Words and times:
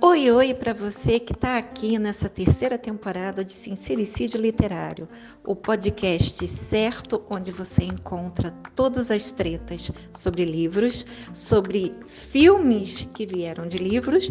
Oi, 0.00 0.30
oi 0.30 0.54
para 0.54 0.72
você 0.72 1.20
que 1.20 1.34
está 1.34 1.58
aqui 1.58 1.98
nessa 1.98 2.26
terceira 2.26 2.78
temporada 2.78 3.44
de 3.44 3.52
Sincericídio 3.52 4.40
Literário, 4.40 5.06
o 5.44 5.54
podcast 5.54 6.48
certo 6.48 7.22
onde 7.28 7.52
você 7.52 7.84
encontra 7.84 8.50
todas 8.74 9.10
as 9.10 9.30
tretas 9.30 9.92
sobre 10.16 10.46
livros, 10.46 11.04
sobre 11.34 11.94
filmes 12.06 13.06
que 13.12 13.26
vieram 13.26 13.66
de 13.66 13.76
livros 13.76 14.30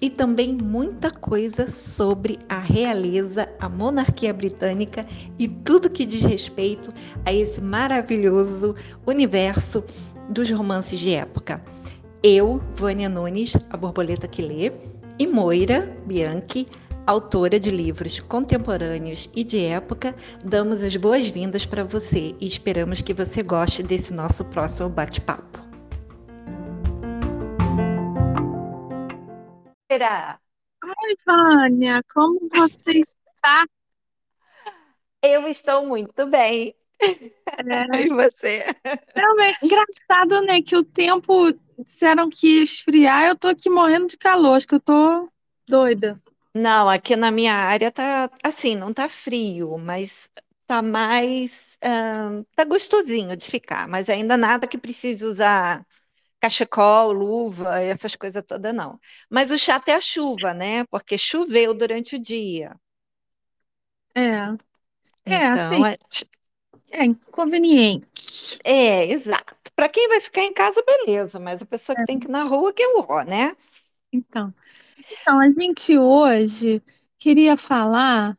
e 0.00 0.10
também 0.10 0.52
muita 0.52 1.10
coisa 1.10 1.68
sobre 1.68 2.38
a 2.48 2.58
realeza, 2.58 3.48
a 3.58 3.68
monarquia 3.68 4.32
britânica 4.32 5.06
e 5.38 5.48
tudo 5.48 5.90
que 5.90 6.04
diz 6.04 6.22
respeito 6.22 6.92
a 7.24 7.32
esse 7.32 7.60
maravilhoso 7.60 8.74
universo 9.06 9.84
dos 10.28 10.50
romances 10.50 11.00
de 11.00 11.12
época. 11.14 11.62
Eu, 12.22 12.60
Vânia 12.74 13.08
Nunes, 13.08 13.56
a 13.70 13.76
borboleta 13.76 14.26
que 14.26 14.42
lê, 14.42 14.72
e 15.18 15.26
Moira 15.26 15.96
Bianchi, 16.06 16.66
autora 17.06 17.58
de 17.58 17.70
livros 17.70 18.18
contemporâneos 18.20 19.30
e 19.34 19.44
de 19.44 19.64
época, 19.64 20.14
damos 20.44 20.82
as 20.82 20.96
boas-vindas 20.96 21.64
para 21.64 21.84
você 21.84 22.34
e 22.40 22.46
esperamos 22.46 23.00
que 23.00 23.14
você 23.14 23.42
goste 23.42 23.82
desse 23.82 24.12
nosso 24.12 24.44
próximo 24.44 24.88
bate-papo. 24.88 25.65
Oi, 30.84 31.14
Vânia, 31.26 32.02
como 32.12 32.38
você 32.50 33.00
está? 33.00 33.64
Eu 35.22 35.46
estou 35.48 35.86
muito 35.86 36.26
bem. 36.26 36.74
É. 37.00 37.04
E 38.06 38.08
você? 38.10 38.64
É 39.16 39.64
engraçado, 39.64 40.42
né, 40.42 40.60
que 40.60 40.76
o 40.76 40.84
tempo 40.84 41.52
disseram 41.78 42.28
que 42.28 42.58
ia 42.58 42.62
esfriar, 42.62 43.24
eu 43.24 43.36
tô 43.36 43.48
aqui 43.48 43.70
morrendo 43.70 44.08
de 44.08 44.16
calor, 44.16 44.56
acho 44.56 44.66
que 44.66 44.74
eu 44.74 44.80
tô 44.80 45.28
doida. 45.66 46.20
Não, 46.54 46.88
aqui 46.88 47.16
na 47.16 47.30
minha 47.30 47.54
área 47.54 47.90
tá 47.90 48.30
assim, 48.42 48.74
não 48.76 48.92
tá 48.92 49.08
frio, 49.08 49.78
mas 49.78 50.30
tá 50.66 50.82
mais, 50.82 51.78
uh, 51.84 52.44
tá 52.54 52.64
gostosinho 52.64 53.36
de 53.36 53.50
ficar, 53.50 53.88
mas 53.88 54.08
ainda 54.08 54.36
nada 54.36 54.66
que 54.66 54.78
precise 54.78 55.24
usar 55.24 55.84
cachecol, 56.40 57.12
luva, 57.12 57.80
essas 57.80 58.14
coisas 58.14 58.42
todas 58.46 58.74
não. 58.74 58.98
Mas 59.30 59.50
o 59.50 59.58
chato 59.58 59.88
é 59.88 59.94
a 59.94 60.00
chuva, 60.00 60.52
né? 60.54 60.84
Porque 60.86 61.16
choveu 61.18 61.74
durante 61.74 62.16
o 62.16 62.18
dia. 62.18 62.74
É. 64.14 64.56
É, 65.24 65.44
então, 65.52 65.84
assim, 65.84 66.26
é 66.92 67.04
inconveniente. 67.04 68.58
É, 68.64 69.06
exato. 69.10 69.54
Para 69.74 69.88
quem 69.88 70.08
vai 70.08 70.20
ficar 70.20 70.42
em 70.42 70.52
casa, 70.52 70.82
beleza, 70.86 71.38
mas 71.38 71.60
a 71.60 71.66
pessoa 71.66 71.96
que 71.96 72.02
é. 72.02 72.06
tem 72.06 72.18
que 72.18 72.26
ir 72.26 72.30
na 72.30 72.44
rua, 72.44 72.72
que 72.72 72.82
é 72.82 72.88
o 72.88 73.04
ó, 73.08 73.22
né? 73.22 73.56
Então, 74.12 74.54
então, 74.98 75.38
a 75.38 75.50
gente 75.50 75.98
hoje 75.98 76.82
queria 77.18 77.56
falar 77.56 78.36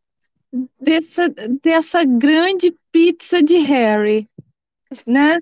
dessa, 0.79 1.29
dessa 1.61 2.03
grande 2.03 2.75
pizza 2.91 3.43
de 3.43 3.57
Harry, 3.57 4.27
né? 5.05 5.37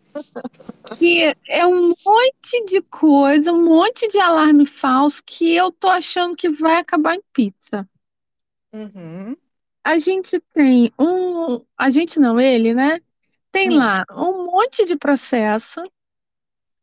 Que 0.97 1.35
é 1.47 1.65
um 1.65 1.89
monte 2.05 2.65
de 2.67 2.81
coisa, 2.81 3.51
um 3.51 3.63
monte 3.63 4.07
de 4.07 4.19
alarme 4.19 4.65
falso 4.65 5.21
que 5.25 5.55
eu 5.55 5.71
tô 5.71 5.87
achando 5.89 6.35
que 6.35 6.49
vai 6.49 6.77
acabar 6.77 7.15
em 7.15 7.21
pizza. 7.33 7.87
Uhum. 8.73 9.35
A 9.83 9.97
gente 9.97 10.39
tem 10.53 10.91
um. 10.99 11.61
A 11.77 11.89
gente 11.89 12.19
não, 12.19 12.39
ele, 12.39 12.73
né? 12.73 12.99
Tem 13.51 13.69
Sim. 13.69 13.77
lá 13.77 14.03
um 14.11 14.45
monte 14.45 14.85
de 14.85 14.97
processo. 14.97 15.81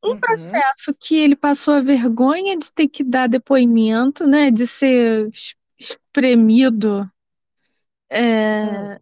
Um 0.05 0.15
Uhum. 0.15 0.21
processo 0.21 0.95
que 0.99 1.17
ele 1.17 1.37
passou 1.37 1.75
a 1.75 1.81
vergonha 1.81 2.57
de 2.57 2.73
ter 2.73 2.89
que 2.89 3.05
dar 3.05 3.29
depoimento, 3.29 4.27
né? 4.27 4.51
De 4.51 4.67
ser 4.67 5.31
espremido 5.79 7.09
é, 8.11 8.65
Hum. 8.65 8.98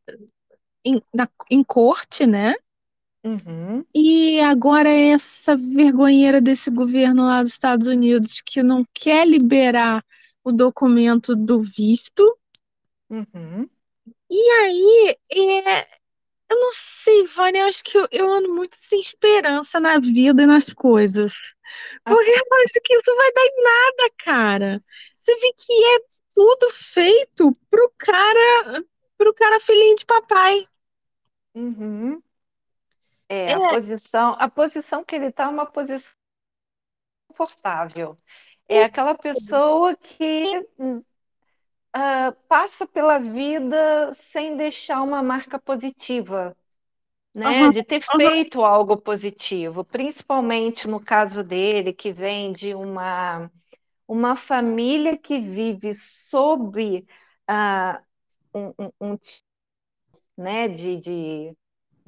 em, 0.85 1.03
na, 1.15 1.29
em 1.51 1.63
corte, 1.65 2.27
né? 2.27 2.55
Uhum. 3.23 3.85
E 3.95 4.41
agora 4.41 4.89
essa 4.89 5.57
vergonheira 5.57 6.41
desse 6.41 6.71
governo 6.71 7.27
lá 7.27 7.43
dos 7.43 7.53
Estados 7.53 7.87
Unidos 7.87 8.41
que 8.41 8.63
não 8.63 8.85
quer 8.95 9.27
liberar 9.27 10.05
o 10.43 10.53
documento 10.53 11.37
do 11.37 11.61
visto. 11.61 12.39
Uhum. 13.11 13.69
E 14.31 14.51
aí, 14.51 15.17
é, 15.33 15.83
eu 16.49 16.59
não 16.59 16.71
sei, 16.73 17.25
Vânia, 17.27 17.61
eu 17.61 17.67
acho 17.67 17.85
que 17.85 17.99
eu, 17.99 18.09
eu 18.11 18.33
ando 18.33 18.55
muito 18.55 18.77
sem 18.77 19.01
esperança 19.01 19.79
na 19.79 19.99
vida 19.99 20.43
e 20.43 20.47
nas 20.47 20.73
coisas. 20.73 21.33
Porque 22.05 22.31
eu 22.31 22.59
acho 22.65 22.75
que 22.83 22.95
isso 22.95 23.17
vai 23.17 23.33
dar 23.33 23.45
em 23.45 23.63
nada, 23.63 24.15
cara. 24.19 24.85
Você 25.19 25.35
vê 25.37 25.53
que 25.53 25.73
é 25.73 26.01
tudo 26.35 26.71
feito 26.71 27.57
pro 27.69 27.93
cara, 27.99 28.85
pro 29.19 29.35
cara 29.35 29.61
filhinho 29.61 29.97
de 29.97 30.07
papai. 30.07 30.65
Uhum. 31.55 32.23
É, 33.31 33.53
É, 33.53 33.55
a 33.55 33.61
posição, 33.61 34.37
a 34.39 34.49
posição 34.51 35.05
que 35.05 35.15
ele 35.17 35.27
está 35.29 35.45
é 35.45 35.49
uma 35.49 35.67
posição 35.67 36.13
confortável. 37.29 38.17
É 38.69 38.85
aquela 38.85 39.15
pessoa 39.17 39.97
que 39.97 40.67
hum, 40.79 41.03
ah, 41.95 42.33
passa 42.49 42.87
pela 42.87 43.19
vida 43.19 44.13
sem 44.15 44.57
deixar 44.57 45.03
uma 45.03 45.23
marca 45.23 45.59
positiva, 45.61 46.57
né? 47.35 47.69
aham, 47.69 47.71
De 47.71 47.83
ter 47.85 48.01
feito 48.03 48.65
algo 48.65 48.97
positivo, 48.99 49.85
principalmente 49.85 50.89
no 50.89 51.01
caso 51.05 51.45
dele, 51.45 51.93
que 51.93 52.13
vem 52.13 52.53
de 52.53 52.75
uma, 52.75 53.51
uma 54.09 54.37
família 54.37 55.19
que 55.19 55.41
vive 55.41 55.95
sob 55.95 57.07
ah, 57.49 58.03
um, 58.55 58.69
um, 58.81 58.93
um 59.01 59.17
tipo, 59.19 59.45
né, 60.37 60.69
de, 60.69 60.97
de, 60.99 61.57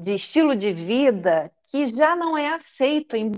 de 0.02 0.14
estilo 0.14 0.56
de 0.56 0.72
vida 0.72 1.52
que 1.66 1.86
já 1.94 2.16
não 2.16 2.36
é 2.36 2.48
aceito 2.48 3.16
em 3.16 3.32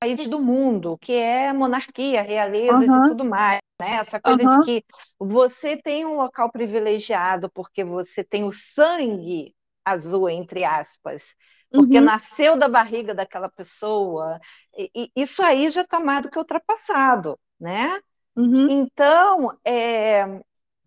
países 0.00 0.28
do 0.28 0.38
mundo, 0.38 0.96
que 0.98 1.12
é 1.12 1.52
monarquia, 1.52 2.22
realezas 2.22 2.94
e 2.94 3.00
aham, 3.00 3.02
tudo 3.02 3.24
mais, 3.24 3.58
né? 3.80 3.94
Essa 3.96 4.20
coisa 4.20 4.46
de 4.46 4.56
aham, 4.56 4.60
que 4.60 4.84
você 5.18 5.76
tem 5.76 6.06
um 6.06 6.16
local 6.16 6.50
privilegiado 6.50 7.50
porque 7.50 7.82
você 7.82 8.22
tem 8.22 8.44
o 8.44 8.52
sangue 8.52 9.54
azul, 9.84 10.28
entre 10.28 10.64
aspas, 10.64 11.34
porque 11.74 12.00
uhum, 12.00 12.00
nasceu 12.00 12.56
da 12.56 12.68
barriga 12.68 13.14
daquela 13.14 13.48
pessoa, 13.48 14.38
e, 14.76 14.90
e 14.94 15.22
isso 15.22 15.42
aí 15.42 15.68
já 15.70 15.82
está 15.82 15.98
mais 15.98 16.22
do 16.22 16.30
que 16.30 16.38
ultrapassado, 16.38 17.38
né? 17.58 18.00
uhum. 18.36 18.68
Então, 18.68 19.58
é, 19.64 20.22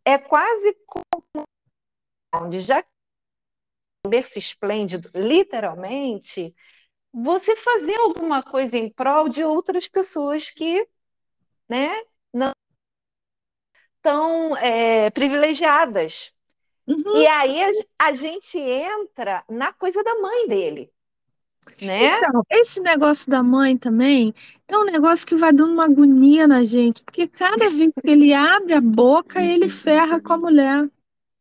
é 0.05 0.17
quase 0.17 0.75
onde 2.33 2.59
já 2.59 2.83
berço 4.07 4.39
esplêndido, 4.39 5.09
literalmente, 5.15 6.55
você 7.13 7.55
fazer 7.57 7.95
alguma 7.95 8.41
coisa 8.41 8.77
em 8.77 8.89
prol 8.91 9.29
de 9.29 9.43
outras 9.43 9.87
pessoas 9.87 10.49
que, 10.49 10.87
né, 11.69 11.89
não 12.33 12.53
estão 13.97 14.55
é, 14.57 15.09
privilegiadas. 15.11 16.31
E 17.13 17.25
Uhum. 17.25 17.27
aí 17.27 17.63
a, 17.63 18.07
a 18.07 18.13
gente 18.13 18.57
entra 18.59 19.43
na 19.49 19.73
coisa 19.73 20.03
da 20.03 20.15
mãe 20.19 20.47
dele, 20.47 20.91
né? 21.81 22.11
Então, 22.15 22.43
esse 22.49 22.81
negócio 22.81 23.29
da 23.29 23.43
mãe 23.43 23.77
também 23.77 24.33
é 24.67 24.77
um 24.77 24.83
negócio 24.85 25.25
que 25.25 25.35
vai 25.35 25.53
dando 25.53 25.73
uma 25.73 25.85
agonia 25.85 26.47
na 26.47 26.63
gente, 26.63 27.03
porque 27.03 27.27
cada 27.27 27.69
vez 27.69 27.93
que 27.93 28.09
ele 28.09 28.33
abre 28.33 28.73
a 28.73 28.81
boca, 28.81 29.41
ele 29.41 29.69
ferra 29.69 30.19
com 30.19 30.33
a 30.33 30.37
mulher. 30.37 30.89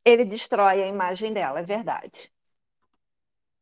Ele 0.05 0.27
destrói 0.27 0.83
a 0.83 0.87
imagem 0.87 1.33
dela, 1.33 1.61
é 1.61 1.63
verdade. 1.63 2.31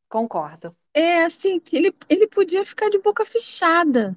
Concordo. 0.08 0.76
É 0.94 1.22
assim, 1.24 1.58
que 1.60 1.76
ele, 1.76 1.94
ele 2.10 2.26
podia 2.26 2.64
ficar 2.64 2.91
de 2.91 2.98
boca 2.98 3.24
fechada. 3.24 4.15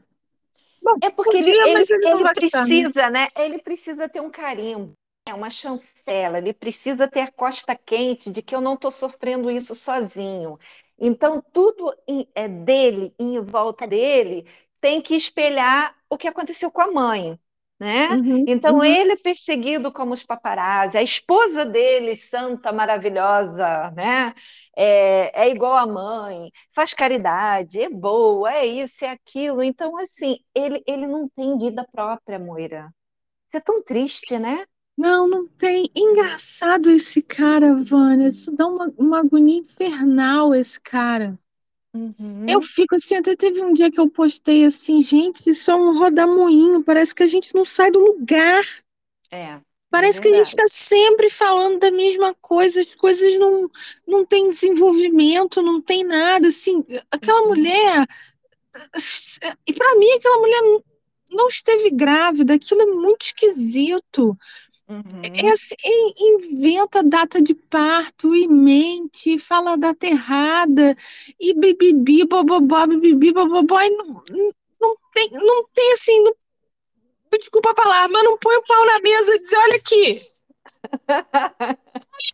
Bom, 0.82 1.02
É 1.02 1.10
porque 1.10 1.38
ele, 1.38 1.52
podia, 1.52 1.64
ele, 1.64 1.86
ele 1.90 1.90
ele 2.04 2.26
ficar, 2.40 2.68
né? 2.68 2.86
precisa, 2.86 3.10
né? 3.10 3.28
Ele 3.36 3.60
precisa 3.60 4.08
ter 4.08 4.20
um 4.22 4.30
carimbo, 4.30 4.94
né? 5.28 5.34
uma 5.34 5.50
chancela, 5.50 6.38
ele 6.38 6.54
precisa 6.54 7.08
ter 7.08 7.22
a 7.22 7.32
costa 7.32 7.76
quente 7.76 8.30
de 8.30 8.42
que 8.42 8.56
eu 8.56 8.62
não 8.62 8.76
estou 8.76 8.92
sofrendo 8.92 9.50
isso 9.50 9.74
sozinho. 9.76 10.58
Então, 11.00 11.42
tudo 11.54 11.96
em- 12.08 12.28
é 12.36 12.48
dele, 12.48 13.14
em 13.20 13.40
volta 13.42 13.88
dele, 13.88 14.48
tem 14.80 15.02
que 15.02 15.16
espelhar 15.16 15.96
o 16.10 16.18
que 16.18 16.28
aconteceu 16.28 16.72
com 16.72 16.82
a 16.82 16.92
mãe, 16.92 17.40
né? 17.82 18.10
Uhum, 18.10 18.48
Então, 18.48 18.84
uhum, 18.84 18.86
ele 18.86 19.14
é 19.14 19.18
perseguido 19.18 19.92
como 19.92 20.14
os 20.14 20.24
paparazzi, 20.24 20.98
a 20.98 21.04
esposa 21.04 21.66
dele, 21.66 22.16
santa, 22.16 22.72
maravilhosa, 22.72 23.92
né? 23.92 24.34
É, 24.78 25.44
é 25.48 25.50
igual 25.50 25.74
à 25.76 25.88
mãe, 25.88 26.52
faz 26.76 26.94
caridade, 26.94 27.82
é 27.82 27.90
boa, 27.90 28.54
é 28.54 28.66
isso, 28.68 29.04
é 29.06 29.10
aquilo. 29.10 29.64
Então, 29.64 29.98
assim, 29.98 30.38
ele, 30.56 30.84
ele 30.88 31.08
não 31.08 31.28
tem 31.30 31.58
vida 31.58 31.86
própria, 31.92 32.40
Moira. 32.40 32.90
Isso 33.50 33.58
é 33.58 33.62
tão 33.62 33.84
triste, 33.84 34.40
né? 34.40 34.66
Não, 34.98 35.28
não 35.28 35.48
tem. 35.48 35.90
Engraçado 35.96 36.90
esse 36.90 37.22
cara, 37.22 37.76
Vânia. 37.76 38.30
Isso 38.30 38.52
dá 38.52 38.68
uma, 38.68 38.94
uma 38.98 39.20
agonia 39.20 39.60
infernal, 39.60 40.54
esse 40.54 40.80
cara. 40.80 41.38
Uhum. 41.94 42.46
Eu 42.48 42.62
fico 42.62 42.96
assim, 42.96 43.16
até 43.16 43.36
teve 43.36 43.62
um 43.62 43.74
dia 43.74 43.92
que 43.92 44.00
eu 44.00 44.10
postei 44.10 44.66
assim, 44.66 45.02
gente, 45.02 45.50
isso 45.50 45.70
é 45.70 45.76
um 45.76 45.98
rodamoinho, 45.98 46.84
parece 46.84 47.14
que 47.14 47.24
a 47.24 47.28
gente 47.28 47.54
não 47.54 47.66
sai 47.66 47.92
do 47.92 48.00
lugar. 48.00 48.64
É. 49.30 49.60
Parece 49.90 50.20
é 50.20 50.22
que 50.22 50.28
a 50.30 50.34
gente 50.34 50.46
está 50.46 50.64
sempre 50.68 51.30
falando 51.30 51.80
da 51.80 51.92
mesma 51.92 52.34
coisa, 52.36 52.80
as 52.80 52.96
coisas 52.96 53.38
não, 53.38 53.70
não 54.08 54.26
têm 54.26 54.50
desenvolvimento, 54.50 55.62
não 55.62 55.82
tem 55.82 56.06
nada, 56.06 56.48
assim, 56.48 56.82
aquela 57.12 57.42
uhum. 57.42 57.50
mulher, 57.50 58.08
e 59.68 59.74
para 59.74 59.96
mim 59.98 60.12
aquela 60.14 60.38
mulher 60.38 60.62
não 61.30 61.48
esteve 61.48 61.90
grávida, 61.90 62.54
aquilo 62.54 62.82
é 62.82 62.86
muito 62.86 63.24
esquisito. 63.24 64.38
Uhum. 64.92 65.22
É 65.24 65.52
assim, 65.52 65.76
inventa 66.20 67.02
data 67.02 67.42
de 67.42 67.56
parto 67.56 68.36
e 68.36 68.46
mente, 68.46 69.38
fala 69.38 69.78
data 69.78 70.06
errada, 70.06 70.98
e 71.40 71.54
bibibi, 71.54 72.26
bobobó, 72.26 72.86
bibibi, 72.86 73.32
bobobó, 73.32 73.80
e 73.80 73.90
não, 73.90 74.22
não, 74.82 74.96
tem, 75.14 75.30
não 75.32 75.66
tem 75.74 75.94
assim, 75.94 76.22
não, 76.22 76.36
desculpa 77.40 77.74
falar, 77.74 78.10
mas 78.10 78.24
não 78.24 78.38
põe 78.38 78.58
o 78.58 78.64
pau 78.64 78.86
na 78.86 79.00
mesa 79.00 79.34
e 79.36 79.40
diz, 79.40 79.54
olha 79.54 79.76
aqui, 79.78 80.22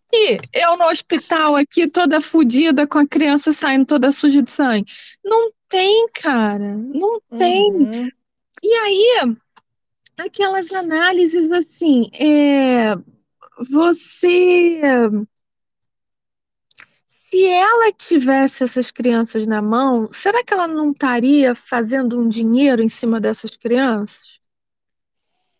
aqui, 0.07 0.39
eu 0.53 0.77
no 0.77 0.85
hospital 0.85 1.55
aqui, 1.55 1.87
toda 1.87 2.19
fodida, 2.19 2.87
com 2.87 2.97
a 2.97 3.07
criança 3.07 3.51
saindo 3.51 3.85
toda 3.85 4.11
suja 4.11 4.41
de 4.41 4.49
sangue. 4.49 4.91
Não 5.23 5.51
tem, 5.69 6.07
cara, 6.13 6.75
não 6.75 7.21
tem. 7.37 7.71
Uhum. 7.71 8.09
E 8.63 8.73
aí, 8.73 9.35
aquelas 10.17 10.71
análises 10.71 11.51
assim, 11.51 12.09
é, 12.13 12.95
você. 13.69 14.81
Se 17.07 17.45
ela 17.45 17.91
tivesse 17.91 18.63
essas 18.63 18.89
crianças 18.89 19.45
na 19.45 19.61
mão, 19.61 20.09
será 20.11 20.43
que 20.43 20.53
ela 20.53 20.67
não 20.67 20.91
estaria 20.91 21.53
fazendo 21.53 22.19
um 22.19 22.27
dinheiro 22.27 22.81
em 22.81 22.87
cima 22.87 23.19
dessas 23.19 23.55
crianças? 23.55 24.39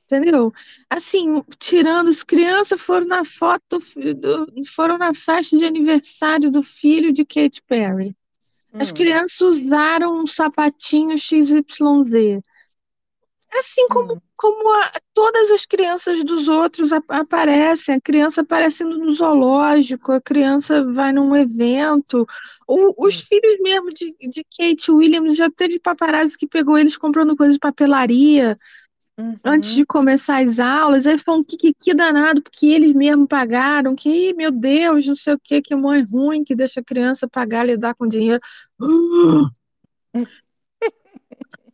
Entendeu? 0.06 0.54
Assim, 0.90 1.44
tirando 1.60 2.10
as 2.10 2.24
crianças 2.24 2.80
foram 2.80 3.06
na 3.06 3.26
foto, 3.26 3.80
do, 4.16 4.66
foram 4.66 4.98
na 4.98 5.14
festa 5.14 5.58
de 5.58 5.66
aniversário 5.66 6.50
do 6.50 6.64
filho 6.64 7.12
de 7.12 7.26
Katy 7.26 7.62
Perry. 7.68 8.16
As 8.74 8.92
hum. 8.92 8.94
crianças 8.94 9.42
usaram 9.42 10.22
um 10.22 10.26
sapatinho 10.26 11.18
XYZ. 11.18 12.42
Assim 13.54 13.86
como, 13.88 14.14
hum. 14.14 14.22
como 14.36 14.74
a, 14.76 14.92
todas 15.14 15.50
as 15.52 15.66
crianças 15.66 16.24
dos 16.24 16.48
outros 16.48 16.92
ap 16.92 17.10
aparecem, 17.10 17.96
a 17.96 18.02
criança 18.02 18.42
aparecendo 18.42 18.98
no 18.98 19.12
zoológico, 19.12 20.12
a 20.12 20.22
criança 20.22 20.84
vai 20.84 21.14
num 21.14 21.36
evento. 21.36 22.28
O, 22.68 23.08
os 23.08 23.18
hum. 23.18 23.26
filhos 23.28 23.60
mesmo 23.62 23.90
de, 23.90 24.16
de 24.30 24.44
Kate 24.44 24.92
Williams 24.92 25.38
já 25.38 25.50
teve 25.50 25.80
paparazzi 25.80 26.38
que 26.38 26.48
pegou 26.48 26.78
eles 26.78 26.98
comprando 26.98 27.36
coisas 27.36 27.56
de 27.56 27.60
papelaria. 27.60 28.58
Uhum. 29.20 29.34
Antes 29.44 29.74
de 29.74 29.84
começar 29.84 30.44
as 30.44 30.60
aulas, 30.60 31.08
aí 31.08 31.18
falam 31.18 31.44
que, 31.44 31.58
que, 31.58 31.74
que 31.74 31.94
danado, 31.96 32.40
porque 32.40 32.68
eles 32.68 32.94
mesmos 32.94 33.28
pagaram, 33.28 33.96
que, 33.96 34.32
meu 34.36 34.52
Deus, 34.52 35.08
não 35.08 35.16
sei 35.16 35.34
o 35.34 35.40
que, 35.40 35.60
que 35.60 35.76
mãe 35.76 36.04
ruim 36.04 36.44
que 36.44 36.56
deixa 36.56 36.82
a 36.82 36.84
criança 36.84 37.28
pagar, 37.28 37.66
lidar 37.66 37.96
com 37.96 38.08
dinheiro. 38.08 38.42
Uh! 40.16 40.47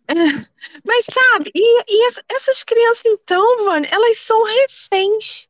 Mas 0.85 1.05
sabe, 1.05 1.51
e, 1.55 1.83
e, 1.87 2.07
essas 2.29 2.63
crianças, 2.63 3.05
então, 3.05 3.65
Vânia, 3.65 3.89
elas 3.91 4.17
são 4.17 4.43
reféns. 4.43 5.47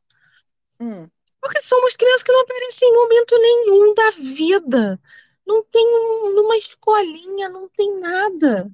Hum. 0.80 1.08
Porque 1.40 1.60
são 1.60 1.78
umas 1.80 1.96
crianças 1.96 2.22
que 2.22 2.32
não 2.32 2.40
aparecem 2.40 2.88
em 2.88 2.94
momento 2.94 3.38
nenhum 3.38 3.94
da 3.94 4.10
vida. 4.10 5.00
Não 5.46 5.62
tem 5.64 5.86
um, 5.86 6.34
numa 6.34 6.56
escolinha, 6.56 7.48
não 7.50 7.68
tem 7.68 7.98
nada. 8.00 8.70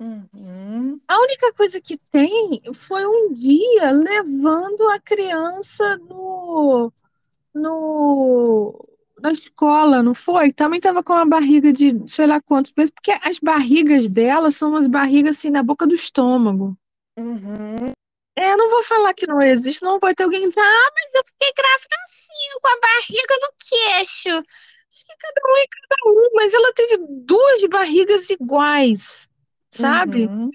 Uhum. 0.00 0.94
A 1.06 1.20
única 1.20 1.52
coisa 1.52 1.80
que 1.80 1.96
tem 2.10 2.60
foi 2.74 3.06
um 3.06 3.32
dia 3.32 3.92
levando 3.92 4.88
a 4.88 4.98
criança 4.98 5.96
no, 5.98 6.92
no 7.54 8.91
na 9.22 9.32
escola, 9.32 10.02
não 10.02 10.14
foi? 10.14 10.52
Também 10.52 10.78
estava 10.78 11.02
com 11.02 11.12
uma 11.12 11.26
barriga 11.26 11.72
de 11.72 11.94
sei 12.06 12.26
lá 12.26 12.40
quantos 12.40 12.72
meses, 12.76 12.90
porque 12.90 13.12
as 13.22 13.38
barrigas 13.38 14.08
dela 14.08 14.50
são 14.50 14.70
umas 14.70 14.86
barrigas 14.86 15.36
assim 15.36 15.50
na 15.50 15.62
boca 15.62 15.86
do 15.86 15.94
estômago. 15.94 16.76
Uhum. 17.16 17.92
É, 18.36 18.56
não 18.56 18.70
vou 18.70 18.82
falar 18.82 19.14
que 19.14 19.26
não 19.26 19.40
existe, 19.42 19.82
não 19.82 19.98
vai 19.98 20.14
ter 20.14 20.24
alguém 20.24 20.42
dizer, 20.42 20.60
ah, 20.60 20.90
mas 20.94 21.14
eu 21.14 21.22
fiquei 21.24 21.52
grávida 21.54 21.96
assim, 22.04 22.60
com 22.60 22.68
a 22.68 22.80
barriga 22.80 23.34
no 23.40 23.52
queixo. 23.58 24.28
Acho 24.28 25.04
que 25.06 25.16
cada 25.18 25.40
um 25.46 25.56
é 25.56 25.64
cada 25.66 26.10
um, 26.10 26.30
mas 26.34 26.54
ela 26.54 26.72
teve 26.72 26.98
duas 27.08 27.64
barrigas 27.66 28.30
iguais, 28.30 29.28
sabe? 29.70 30.26
Uhum. 30.26 30.50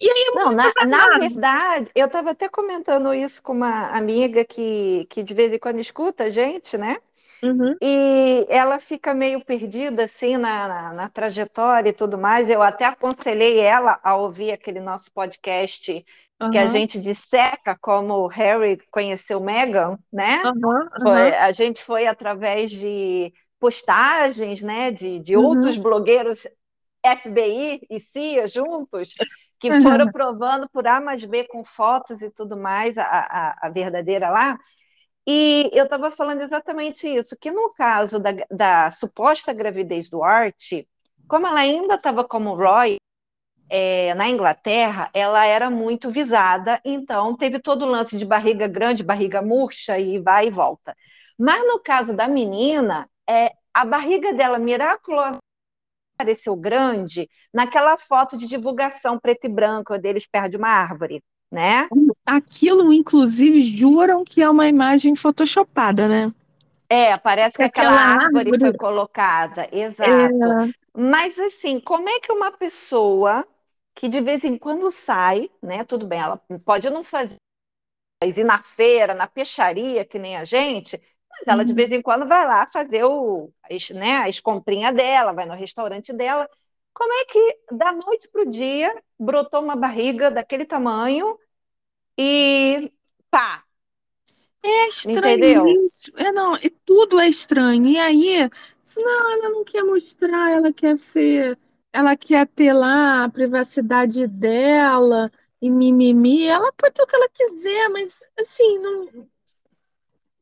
E 0.00 0.10
aí 0.10 0.24
é 0.28 0.34
não, 0.34 0.52
na, 0.52 0.72
na, 0.84 1.18
verdade, 1.18 1.90
eu 1.94 2.06
estava 2.06 2.30
até 2.30 2.48
comentando 2.48 3.14
isso 3.14 3.40
com 3.40 3.52
uma 3.52 3.90
amiga 3.90 4.44
que, 4.44 5.06
que 5.08 5.22
de 5.22 5.32
vez 5.32 5.52
em 5.52 5.58
quando 5.60 5.78
escuta 5.78 6.24
a 6.24 6.30
gente, 6.30 6.76
né? 6.76 6.96
Uhum. 7.42 7.76
E 7.82 8.46
ela 8.48 8.78
fica 8.78 9.12
meio 9.12 9.44
perdida 9.44 10.04
assim 10.04 10.36
na, 10.36 10.68
na, 10.68 10.92
na, 10.92 11.08
trajetória 11.08 11.90
e 11.90 11.92
tudo 11.92 12.16
mais. 12.16 12.48
Eu 12.48 12.62
até 12.62 12.84
aconselhei 12.84 13.58
ela 13.58 13.98
a 14.02 14.14
ouvir 14.14 14.52
aquele 14.52 14.78
nosso 14.78 15.12
podcast 15.12 16.04
uhum. 16.40 16.50
que 16.50 16.58
a 16.58 16.66
gente 16.68 17.00
disseca 17.00 17.76
como 17.80 18.28
Harry 18.28 18.78
conheceu 18.90 19.40
Meghan, 19.40 19.98
né? 20.12 20.42
Uhum. 20.44 20.88
Foi, 21.02 21.34
a 21.34 21.50
gente 21.50 21.82
foi 21.82 22.06
através 22.06 22.70
de 22.70 23.32
postagens, 23.58 24.60
né, 24.60 24.90
de, 24.90 25.20
de 25.20 25.36
uhum. 25.36 25.44
outros 25.44 25.76
blogueiros 25.76 26.46
FBI 27.04 27.80
e 27.88 28.00
CIA 28.00 28.48
juntos, 28.48 29.10
que 29.60 29.72
foram 29.80 30.10
provando 30.10 30.68
por 30.70 30.86
A 30.86 31.00
mais 31.00 31.24
B 31.24 31.44
com 31.44 31.64
fotos 31.64 32.22
e 32.22 32.30
tudo 32.30 32.56
mais, 32.56 32.98
a, 32.98 33.04
a, 33.04 33.66
a 33.66 33.68
verdadeira 33.68 34.30
lá. 34.30 34.58
E 35.26 35.70
eu 35.72 35.84
estava 35.84 36.10
falando 36.10 36.40
exatamente 36.40 37.06
isso, 37.06 37.36
que 37.36 37.50
no 37.50 37.72
caso 37.74 38.18
da, 38.18 38.30
da 38.50 38.90
suposta 38.90 39.52
gravidez 39.52 40.10
do 40.10 40.22
Art, 40.22 40.84
como 41.28 41.46
ela 41.46 41.60
ainda 41.60 41.94
estava 41.94 42.24
como 42.24 42.54
Roy 42.54 42.96
é, 43.68 44.14
na 44.14 44.28
Inglaterra, 44.28 45.08
ela 45.14 45.46
era 45.46 45.70
muito 45.70 46.10
visada, 46.10 46.80
então 46.84 47.36
teve 47.36 47.60
todo 47.60 47.84
o 47.84 47.88
lance 47.88 48.16
de 48.18 48.24
barriga 48.24 48.66
grande, 48.66 49.04
barriga 49.04 49.40
murcha 49.40 49.98
e 49.98 50.18
vai 50.18 50.48
e 50.48 50.50
volta. 50.50 50.94
Mas 51.38 51.64
no 51.66 51.78
caso 51.80 52.14
da 52.14 52.28
menina, 52.28 53.08
é, 53.28 53.52
a 53.72 53.84
barriga 53.84 54.32
dela 54.32 54.58
miraculosamente 54.58 55.42
pareceu 56.16 56.54
grande 56.56 57.28
naquela 57.52 57.96
foto 57.96 58.36
de 58.36 58.46
divulgação 58.46 59.18
preto 59.18 59.46
e 59.46 59.48
branco 59.48 59.98
deles 59.98 60.26
perto 60.26 60.50
de 60.52 60.56
uma 60.56 60.68
árvore 60.68 61.22
né? 61.52 61.86
Aquilo, 62.36 62.92
inclusive, 62.92 63.62
juram 63.62 64.24
que 64.24 64.42
é 64.42 64.48
uma 64.48 64.66
imagem 64.68 65.14
photoshopada, 65.14 66.08
né? 66.08 66.32
É, 66.88 67.16
parece 67.16 67.56
que 67.56 67.62
aquela, 67.62 67.88
aquela 67.88 68.24
árvore, 68.24 68.50
árvore, 68.50 68.60
foi 68.60 68.72
colocada, 68.74 69.68
exato. 69.72 70.10
É... 70.10 70.72
Mas 70.94 71.38
assim, 71.38 71.80
como 71.80 72.08
é 72.08 72.20
que 72.20 72.30
uma 72.30 72.52
pessoa 72.52 73.46
que 73.94 74.08
de 74.08 74.20
vez 74.20 74.44
em 74.44 74.58
quando 74.58 74.90
sai, 74.90 75.50
né? 75.62 75.84
Tudo 75.84 76.06
bem, 76.06 76.20
ela 76.20 76.40
pode 76.64 76.88
não 76.90 77.02
fazer 77.02 77.36
ir 78.24 78.44
na 78.44 78.62
feira, 78.62 79.14
na 79.14 79.26
peixaria, 79.26 80.04
que 80.04 80.18
nem 80.18 80.36
a 80.36 80.44
gente, 80.44 81.00
mas 81.30 81.46
ela 81.46 81.64
de 81.64 81.72
uhum. 81.72 81.76
vez 81.76 81.90
em 81.90 82.00
quando 82.00 82.26
vai 82.26 82.46
lá 82.46 82.66
fazer 82.66 83.04
o, 83.04 83.50
né, 83.94 84.28
as 84.28 84.38
comprinhas 84.38 84.94
dela, 84.94 85.32
vai 85.32 85.46
no 85.46 85.54
restaurante 85.54 86.12
dela. 86.12 86.48
Como 86.94 87.12
é 87.12 87.24
que 87.24 87.58
da 87.72 87.90
noite 87.90 88.28
para 88.28 88.42
o 88.42 88.50
dia 88.50 88.94
brotou 89.18 89.62
uma 89.62 89.74
barriga 89.74 90.30
daquele 90.30 90.64
tamanho 90.64 91.38
e 92.18 92.92
pá. 93.30 93.64
É 94.64 94.88
estranho 94.88 95.38
Entendeu? 95.38 95.84
isso. 95.84 96.12
É, 96.16 96.30
não, 96.30 96.56
e 96.56 96.70
tudo 96.70 97.18
é 97.18 97.28
estranho. 97.28 97.84
E 97.86 97.98
aí, 97.98 98.48
não, 98.96 99.32
ela 99.32 99.48
não 99.50 99.64
quer 99.64 99.82
mostrar, 99.82 100.52
ela 100.52 100.72
quer 100.72 100.96
ser, 100.98 101.58
ela 101.92 102.16
quer 102.16 102.46
ter 102.46 102.72
lá 102.72 103.24
a 103.24 103.28
privacidade 103.28 104.26
dela 104.28 105.32
e 105.60 105.68
mimimi. 105.68 106.46
Ela 106.46 106.72
pode 106.72 106.94
ter 106.94 107.02
o 107.02 107.06
que 107.06 107.16
ela 107.16 107.28
quiser, 107.28 107.88
mas 107.88 108.20
assim, 108.38 108.78
não. 108.78 109.28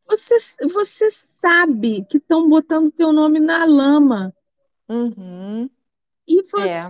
Você, 0.06 0.36
você 0.66 1.08
sabe 1.10 2.04
que 2.04 2.18
estão 2.18 2.48
botando 2.48 2.90
teu 2.90 3.12
nome 3.12 3.38
na 3.38 3.64
lama. 3.64 4.34
Uhum. 4.88 5.70
E 6.26 6.42
você 6.42 6.68
é. 6.68 6.88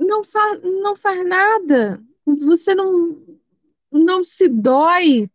não, 0.00 0.24
fa 0.24 0.58
não 0.58 0.96
faz 0.96 1.24
nada. 1.26 2.02
Você 2.26 2.74
não 2.74 3.16
não 3.90 4.22
se 4.24 4.48
dói. 4.48 5.30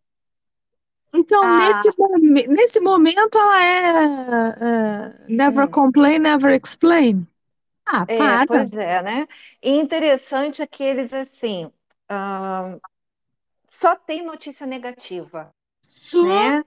Então, 1.12 1.42
ah. 1.44 1.82
nesse, 2.20 2.48
nesse 2.48 2.80
momento, 2.80 3.38
ela 3.38 3.62
é, 3.62 3.88
é 4.60 5.24
never 5.28 5.66
hum. 5.66 5.70
complain, 5.70 6.18
never 6.18 6.52
explain. 6.52 7.26
Ah, 7.86 8.04
é, 8.08 8.16
para. 8.16 8.46
Pois 8.46 8.72
é, 8.72 9.02
né? 9.02 9.28
E 9.62 9.70
interessante 9.70 10.62
é 10.62 10.66
que 10.66 10.82
eles, 10.82 11.12
assim, 11.12 11.66
uh, 11.66 12.80
só 13.70 13.94
tem 13.94 14.24
notícia 14.24 14.66
negativa, 14.66 15.54
só... 15.86 16.24
né? 16.24 16.64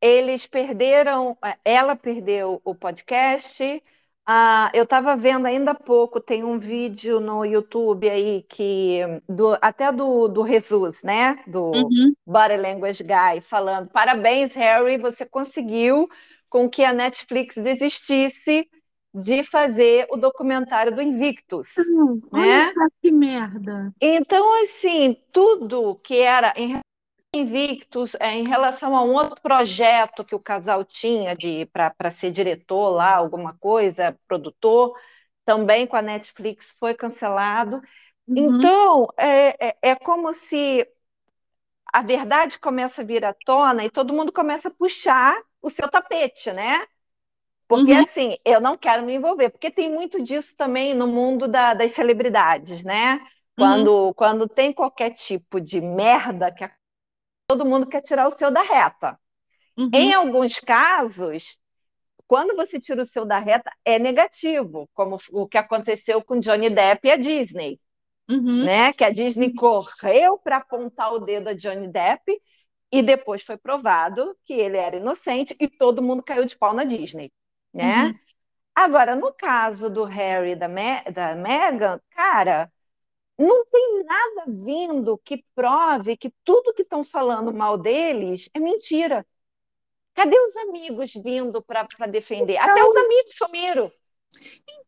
Eles 0.00 0.46
perderam, 0.46 1.38
ela 1.64 1.96
perdeu 1.96 2.60
o 2.64 2.74
podcast, 2.74 3.82
Ah, 4.26 4.70
eu 4.72 4.84
estava 4.84 5.14
vendo 5.16 5.46
ainda 5.46 5.72
há 5.72 5.74
pouco, 5.74 6.18
tem 6.20 6.42
um 6.44 6.58
vídeo 6.58 7.20
no 7.20 7.44
YouTube 7.44 8.08
aí 8.08 8.42
que 8.44 9.00
do, 9.28 9.52
até 9.60 9.92
do, 9.92 10.28
do 10.28 10.46
Jesus, 10.46 11.02
né? 11.02 11.36
Do 11.46 11.72
Uhum. 11.72 12.14
Body 12.26 12.56
Language 12.56 13.04
Guy, 13.04 13.40
falando: 13.42 13.90
parabéns, 13.90 14.54
Harry, 14.54 14.96
você 14.96 15.26
conseguiu 15.26 16.08
com 16.48 16.70
que 16.70 16.84
a 16.84 16.92
Netflix 16.92 17.56
desistisse 17.56 18.66
de 19.14 19.44
fazer 19.44 20.06
o 20.10 20.16
documentário 20.16 20.94
do 20.94 21.02
Invictus, 21.02 21.68
Hum, 21.76 22.20
né? 22.32 22.72
olha 22.76 22.90
que 23.02 23.12
merda. 23.12 23.92
Então, 24.00 24.62
assim, 24.62 25.16
tudo 25.32 25.96
que 25.96 26.18
era 26.18 26.52
em 26.56 26.80
Invictus, 27.36 28.14
é, 28.20 28.32
em 28.34 28.44
relação 28.48 28.96
a 28.96 29.02
um 29.04 29.12
outro 29.14 29.40
projeto 29.42 30.24
que 30.24 30.34
o 30.34 30.40
casal 30.40 30.84
tinha 30.84 31.36
de 31.36 31.66
para 31.66 32.10
ser 32.10 32.30
diretor 32.32 32.90
lá, 32.90 33.14
alguma 33.16 33.54
coisa, 33.58 34.18
produtor, 34.28 34.98
também 35.44 35.86
com 35.86 35.96
a 35.96 36.02
Netflix 36.02 36.74
foi 36.78 36.94
cancelado. 36.94 37.78
Uhum. 38.28 38.70
Então, 38.70 39.08
é, 39.18 39.68
é, 39.70 39.76
é 39.82 39.96
como 39.96 40.32
se 40.34 40.86
a 41.92 42.02
verdade 42.02 42.58
começa 42.58 43.02
a 43.02 43.04
vir 43.04 43.24
à 43.24 43.32
tona 43.32 43.84
e 43.84 43.90
todo 43.90 44.12
mundo 44.14 44.32
começa 44.32 44.68
a 44.68 44.74
puxar 44.74 45.34
o 45.62 45.70
seu 45.70 45.88
tapete, 45.90 46.52
né? 46.52 46.84
Porque 47.68 47.92
Uhum. 47.92 48.04
assim, 48.04 48.36
eu 48.44 48.60
não 48.60 48.76
quero 48.76 49.04
me 49.04 49.14
envolver, 49.14 49.50
porque 49.50 49.70
tem 49.70 49.90
muito 49.90 50.22
disso 50.22 50.56
também 50.56 50.94
no 50.94 51.06
mundo 51.08 51.48
da- 51.48 51.74
das 51.74 51.92
celebridades, 51.92 52.84
né? 52.84 53.20
Uhum. 53.58 53.88
Quando, 53.88 54.14
quando 54.14 54.48
tem 54.48 54.72
qualquer 54.72 55.10
tipo 55.12 55.60
de 55.60 55.80
merda 55.80 56.52
que 56.52 56.64
a- 56.64 56.72
todo 57.46 57.64
mundo 57.64 57.88
quer 57.88 58.00
tirar 58.02 58.28
o 58.28 58.30
seu 58.30 58.50
da 58.50 58.62
reta. 58.62 59.18
Uhum. 59.76 59.90
Em 59.92 60.14
alguns 60.14 60.60
casos, 60.60 61.58
quando 62.26 62.56
você 62.56 62.80
tira 62.80 63.02
o 63.02 63.06
seu 63.06 63.24
da 63.26 63.38
reta, 63.38 63.72
é 63.84 63.98
negativo, 63.98 64.88
como 64.94 65.18
o 65.32 65.48
que 65.48 65.58
aconteceu 65.58 66.24
com 66.24 66.38
Johnny 66.40 66.70
Depp 66.70 67.08
e 67.08 67.12
a 67.12 67.16
Disney, 67.16 67.78
Uhum. 68.28 68.64
né? 68.64 68.92
Que 68.92 69.04
a 69.04 69.10
Disney 69.10 69.52
correu 69.54 70.38
para 70.38 70.58
apontar 70.58 71.12
o 71.12 71.20
dedo 71.20 71.48
a 71.48 71.54
Johnny 71.54 71.88
Depp 71.88 72.40
e 72.92 73.02
depois 73.02 73.42
foi 73.42 73.56
provado 73.56 74.36
que 74.44 74.54
ele 74.54 74.76
era 74.78 74.96
inocente 74.96 75.56
e 75.60 75.68
todo 75.68 76.02
mundo 76.02 76.22
caiu 76.22 76.44
de 76.44 76.56
pau 76.56 76.72
na 76.74 76.84
Disney, 76.84 77.32
né? 77.72 78.12
Uhum. 78.12 78.18
Agora, 78.74 79.16
no 79.16 79.32
caso 79.34 79.90
do 79.90 80.04
Harry 80.04 80.52
e 80.52 80.56
da, 80.56 80.68
Me 80.68 81.02
da 81.12 81.34
Meghan, 81.36 82.00
cara, 82.10 82.72
não 83.38 83.64
tem 83.66 84.04
nada 84.04 84.44
vindo 84.48 85.18
que 85.18 85.44
prove 85.54 86.16
que 86.16 86.32
tudo 86.44 86.72
que 86.74 86.82
estão 86.82 87.04
falando 87.04 87.52
mal 87.52 87.76
deles 87.76 88.48
é 88.54 88.60
mentira. 88.60 89.26
Cadê 90.14 90.38
os 90.38 90.56
amigos 90.56 91.12
vindo 91.14 91.62
para 91.62 91.86
defender? 92.08 92.56
Até 92.56 92.72
Então- 92.72 92.88
os 92.88 92.96
amigos 92.96 93.32
sumiram. 93.36 93.90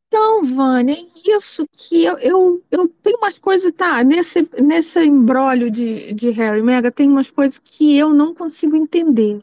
Então, 0.09 0.45
Vânia, 0.45 0.95
é 0.95 1.31
isso 1.37 1.67
que 1.73 2.05
eu, 2.05 2.17
eu, 2.19 2.65
eu 2.71 2.89
tenho 2.89 3.19
umas 3.19 3.39
coisas, 3.39 3.73
tá? 3.73 4.03
Nesse, 4.05 4.49
nesse 4.63 5.01
embrólio 5.05 5.71
de, 5.71 6.13
de 6.15 6.31
Harry 6.31 6.61
e 6.61 6.63
Meghan, 6.63 6.91
tem 6.91 7.09
umas 7.09 7.31
coisas 7.31 7.59
que 7.59 7.97
eu 7.99 8.15
não 8.15 8.33
consigo 8.35 8.77
entender. 8.77 9.43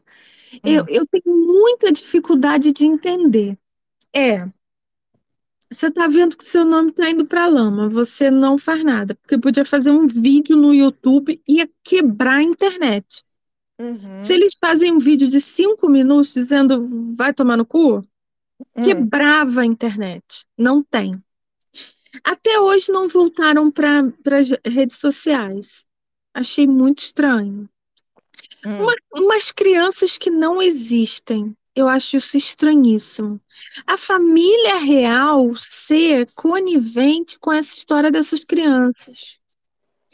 Eu, 0.63 0.83
Hum. 0.83 0.85
eu 0.87 1.05
tenho 1.07 1.35
muita 1.35 1.91
dificuldade 1.91 2.71
de 2.71 2.85
entender. 2.85 3.57
É, 4.13 4.47
você 5.73 5.91
tá 5.91 6.07
vendo 6.07 6.37
que 6.37 6.45
seu 6.45 6.63
nome 6.65 6.91
tá 6.91 7.09
indo 7.09 7.25
pra 7.25 7.47
lama, 7.47 7.89
você 7.89 8.29
não 8.31 8.57
faz 8.57 8.83
nada, 8.83 9.15
porque 9.15 9.37
podia 9.37 9.65
fazer 9.65 9.91
um 9.91 10.07
vídeo 10.07 10.55
no 10.55 10.73
YouTube 10.73 11.41
e 11.47 11.57
ia 11.57 11.69
quebrar 11.83 12.37
a 12.37 12.43
internet. 12.43 13.23
Uhum. 13.79 14.19
Se 14.19 14.33
eles 14.33 14.53
fazem 14.59 14.91
um 14.93 14.99
vídeo 14.99 15.27
de 15.27 15.41
cinco 15.41 15.89
minutos 15.89 16.33
dizendo 16.33 17.13
vai 17.15 17.33
tomar 17.33 17.57
no 17.57 17.65
cu, 17.65 17.97
Hum. 18.77 18.81
quebrava 18.83 19.61
a 19.61 19.65
internet. 19.65 20.45
Não 20.57 20.81
tem. 20.83 21.11
Até 22.23 22.59
hoje 22.59 22.91
não 22.91 23.07
voltaram 23.07 23.71
para 23.71 24.03
as 24.39 24.49
redes 24.65 24.97
sociais. 24.97 25.83
Achei 26.33 26.67
muito 26.67 26.99
estranho. 26.99 27.67
Hum. 28.65 28.83
Uma- 28.83 28.95
umas 29.13 29.51
crianças 29.51 30.17
que 30.17 30.29
não 30.29 30.61
existem. 30.61 31.55
Eu 31.75 31.87
acho 31.87 32.17
isso 32.17 32.37
estranhíssimo. 32.37 33.41
A 33.87 33.97
família 33.97 34.75
real 34.75 35.53
ser 35.57 36.31
conivente 36.35 37.39
com 37.39 37.51
essa 37.51 37.75
história 37.75 38.11
dessas 38.11 38.43
crianças. 38.43 39.39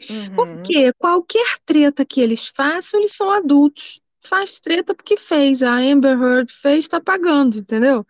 Uhum. 0.08 0.34
Porque 0.34 0.92
qualquer 0.94 1.58
treta 1.66 2.04
que 2.04 2.20
eles 2.20 2.46
façam, 2.46 2.98
eles 3.00 3.12
são 3.12 3.30
adultos. 3.30 4.00
Faz 4.20 4.58
treta 4.58 4.94
porque 4.94 5.16
fez. 5.16 5.62
A 5.62 5.74
Amber 5.74 6.18
Heard 6.18 6.50
fez, 6.50 6.88
tá 6.88 7.00
pagando, 7.00 7.58
entendeu? 7.58 8.06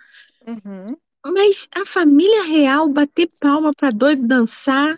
Uhum. 0.46 0.86
Mas 1.26 1.68
a 1.74 1.84
família 1.84 2.44
real 2.44 2.88
bater 2.88 3.28
palma 3.40 3.72
para 3.74 3.90
doido 3.90 4.26
dançar, 4.26 4.96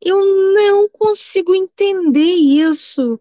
eu 0.00 0.18
não 0.54 0.88
consigo 0.90 1.54
entender 1.54 2.20
isso. 2.20 3.18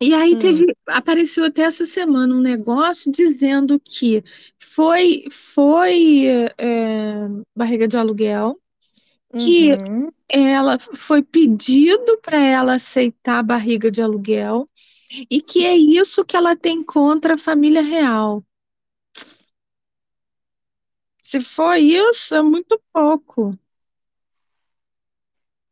E 0.00 0.12
aí 0.14 0.36
Hum. 0.36 0.36
teve, 0.36 0.76
apareceu 0.88 1.44
até 1.44 1.62
essa 1.62 1.86
semana 1.86 2.34
um 2.34 2.40
negócio 2.40 3.10
dizendo 3.10 3.80
que 3.80 4.22
foi, 4.58 5.24
foi 5.30 6.26
é, 6.58 7.28
barriga 7.56 7.88
de 7.88 7.96
aluguel, 7.96 8.60
que 9.36 9.70
Uhum. 9.72 10.12
ela 10.28 10.78
foi 10.78 11.22
pedido 11.22 12.18
para 12.22 12.38
ela 12.38 12.74
aceitar 12.74 13.40
a 13.40 13.42
barriga 13.42 13.90
de 13.90 14.02
aluguel 14.02 14.68
e 15.30 15.40
que 15.42 15.66
é 15.66 15.76
isso 15.76 16.24
que 16.24 16.36
ela 16.36 16.56
tem 16.56 16.82
contra 16.84 17.34
a 17.34 17.38
família 17.38 17.82
real. 17.82 18.44
Se 21.22 21.40
for 21.40 21.74
isso, 21.76 22.36
é 22.36 22.42
muito 22.42 22.80
pouco. 22.92 23.50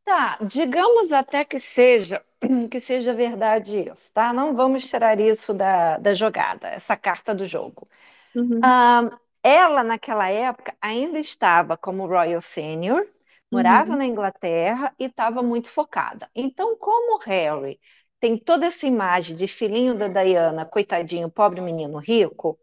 Tá, 0.05 0.39
digamos 0.43 1.11
até 1.13 1.45
que 1.45 1.59
seja 1.59 2.25
que 2.69 2.81
seja 2.81 3.15
verdade 3.15 3.81
isso, 3.91 4.11
tá? 4.13 4.33
Não 4.33 4.55
vamos 4.55 4.87
tirar 4.89 5.19
isso 5.21 5.53
da, 5.55 5.99
da 5.99 6.15
jogada, 6.15 6.69
essa 6.69 6.97
carta 6.97 7.35
do 7.35 7.45
jogo. 7.47 7.89
Uhum. 8.35 8.75
Ah, 8.75 9.11
ela, 9.43 9.83
naquela 9.85 10.29
época, 10.31 10.75
ainda 10.81 11.19
estava 11.19 11.77
como 11.77 12.07
Royal 12.07 12.41
Senior, 12.41 13.07
morava 13.53 13.95
Uhum. 13.95 13.97
na 13.97 14.07
Inglaterra 14.07 14.95
e 14.99 15.07
estava 15.07 15.43
muito 15.43 15.69
focada. 15.69 16.31
Então, 16.35 16.77
como 16.79 17.19
Harry 17.21 17.81
tem 18.21 18.39
toda 18.39 18.67
essa 18.67 18.87
imagem 18.87 19.37
de 19.37 19.49
filhinho 19.49 19.95
da 19.97 20.09
Diana, 20.09 20.65
coitadinho, 20.67 21.31
pobre 21.31 21.61
menino 21.61 21.99
rico, 21.99 22.59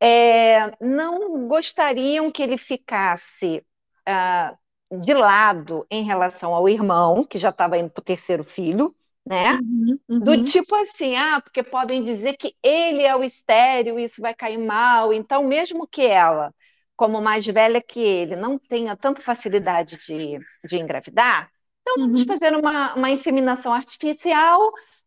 é, 0.00 0.70
não 0.84 1.48
gostariam 1.48 2.30
que 2.30 2.42
ele 2.42 2.58
ficasse 2.58 3.64
ah, 4.06 4.56
de 4.90 5.14
lado 5.14 5.86
em 5.90 6.04
relação 6.04 6.54
ao 6.54 6.68
irmão, 6.68 7.24
que 7.24 7.38
já 7.38 7.50
estava 7.50 7.78
indo 7.78 7.90
para 7.90 8.00
o 8.00 8.04
terceiro 8.04 8.44
filho, 8.44 8.94
né? 9.26 9.58
Uhum, 9.58 9.98
Do 10.20 10.36
uhum. 10.36 10.42
tipo 10.42 10.74
assim, 10.76 11.16
ah, 11.16 11.40
porque 11.42 11.62
podem 11.62 12.02
dizer 12.02 12.36
que 12.36 12.54
ele 12.62 13.02
é 13.02 13.14
o 13.16 13.24
estéreo, 13.24 13.98
isso 13.98 14.22
vai 14.22 14.34
cair 14.34 14.58
mal. 14.58 15.12
Então, 15.12 15.44
mesmo 15.44 15.86
que 15.86 16.02
ela, 16.06 16.54
como 16.96 17.20
mais 17.20 17.46
velha 17.46 17.82
que 17.82 18.00
ele, 18.00 18.36
não 18.36 18.58
tenha 18.58 18.96
tanta 18.96 19.20
facilidade 19.22 19.98
de, 19.98 20.38
de 20.64 20.78
engravidar, 20.78 21.50
então 21.82 21.96
vamos 22.06 22.22
Uhum. 22.22 22.26
fazer 22.26 22.56
uma, 22.56 22.94
uma 22.94 23.10
inseminação 23.10 23.72
artificial 23.72 24.60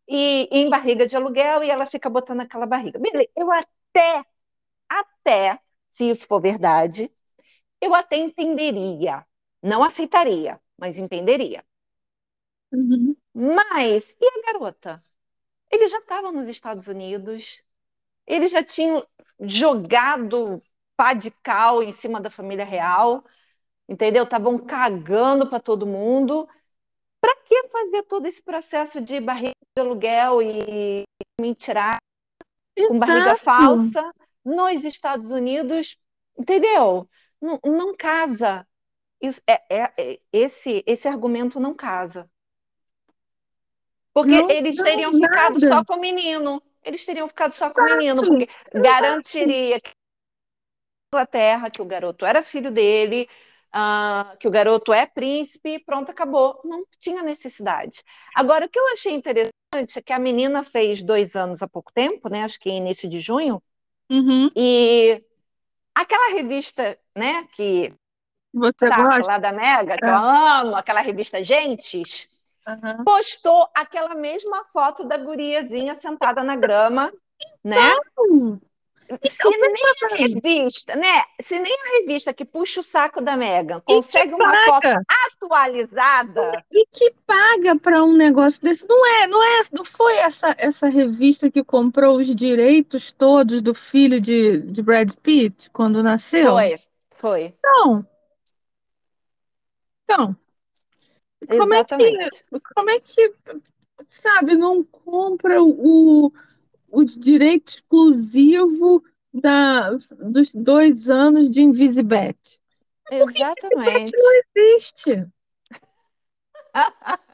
e, 0.07 0.47
e 0.51 0.59
em 0.59 0.69
barriga 0.69 1.05
de 1.07 1.15
aluguel 1.15 1.63
e 1.63 1.69
ela 1.71 1.85
fica 1.87 2.09
botando 2.09 2.41
aquela 2.41 2.65
barriga. 2.67 2.99
Beleza, 2.99 3.29
eu 3.35 3.51
até, 3.51 4.23
até, 4.89 5.59
se 5.91 6.09
isso 6.09 6.27
for 6.27 6.41
verdade, 6.41 7.11
eu 7.81 7.93
até 7.95 8.17
entenderia. 8.17 9.25
Não 9.63 9.83
aceitaria, 9.83 10.59
mas 10.77 10.97
entenderia. 10.97 11.63
Uhum. 12.71 13.15
Mas, 13.39 14.15
e 14.19 14.27
a 14.27 14.51
garota? 14.53 15.01
Eles 15.71 15.91
já 15.91 15.99
estavam 15.99 16.31
nos 16.31 16.47
Estados 16.49 16.87
Unidos, 16.87 17.61
eles 18.27 18.51
já 18.51 18.63
tinham 18.63 19.05
jogado 19.41 20.61
pá 20.97 21.13
de 21.13 21.31
cal 21.31 21.83
em 21.83 21.91
cima 21.91 22.21
da 22.21 22.29
família 22.31 22.65
real, 22.65 23.21
entendeu? 23.89 24.23
Estavam 24.25 24.59
cagando 24.59 25.49
para 25.49 25.59
todo 25.59 25.87
mundo. 25.87 26.47
Para 27.21 27.35
que 27.43 27.69
fazer 27.69 28.03
todo 28.03 28.27
esse 28.27 28.41
processo 28.43 29.01
de 29.01 29.19
barriga 29.21 29.53
de 29.77 29.81
aluguel 29.81 30.41
e 30.41 31.03
mentirar 31.39 31.97
com 32.85 32.99
barriga 32.99 33.35
falsa 33.35 34.13
nos 34.45 34.83
Estados 34.83 35.31
Unidos, 35.31 35.97
entendeu? 36.37 37.09
Não, 37.41 37.59
não 37.65 37.95
casa. 37.95 38.67
Isso- 39.21 39.41
é- 39.47 39.63
é- 39.69 39.93
é- 39.97 40.19
esse, 40.33 40.83
esse 40.87 41.07
argumento 41.07 41.59
não 41.59 41.73
casa. 41.75 42.29
Porque 44.13 44.31
Não, 44.31 44.49
eles 44.49 44.75
não, 44.77 44.83
teriam 44.83 45.11
ficado 45.13 45.59
nada. 45.59 45.67
só 45.67 45.85
com 45.85 45.93
o 45.95 45.99
menino. 45.99 46.61
Eles 46.83 47.05
teriam 47.05 47.27
ficado 47.27 47.53
só 47.53 47.69
com 47.71 47.81
o 47.81 47.85
menino, 47.85 48.21
porque 48.21 48.43
exato. 48.43 48.81
garantiria 48.81 49.79
que 49.79 49.91
Inglaterra 51.13 51.69
que 51.71 51.81
o 51.81 51.85
garoto 51.85 52.25
era 52.25 52.43
filho 52.43 52.71
dele, 52.71 53.27
ah, 53.71 54.35
que 54.39 54.47
o 54.47 54.51
garoto 54.51 54.93
é 54.93 55.05
príncipe, 55.05 55.79
pronto, 55.79 56.09
acabou. 56.11 56.59
Não 56.63 56.85
tinha 56.99 57.23
necessidade. 57.23 58.03
Agora, 58.35 58.65
o 58.65 58.69
que 58.69 58.79
eu 58.79 58.87
achei 58.93 59.13
interessante 59.13 59.97
é 59.97 60.01
que 60.01 60.13
a 60.13 60.19
menina 60.19 60.63
fez 60.63 61.01
dois 61.01 61.35
anos 61.35 61.61
há 61.61 61.67
pouco 61.67 61.91
tempo, 61.93 62.29
né? 62.29 62.43
Acho 62.43 62.59
que 62.59 62.69
início 62.69 63.09
de 63.09 63.19
junho, 63.19 63.61
Uhum. 64.09 64.49
e 64.55 65.23
aquela 65.93 66.33
revista, 66.33 66.97
né, 67.15 67.47
que 67.55 67.93
Você 68.53 68.89
gosta? 68.89 69.31
lá 69.31 69.37
da 69.37 69.51
Mega, 69.51 69.97
que 69.97 70.05
É. 70.05 70.09
eu 70.09 70.15
amo, 70.15 70.75
aquela 70.75 71.01
revista 71.01 71.43
Gentes, 71.43 72.27
Aham. 72.69 73.03
postou 73.03 73.67
aquela 73.73 74.13
mesma 74.15 74.63
foto 74.65 75.03
da 75.03 75.17
guriazinha 75.17 75.95
sentada 75.95 76.43
na 76.43 76.55
grama, 76.55 77.11
né? 77.63 77.95
Hum, 78.17 78.59
Se 79.25 79.49
nem 79.57 79.83
a 80.11 80.15
revista, 80.15 80.95
né? 80.95 81.23
Se 81.41 81.57
nem 81.59 81.73
a 81.73 81.99
revista 81.99 82.33
que 82.33 82.45
puxa 82.45 82.81
o 82.81 82.83
saco 82.83 83.21
da 83.21 83.35
Megan 83.35 83.81
consegue 83.81 84.33
uma 84.33 84.53
foto 84.63 84.87
atualizada, 85.25 86.63
E 86.71 86.85
que 86.91 87.11
paga 87.25 87.75
para 87.77 88.03
um 88.03 88.13
negócio 88.15 88.61
desse? 88.61 88.87
Não 88.87 89.05
é, 89.05 89.27
não 89.27 89.43
é, 89.43 89.61
não 89.73 89.83
foi 89.85 90.15
essa 90.17 90.55
essa 90.57 90.87
revista 90.87 91.49
que 91.49 91.63
comprou 91.63 92.17
os 92.17 92.27
direitos 92.35 93.11
todos 93.11 93.61
do 93.61 93.73
filho 93.73 94.19
de, 94.19 94.61
de 94.67 94.81
Brad 94.81 95.11
Pitt 95.23 95.69
quando 95.71 96.03
nasceu? 96.03 96.53
foi, 96.53 96.79
foi, 97.17 97.53
Então, 97.59 98.05
então, 100.03 100.35
como 101.47 101.73
é 101.73 101.83
que, 101.83 101.93
exatamente. 101.95 102.45
como 102.75 102.89
é 102.89 102.99
que, 102.99 103.33
sabe, 104.07 104.55
não 104.55 104.83
compra 104.83 105.61
o, 105.61 106.31
o 106.89 107.03
direito 107.03 107.69
exclusivo 107.69 109.03
da, 109.33 109.91
dos 109.91 110.53
dois 110.53 111.09
anos 111.09 111.49
de 111.49 111.61
Invisibet? 111.61 112.37
Exatamente. 113.11 114.11
Não 114.15 114.41
existe. 114.55 115.27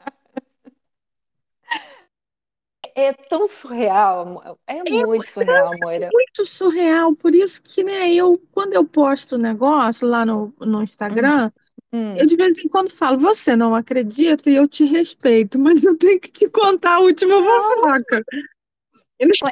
É 2.98 3.12
tão 3.12 3.46
surreal, 3.46 4.22
amor. 4.22 4.58
é 4.66 4.82
muito 4.82 5.28
surreal, 5.28 5.70
Moira. 5.82 6.08
muito 6.10 6.46
surreal, 6.46 7.14
por 7.14 7.34
isso 7.34 7.62
que, 7.62 7.84
né, 7.84 8.10
eu, 8.14 8.42
quando 8.50 8.72
eu 8.72 8.86
posto 8.86 9.34
o 9.34 9.38
negócio 9.38 10.08
lá 10.08 10.24
no, 10.24 10.50
no 10.58 10.82
Instagram, 10.82 11.52
Hum. 11.54 11.75
Eu 12.16 12.26
de 12.26 12.36
vez 12.36 12.58
em 12.58 12.68
quando 12.68 12.90
falo, 12.90 13.18
você 13.18 13.54
não 13.54 13.74
acredita 13.74 14.50
e 14.50 14.56
eu 14.56 14.66
te 14.68 14.84
respeito, 14.84 15.58
mas 15.58 15.82
eu 15.84 15.96
tenho 15.96 16.20
que 16.20 16.30
te 16.30 16.48
contar 16.48 16.96
a 16.96 17.00
última 17.00 17.42
fofoca. 17.42 18.24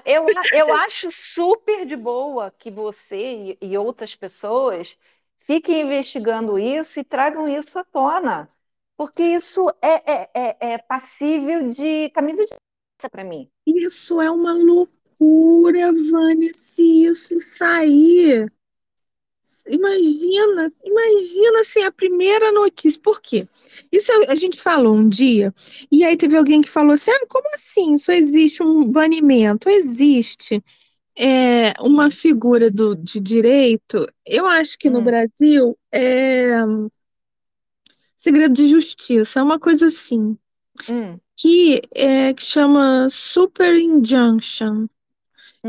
Eu, 0.04 0.26
eu 0.52 0.74
acho 0.74 1.10
super 1.10 1.86
de 1.86 1.96
boa 1.96 2.50
que 2.58 2.70
você 2.70 3.56
e, 3.62 3.70
e 3.70 3.78
outras 3.78 4.14
pessoas 4.14 4.96
fiquem 5.38 5.82
investigando 5.82 6.58
isso 6.58 7.00
e 7.00 7.04
tragam 7.04 7.48
isso 7.48 7.78
à 7.78 7.84
tona, 7.84 8.48
porque 8.96 9.22
isso 9.22 9.68
é, 9.80 10.12
é, 10.12 10.30
é, 10.34 10.56
é 10.72 10.78
passível 10.78 11.70
de 11.70 12.10
camisa 12.10 12.44
de 12.44 12.54
para 13.10 13.24
mim. 13.24 13.50
Isso 13.66 14.20
é 14.20 14.30
uma 14.30 14.54
loucura, 14.54 15.92
Vânia, 15.92 16.52
se 16.54 17.04
isso 17.04 17.38
sair. 17.40 18.50
Imagina, 19.66 20.70
imagina 20.84 21.60
assim, 21.60 21.82
a 21.82 21.92
primeira 21.92 22.52
notícia. 22.52 23.00
Por 23.02 23.20
quê? 23.20 23.46
Isso 23.90 24.12
a 24.28 24.34
gente 24.34 24.60
falou 24.60 24.94
um 24.94 25.08
dia, 25.08 25.54
e 25.90 26.04
aí 26.04 26.16
teve 26.16 26.36
alguém 26.36 26.60
que 26.60 26.68
falou 26.70 26.92
assim: 26.92 27.10
ah, 27.10 27.26
como 27.28 27.48
assim? 27.54 27.96
Só 27.96 28.12
existe 28.12 28.62
um 28.62 28.84
banimento? 28.84 29.68
Existe 29.70 30.62
é, 31.16 31.72
uma 31.80 32.10
figura 32.10 32.70
do, 32.70 32.94
de 32.96 33.20
direito, 33.20 34.06
eu 34.26 34.46
acho 34.46 34.78
que 34.78 34.90
no 34.90 35.00
Hum. 35.00 35.02
Brasil 35.02 35.78
é 35.92 36.56
segredo 38.16 38.54
de 38.54 38.66
justiça, 38.66 39.40
é 39.40 39.42
uma 39.42 39.58
coisa 39.58 39.86
assim, 39.86 40.36
Hum, 40.86 41.20
que, 41.36 41.82
é, 41.94 42.32
que 42.34 42.42
chama 42.42 43.08
super 43.10 43.74
injunction. 43.76 44.86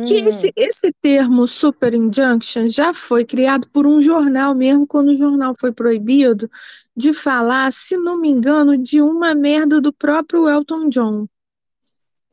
Que 0.04 0.16
hum, 0.16 0.28
esse, 0.28 0.52
esse 0.56 0.92
termo 1.02 1.48
super 1.48 1.94
injunction 1.94 2.68
já 2.68 2.94
foi 2.94 3.25
criado 3.25 3.68
por 3.70 3.88
um 3.88 4.02
jornal 4.02 4.54
mesmo, 4.56 4.86
quando 4.88 5.10
o 5.10 5.18
jornal 5.18 5.56
foi 5.60 5.72
proibido 5.72 6.50
de 6.96 7.12
falar, 7.14 7.72
se 7.72 7.98
não 7.98 8.20
me 8.20 8.30
engano, 8.30 8.78
de 8.78 9.02
uma 9.02 9.34
merda 9.36 9.82
do 9.82 9.92
próprio 9.92 10.48
Elton 10.48 10.90
John. 10.90 11.28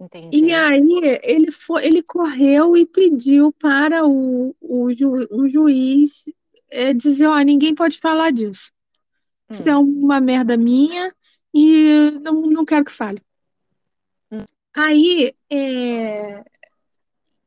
entendi. 0.00 0.46
E 0.46 0.52
aí 0.52 1.20
ele 1.22 1.50
foi, 1.50 1.86
ele 1.86 2.02
correu 2.02 2.76
e 2.76 2.86
pediu 2.86 3.52
para 3.52 4.04
o, 4.06 4.54
o, 4.60 4.90
ju, 4.92 5.26
um 5.30 5.48
juiz 5.48 6.24
é, 6.70 6.92
dizer, 6.94 7.26
ó, 7.26 7.38
ninguém 7.40 7.74
pode 7.74 7.98
falar 7.98 8.30
disso. 8.32 8.72
Isso 9.50 9.68
é 9.68 9.76
Hum, 9.76 9.78
uma 9.78 10.20
merda 10.20 10.56
minha 10.56 11.14
e 11.54 12.10
não, 12.22 12.42
não 12.42 12.64
quero 12.64 12.84
que 12.84 12.92
fale. 12.92 13.22
Hum. 14.30 14.44
Aí, 14.74 15.34
é, 15.50 16.44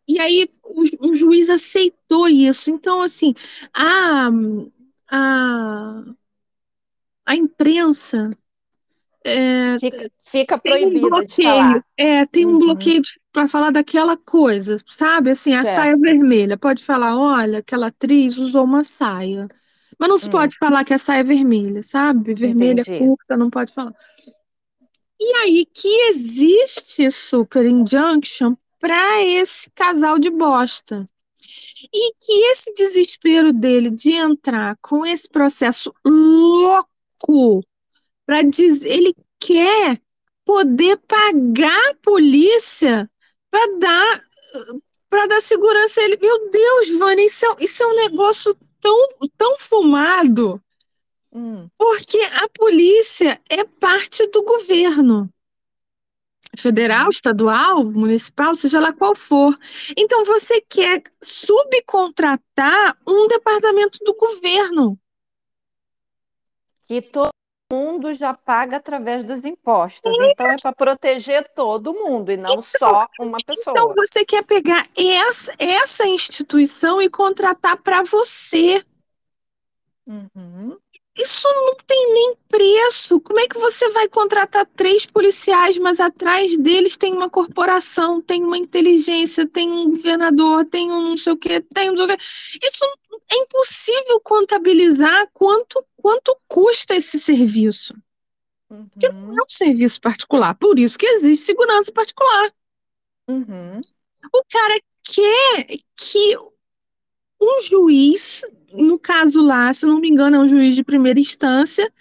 e 0.08 0.20
aí 0.20 0.50
o, 0.63 1.10
o 1.12 1.15
juiz 1.15 1.50
aceitou 1.50 2.28
isso. 2.28 2.70
Então, 2.72 3.02
assim, 3.02 3.34
a, 3.74 4.30
a, 5.10 6.04
a 7.26 7.36
imprensa 7.36 8.38
é, 9.26 9.80
fica, 9.80 10.10
fica 10.20 10.58
tem 10.62 10.86
um 10.86 11.00
bloqueio, 11.00 11.84
é, 11.98 12.26
tem 12.28 12.46
um 12.46 12.58
Uhum. 12.58 12.60
bloqueio 12.60 13.02
para 13.32 13.48
falar 13.48 13.72
daquela 13.72 14.18
coisa, 14.18 14.78
sabe? 14.88 15.32
Assim, 15.32 15.54
a 15.56 15.65
Certo. 15.65 15.65
saia 15.65 15.98
vermelha. 15.98 16.58
Pode 16.58 16.84
falar, 16.84 17.18
olha, 17.18 17.60
aquela 17.60 17.88
atriz 17.88 18.38
usou 18.38 18.63
uma 18.65 18.84
saia. 18.84 19.48
Mas 20.00 20.10
não 20.10 20.18
se 20.18 20.28
Hum. 20.28 20.30
pode 20.30 20.58
falar 20.60 20.84
que 20.86 20.94
a 20.94 20.98
saia 21.00 21.22
é 21.22 21.24
vermelha, 21.24 21.84
sabe? 21.84 22.34
Vermelha 22.36 22.86
Entendi. 22.86 22.91
curta, 22.98 23.38
não 23.38 23.50
pode 23.50 23.74
falar. 23.74 23.94
E 25.20 25.34
aí 25.38 25.65
que 25.65 25.88
existe 26.10 27.10
super 27.12 27.65
injunction 27.65 28.56
para 28.86 29.24
esse 29.24 29.67
casal 29.71 30.19
de 30.19 30.30
bosta. 30.30 31.10
E 31.91 32.13
que 32.19 32.32
esse 32.52 32.71
desespero 32.71 33.52
dele 33.52 33.89
de 33.89 34.12
entrar 34.12 34.78
com 34.80 35.04
esse 35.04 35.28
processo 35.28 35.91
louco 36.06 37.63
para 38.28 38.43
dizer, 38.43 38.89
ele 38.89 39.15
quer 39.39 40.00
poder 40.45 40.98
pagar 40.98 41.89
a 41.89 41.95
polícia 41.95 43.10
para 43.50 43.78
dar 43.80 44.24
para 45.10 45.26
dar 45.26 45.41
segurança 45.41 46.02
a 46.02 46.04
ele. 46.04 46.19
Meu 46.21 46.52
Deus, 46.52 46.89
Vânia, 47.00 47.26
isso 47.26 47.43
é, 47.43 47.56
isso 47.62 47.82
é 47.82 47.88
um 47.88 47.95
negócio 47.95 48.56
tão, 48.80 49.08
tão 49.36 49.58
fumado, 49.58 50.62
Hum, 51.34 51.67
porque 51.78 52.19
a 52.19 52.48
polícia 52.50 53.41
é 53.50 53.65
parte 53.65 54.28
do 54.28 54.43
governo. 54.43 55.28
Federal, 56.62 57.10
estadual, 57.10 57.84
municipal, 57.84 58.56
seja 58.56 58.80
lá 58.80 58.94
qual 58.94 59.15
for. 59.15 59.56
Então 59.98 60.24
você 60.26 60.62
quer 60.62 61.04
subcontratar 61.22 62.98
um 63.08 63.28
departamento 63.28 64.00
do 64.04 64.15
governo. 64.15 65.00
Que 66.88 67.02
todo 67.02 67.32
mundo 67.72 68.13
já 68.13 68.34
paga 68.34 68.78
através 68.78 69.24
dos 69.24 69.44
impostos. 69.44 70.12
Então 70.13 70.48
é 70.48 70.56
para 70.62 70.74
proteger 70.74 71.52
todo 71.56 71.94
mundo 71.94 72.32
e 72.32 72.38
não 72.38 72.62
só 72.62 73.08
uma 73.20 73.38
Então 73.48 73.56
pessoa. 73.56 73.94
você 73.96 74.24
quer 74.24 74.44
pegar 74.44 74.88
essa, 74.96 75.54
essa 75.58 76.08
instituição 76.08 77.02
e 77.02 77.10
contratar 77.10 77.78
para 77.78 78.04
você. 78.04 78.84
Uhum. 80.08 80.78
Isso 81.17 81.47
não 81.47 81.75
tem 81.88 82.13
nem 82.13 82.36
preço. 82.49 83.21
Como 83.21 83.39
é 83.39 83.47
que 83.47 83.58
você 83.58 83.89
vai 83.91 84.08
contratar 84.10 84.65
três 84.75 85.06
policiais, 85.06 85.78
mas 85.78 85.99
atrás 85.99 86.58
deles 86.58 86.97
tem 86.97 87.13
uma 87.13 87.30
corporação, 87.30 88.21
tem 88.21 88.43
uma 88.43 88.58
inteligência, 88.58 89.47
tem 89.47 89.69
um 89.69 89.91
governador, 89.91 90.65
tem 90.65 90.91
um 90.91 91.10
não 91.10 91.17
sei 91.17 91.34
o 91.34 91.38
quê, 91.38 91.62
tem 91.62 91.89
um. 91.89 91.93
Isso 91.95 92.86
é 93.32 93.38
impossível 93.38 94.19
contabilizar 94.21 95.30
quanto, 95.34 95.84
quanto 95.95 96.38
custa 96.47 96.95
esse 96.95 97.19
serviço. 97.19 97.95
Porque 98.91 99.10
não 99.10 99.30
Uhum. 99.30 99.39
é 99.39 99.43
um 99.43 99.47
serviço 99.47 100.01
particular, 100.01 100.56
por 100.56 100.80
isso 100.80 100.97
que 100.97 101.06
existe 101.06 101.45
segurança 101.45 101.91
particular. 101.91 102.54
Uhum. 103.28 103.80
O 104.34 104.43
cara 104.51 104.80
quer 105.04 105.78
que 105.95 106.38
um 107.45 107.62
juiz, 107.62 108.43
no 108.73 108.99
caso 108.99 109.41
lá, 109.41 109.73
se 109.73 109.86
não 109.86 109.99
me 109.99 110.10
engano, 110.10 110.38
é 110.38 110.39
um 110.39 110.47
juiz 110.47 110.75
de 110.75 110.84
primeira 110.84 111.19
instância, 111.19 111.91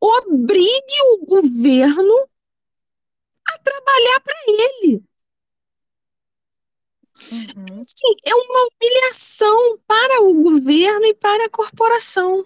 obrigue 0.00 0.96
o 1.14 1.26
governo 1.26 2.28
a 3.48 3.58
trabalhar 3.58 4.20
para 4.20 4.34
ele. 4.48 5.02
Uhum. 7.30 7.84
Sim, 7.86 8.14
é 8.24 8.34
uma 8.34 8.68
humilhação 8.68 9.78
para 9.86 10.22
o 10.22 10.34
governo 10.42 11.06
e 11.06 11.14
para 11.14 11.46
a 11.46 11.50
corporação. 11.50 12.44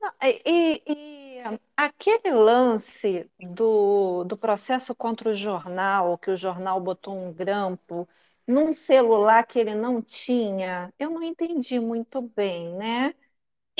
Não, 0.00 0.12
E, 0.22 0.42
e- 0.46 0.82
e 0.86 1.60
aquele 1.76 2.30
lance 2.32 3.30
do, 3.40 4.24
do 4.24 4.36
processo 4.36 4.94
contra 4.94 5.30
o 5.30 5.34
jornal, 5.34 6.18
que 6.18 6.30
o 6.30 6.36
jornal 6.36 6.80
botou 6.80 7.16
um 7.16 7.32
grampo 7.32 8.08
num 8.46 8.72
celular 8.72 9.44
que 9.44 9.58
ele 9.58 9.74
não 9.74 10.00
tinha, 10.00 10.92
eu 10.98 11.10
não 11.10 11.22
entendi 11.22 11.80
muito 11.80 12.22
bem, 12.22 12.74
né? 12.74 13.14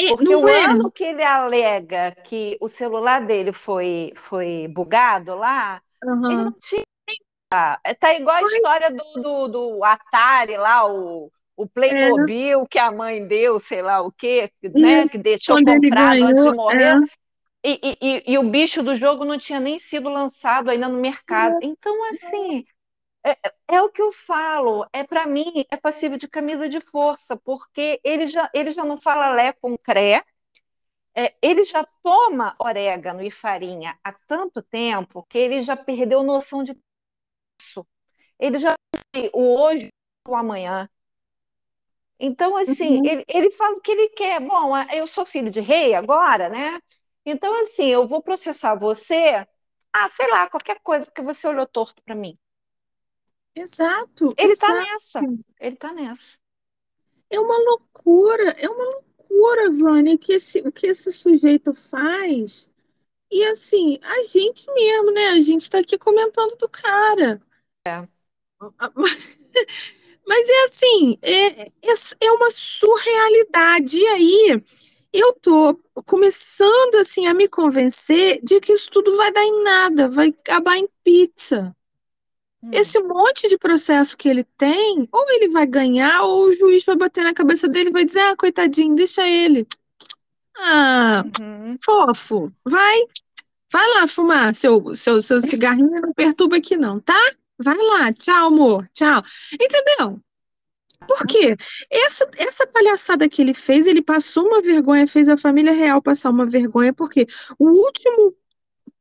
Porque 0.08 0.34
o 0.34 0.48
é? 0.48 0.64
ano 0.64 0.90
que 0.90 1.04
ele 1.04 1.22
alega 1.22 2.12
que 2.24 2.58
o 2.60 2.68
celular 2.68 3.24
dele 3.24 3.52
foi, 3.52 4.12
foi 4.14 4.68
bugado 4.68 5.34
lá, 5.34 5.80
ele 6.02 6.12
Aham. 6.12 6.44
não 6.44 6.52
tinha. 6.52 6.82
Tá 7.98 8.14
igual 8.14 8.36
a 8.36 8.42
história 8.42 8.90
do, 8.90 9.22
do, 9.22 9.48
do 9.48 9.84
Atari 9.84 10.56
lá, 10.56 10.86
o, 10.86 11.30
o 11.56 11.66
Playmobil 11.66 12.62
é. 12.62 12.66
que 12.68 12.78
a 12.78 12.90
mãe 12.90 13.26
deu, 13.26 13.58
sei 13.58 13.80
lá 13.80 14.02
o 14.02 14.12
quê, 14.12 14.50
né? 14.62 15.08
Que 15.08 15.16
deixou 15.16 15.56
Quando 15.56 15.80
comprado 15.80 16.24
antes 16.24 16.44
de 16.44 16.50
morrer. 16.50 16.96
É. 17.02 17.26
E, 17.64 17.98
e, 18.00 18.32
e, 18.32 18.38
o 18.38 18.44
bicho 18.44 18.80
do 18.82 18.94
jogo 18.94 19.24
não 19.24 19.36
tinha 19.38 19.58
nem 19.58 19.78
sido 19.78 20.08
lançado 20.08 20.70
ainda 20.70 20.88
no 20.88 21.00
mercado. 21.00 21.58
Então, 21.62 21.96
assim, 22.10 22.64
é, 23.30 23.76
é, 23.76 23.82
o 23.82 23.90
que 23.90 24.00
eu 24.02 24.12
falo. 24.12 24.86
É 24.92 25.04
para 25.04 25.26
mim, 25.26 25.64
é 25.70 25.76
passível 25.76 26.16
de 26.18 26.28
camisa 26.28 26.68
de 26.68 26.80
força, 26.80 27.36
porque 27.36 28.00
ele 28.04 28.28
já, 28.28 28.50
ele 28.54 28.70
já 28.70 28.84
não 28.84 29.00
fala 29.00 29.30
lé 29.30 29.52
com 29.52 29.76
cré, 29.76 30.24
é, 31.14 31.34
ele 31.42 31.64
já 31.64 31.84
toma 32.02 32.54
orégano 32.58 33.22
e 33.22 33.30
farinha 33.30 33.98
há 34.04 34.12
tanto 34.12 34.62
tempo 34.62 35.24
que 35.28 35.38
ele 35.38 35.62
já 35.62 35.76
perdeu 35.76 36.22
noção 36.22 36.62
de 36.62 36.78
isso. 37.60 37.86
Ele 38.38 38.58
já 38.58 38.74
o 39.32 39.60
hoje 39.60 39.88
o 40.28 40.34
amanhã. 40.34 40.88
Então, 42.18 42.56
assim, 42.56 42.98
uhum. 42.98 43.06
ele, 43.06 43.24
ele 43.28 43.50
fala 43.52 43.76
o 43.76 43.80
que 43.80 43.92
ele 43.92 44.08
quer. 44.10 44.40
Bom, 44.40 44.76
eu 44.92 45.06
sou 45.06 45.26
filho 45.26 45.50
de 45.50 45.60
rei 45.60 45.94
agora, 45.94 46.48
né? 46.48 46.80
Então, 47.24 47.54
assim, 47.62 47.86
eu 47.86 48.06
vou 48.06 48.22
processar 48.22 48.74
você, 48.74 49.46
ah, 49.92 50.08
sei 50.08 50.30
lá, 50.30 50.48
qualquer 50.48 50.80
coisa, 50.80 51.06
porque 51.06 51.22
você 51.22 51.46
olhou 51.46 51.66
torto 51.66 52.02
para 52.02 52.14
mim. 52.14 52.38
Exato. 53.56 54.34
Ele 54.36 54.52
está 54.52 54.74
nessa. 54.74 55.20
Ele 55.58 55.74
está 55.74 55.92
nessa. 55.92 56.38
É 57.30 57.40
uma 57.40 57.58
loucura, 57.58 58.50
é 58.50 58.68
uma 58.68 58.84
loucura, 58.84 59.70
Vânia, 59.70 60.18
que 60.18 60.34
esse, 60.34 60.60
o 60.60 60.70
que 60.70 60.86
esse 60.86 61.10
sujeito 61.10 61.72
faz. 61.72 62.70
E 63.30 63.44
assim, 63.46 63.98
a 64.02 64.22
gente 64.22 64.70
mesmo, 64.72 65.10
né? 65.10 65.28
A 65.28 65.40
gente 65.40 65.62
está 65.62 65.78
aqui 65.78 65.98
comentando 65.98 66.56
do 66.56 66.68
cara. 66.68 67.42
É. 67.86 68.06
Mas 70.26 70.48
é 70.48 70.64
assim, 70.64 71.18
é, 71.22 71.62
é, 71.62 71.94
é 72.20 72.32
uma 72.32 72.50
surrealidade. 72.50 73.98
E 73.98 74.06
aí, 74.06 74.62
eu 75.12 75.32
tô 75.34 75.74
começando 76.04 76.96
assim 76.96 77.26
a 77.26 77.34
me 77.34 77.48
convencer 77.48 78.40
de 78.42 78.60
que 78.60 78.72
isso 78.72 78.90
tudo 78.90 79.16
vai 79.16 79.32
dar 79.32 79.44
em 79.44 79.62
nada, 79.62 80.08
vai 80.08 80.28
acabar 80.28 80.76
em 80.76 80.88
pizza. 81.02 81.74
Hum. 82.66 82.70
Esse 82.72 82.98
monte 83.00 83.48
de 83.48 83.56
processo 83.56 84.16
que 84.16 84.28
ele 84.28 84.42
tem, 84.42 85.06
ou 85.12 85.30
ele 85.30 85.48
vai 85.48 85.66
ganhar, 85.66 86.22
ou 86.22 86.46
o 86.46 86.52
juiz 86.52 86.84
vai 86.84 86.96
bater 86.96 87.22
na 87.22 87.32
cabeça 87.32 87.68
dele 87.68 87.90
e 87.90 87.92
vai 87.92 88.04
dizer: 88.04 88.20
ah, 88.20 88.36
coitadinho, 88.36 88.96
deixa 88.96 89.26
ele. 89.26 89.66
Ah, 90.58 91.24
uhum. 91.38 91.76
fofo, 91.84 92.50
vai, 92.64 92.98
vai 93.70 93.88
lá 93.94 94.08
fumar 94.08 94.54
seu, 94.54 94.96
seu, 94.96 95.20
seu 95.20 95.40
cigarrinho, 95.40 96.00
não 96.00 96.14
perturba 96.14 96.56
aqui 96.56 96.76
não, 96.76 96.98
tá? 96.98 97.18
Vai 97.58 97.76
lá, 97.76 98.12
tchau, 98.12 98.48
amor, 98.48 98.88
tchau. 98.92 99.22
Entendeu? 99.52 100.20
Por 101.06 101.26
quê? 101.26 101.56
Essa, 101.90 102.28
essa 102.36 102.66
palhaçada 102.66 103.28
que 103.28 103.42
ele 103.42 103.54
fez, 103.54 103.86
ele 103.86 104.02
passou 104.02 104.46
uma 104.46 104.62
vergonha, 104.62 105.06
fez 105.06 105.28
a 105.28 105.36
família 105.36 105.72
real 105.72 106.02
passar 106.02 106.30
uma 106.30 106.46
vergonha, 106.46 106.92
porque 106.92 107.26
o 107.58 107.68
último 107.68 108.34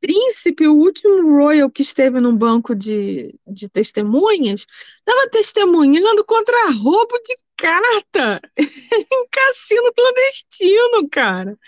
príncipe, 0.06 0.68
o 0.68 0.76
último 0.76 1.36
royal 1.36 1.68
que 1.68 1.82
esteve 1.82 2.20
num 2.20 2.36
banco 2.36 2.76
de, 2.76 3.34
de 3.44 3.68
testemunhas, 3.68 4.64
estava 4.98 5.28
testemunhando 5.30 6.24
contra 6.24 6.70
roubo 6.70 7.18
de 7.26 7.36
carta 7.56 8.40
em 8.56 9.28
cassino 9.28 9.92
clandestino, 9.92 11.08
cara. 11.10 11.58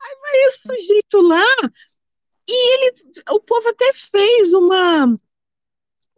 Aí 0.00 0.16
vai 0.20 0.48
esse 0.48 0.62
sujeito 0.62 1.20
lá 1.20 1.56
e 2.48 2.74
ele, 2.74 2.94
o 3.30 3.40
povo 3.40 3.68
até 3.68 3.92
fez 3.92 4.52
uma 4.52 5.18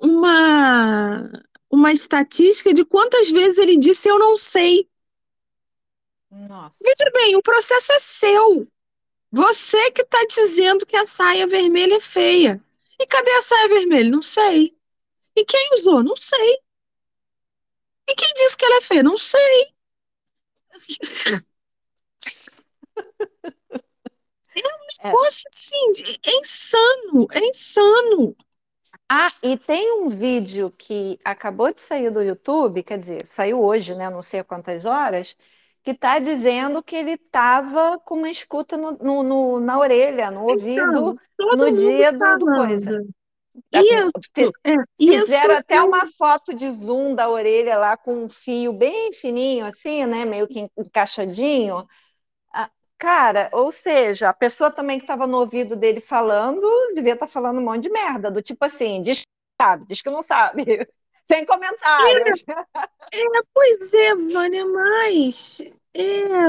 uma 0.00 1.30
uma 1.70 1.92
estatística 1.92 2.72
de 2.72 2.82
quantas 2.82 3.30
vezes 3.30 3.58
ele 3.58 3.76
disse 3.76 4.08
eu 4.08 4.18
não 4.18 4.36
sei. 4.36 4.88
Nossa. 6.30 6.74
Veja 6.80 7.10
bem, 7.12 7.36
o 7.36 7.42
processo 7.42 7.92
é 7.92 7.98
seu. 7.98 8.66
Você 9.30 9.90
que 9.92 10.02
está 10.02 10.18
dizendo 10.24 10.86
que 10.86 10.96
a 10.96 11.04
saia 11.04 11.46
vermelha 11.46 11.96
é 11.96 12.00
feia. 12.00 12.62
E 12.98 13.06
cadê 13.06 13.30
a 13.32 13.42
saia 13.42 13.68
vermelha? 13.68 14.10
Não 14.10 14.22
sei. 14.22 14.76
E 15.36 15.44
quem 15.44 15.74
usou? 15.74 16.02
Não 16.02 16.16
sei. 16.16 16.58
E 18.08 18.14
quem 18.14 18.28
disse 18.34 18.56
que 18.56 18.64
ela 18.64 18.78
é 18.78 18.80
feia? 18.80 19.02
Não 19.02 19.18
sei. 19.18 19.74
É 24.56 24.60
um 24.60 24.60
é. 25.02 25.08
negócio 25.08 25.42
é. 25.46 25.50
assim, 25.50 25.92
é 26.26 26.38
insano, 26.40 27.26
é 27.32 27.40
insano. 27.46 28.36
Ah, 29.08 29.32
e 29.42 29.56
tem 29.56 29.92
um 30.02 30.08
vídeo 30.08 30.70
que 30.70 31.18
acabou 31.24 31.72
de 31.72 31.80
sair 31.80 32.10
do 32.10 32.22
YouTube, 32.22 32.82
quer 32.82 32.98
dizer, 32.98 33.26
saiu 33.26 33.62
hoje, 33.62 33.94
né? 33.94 34.10
Não 34.10 34.22
sei 34.22 34.42
quantas 34.44 34.84
horas, 34.84 35.36
que 35.88 35.92
está 35.92 36.18
dizendo 36.18 36.82
que 36.82 36.94
ele 36.94 37.12
estava 37.12 37.98
com 38.00 38.16
uma 38.16 38.30
escuta 38.30 38.76
no, 38.76 38.92
no, 38.92 39.22
no, 39.22 39.60
na 39.60 39.78
orelha, 39.78 40.30
no 40.30 40.50
então, 40.50 41.02
ouvido, 41.02 41.20
no 41.38 41.72
dia 41.72 42.12
do, 42.12 42.38
do, 42.38 42.44
coisa. 42.44 43.06
Isso, 43.72 44.52
é, 44.62 44.74
Fizeram 45.00 45.56
até 45.56 45.82
uma 45.82 46.04
foto 46.06 46.52
de 46.54 46.70
zoom 46.70 47.14
da 47.14 47.30
orelha 47.30 47.78
lá 47.78 47.96
com 47.96 48.24
um 48.24 48.28
fio 48.28 48.70
bem 48.74 49.14
fininho, 49.14 49.64
assim, 49.64 50.04
né? 50.04 50.26
Meio 50.26 50.46
que 50.46 50.70
encaixadinho. 50.76 51.86
Cara, 52.98 53.48
ou 53.52 53.72
seja, 53.72 54.28
a 54.28 54.34
pessoa 54.34 54.70
também 54.70 54.98
que 54.98 55.04
estava 55.04 55.26
no 55.26 55.38
ouvido 55.38 55.74
dele 55.74 56.00
falando, 56.00 56.68
devia 56.94 57.14
estar 57.14 57.26
tá 57.26 57.32
falando 57.32 57.60
um 57.60 57.64
monte 57.64 57.84
de 57.84 57.90
merda, 57.90 58.30
do 58.30 58.42
tipo 58.42 58.62
assim, 58.64 59.00
diz 59.00 59.20
que 59.20 59.62
sabe, 59.62 59.86
diz 59.86 60.02
que 60.02 60.10
não 60.10 60.22
sabe, 60.22 60.64
sem 61.24 61.46
comentários. 61.46 62.44
É, 62.46 63.20
é, 63.20 63.42
pois 63.54 63.94
é, 63.94 64.14
Vânia, 64.16 64.66
mas 64.66 65.62
é, 66.02 66.48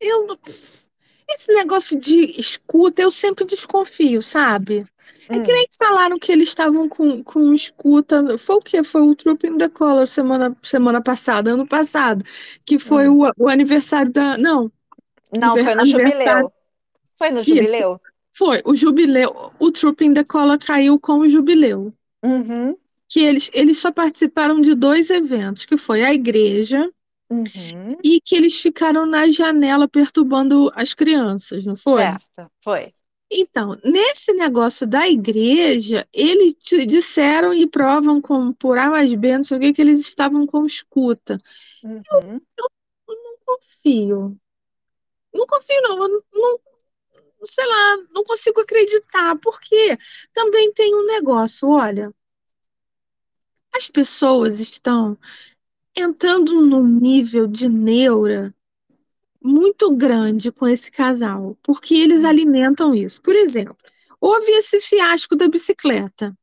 eu, 0.00 0.38
esse 1.28 1.52
negócio 1.52 1.98
de 1.98 2.40
escuta, 2.40 3.02
eu 3.02 3.10
sempre 3.10 3.44
desconfio, 3.44 4.22
sabe? 4.22 4.86
É 5.28 5.36
hum. 5.36 5.42
que 5.42 5.52
nem 5.52 5.66
falaram 5.78 6.18
que 6.18 6.32
eles 6.32 6.48
estavam 6.48 6.88
com, 6.88 7.22
com 7.22 7.54
escuta. 7.54 8.36
Foi 8.38 8.56
o 8.56 8.60
quê? 8.60 8.82
Foi 8.82 9.02
o 9.02 9.14
Trooping 9.14 9.58
the 9.58 9.68
Color 9.68 10.06
semana, 10.06 10.56
semana 10.62 11.02
passada, 11.02 11.52
ano 11.52 11.66
passado, 11.66 12.24
que 12.64 12.78
foi 12.78 13.08
hum. 13.08 13.26
o, 13.38 13.44
o 13.44 13.48
aniversário 13.48 14.10
da. 14.12 14.36
Não. 14.38 14.72
Não, 15.38 15.54
foi 15.54 15.74
no 15.74 15.86
jubileu. 15.86 16.52
Foi 17.16 17.30
no 17.30 17.42
jubileu? 17.42 17.92
Isso. 17.92 18.00
Foi, 18.32 18.62
o 18.64 18.74
jubileu. 18.74 19.52
O 19.58 19.70
Trooping 19.70 20.14
the 20.14 20.24
Color 20.24 20.58
caiu 20.58 20.98
com 20.98 21.18
o 21.18 21.28
jubileu. 21.28 21.92
Uhum. 22.22 22.76
Que 23.10 23.20
eles, 23.20 23.50
eles 23.52 23.78
só 23.78 23.90
participaram 23.90 24.60
de 24.60 24.74
dois 24.74 25.10
eventos, 25.10 25.66
que 25.66 25.76
foi 25.76 26.02
a 26.02 26.14
igreja 26.14 26.88
uhum. 27.28 27.96
e 28.04 28.20
que 28.20 28.36
eles 28.36 28.60
ficaram 28.60 29.04
na 29.04 29.28
janela 29.30 29.88
perturbando 29.88 30.70
as 30.74 30.94
crianças, 30.94 31.66
não 31.66 31.76
foi? 31.76 32.02
Certo, 32.02 32.50
foi. 32.62 32.94
Então, 33.32 33.78
nesse 33.84 34.32
negócio 34.32 34.84
da 34.84 35.08
igreja, 35.08 36.06
eles 36.12 36.52
disseram 36.88 37.54
e 37.54 37.64
provam 37.64 38.20
com, 38.20 38.52
por 38.52 38.76
A 38.76 38.90
mais 38.90 39.14
B, 39.14 39.36
não 39.36 39.44
sei 39.44 39.56
o 39.56 39.60
que, 39.60 39.72
que 39.72 39.80
eles 39.80 40.00
estavam 40.00 40.44
com 40.46 40.66
escuta. 40.66 41.40
Uhum. 41.84 42.02
Eu, 42.12 42.40
eu, 43.08 43.14
não 43.22 43.36
confio. 43.46 44.36
Não 45.32 45.46
confio, 45.46 45.80
não. 45.82 46.02
Eu 46.02 46.24
não. 46.32 46.60
Sei 47.44 47.64
lá, 47.64 47.96
não 48.10 48.22
consigo 48.24 48.60
acreditar, 48.60 49.38
porque 49.38 49.96
também 50.34 50.72
tem 50.72 50.94
um 50.94 51.06
negócio, 51.06 51.68
olha. 51.68 52.12
As 53.74 53.88
pessoas 53.88 54.58
estão 54.58 55.16
entrando 55.96 56.60
num 56.66 56.86
nível 56.86 57.46
de 57.46 57.68
neura 57.68 58.54
muito 59.42 59.90
grande 59.96 60.52
com 60.52 60.68
esse 60.68 60.90
casal, 60.90 61.56
porque 61.62 61.94
eles 61.94 62.22
hum. 62.22 62.28
alimentam 62.28 62.94
isso. 62.94 63.20
Por 63.22 63.34
exemplo, 63.34 63.76
houve 64.20 64.50
esse 64.52 64.80
fiasco 64.80 65.34
da 65.34 65.48
bicicleta. 65.48 66.36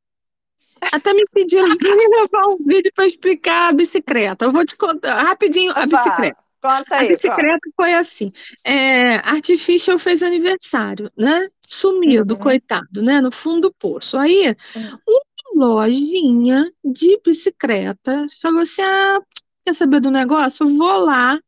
Até 0.92 1.14
me 1.14 1.26
pediram 1.32 1.68
para 1.78 2.10
gravar 2.10 2.50
um 2.50 2.58
vídeo 2.58 2.92
para 2.94 3.08
explicar 3.08 3.70
a 3.70 3.74
bicicleta. 3.74 4.46
Eu 4.46 4.52
vou 4.52 4.66
te 4.66 4.76
contar 4.76 5.22
rapidinho 5.24 5.72
a 5.76 5.86
bicicleta. 5.86 6.38
Conta 6.60 6.96
aí, 6.96 7.06
a 7.06 7.10
bicicleta 7.10 7.60
conta. 7.64 7.76
foi 7.76 7.94
assim: 7.94 8.32
é, 8.64 9.16
Artificial 9.18 10.00
fez 10.00 10.24
aniversário, 10.24 11.12
né? 11.16 11.48
Sumido, 11.66 12.34
uhum. 12.34 12.40
coitado, 12.40 13.02
né? 13.02 13.22
No 13.22 13.32
fundo 13.32 13.70
do 13.70 13.74
poço. 13.74 14.18
Aí, 14.18 14.56
uhum. 14.76 15.00
uma 15.08 15.22
lojinha 15.58 16.72
de 16.84 17.20
bicicleta 17.24 18.26
falou 18.42 18.62
assim: 18.62 18.82
ah, 18.82 19.20
quer 19.66 19.74
saber 19.74 20.00
do 20.00 20.12
negócio? 20.12 20.68
Vou 20.68 21.00
lá 21.00 21.40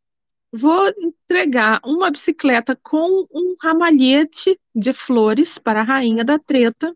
Vou 0.52 0.88
entregar 0.98 1.80
uma 1.86 2.10
bicicleta 2.10 2.76
com 2.76 3.28
um 3.32 3.56
ramalhete 3.62 4.60
de 4.74 4.92
flores 4.94 5.60
para 5.60 5.82
a 5.82 5.84
rainha 5.84 6.26
da 6.26 6.40
treta. 6.40 6.88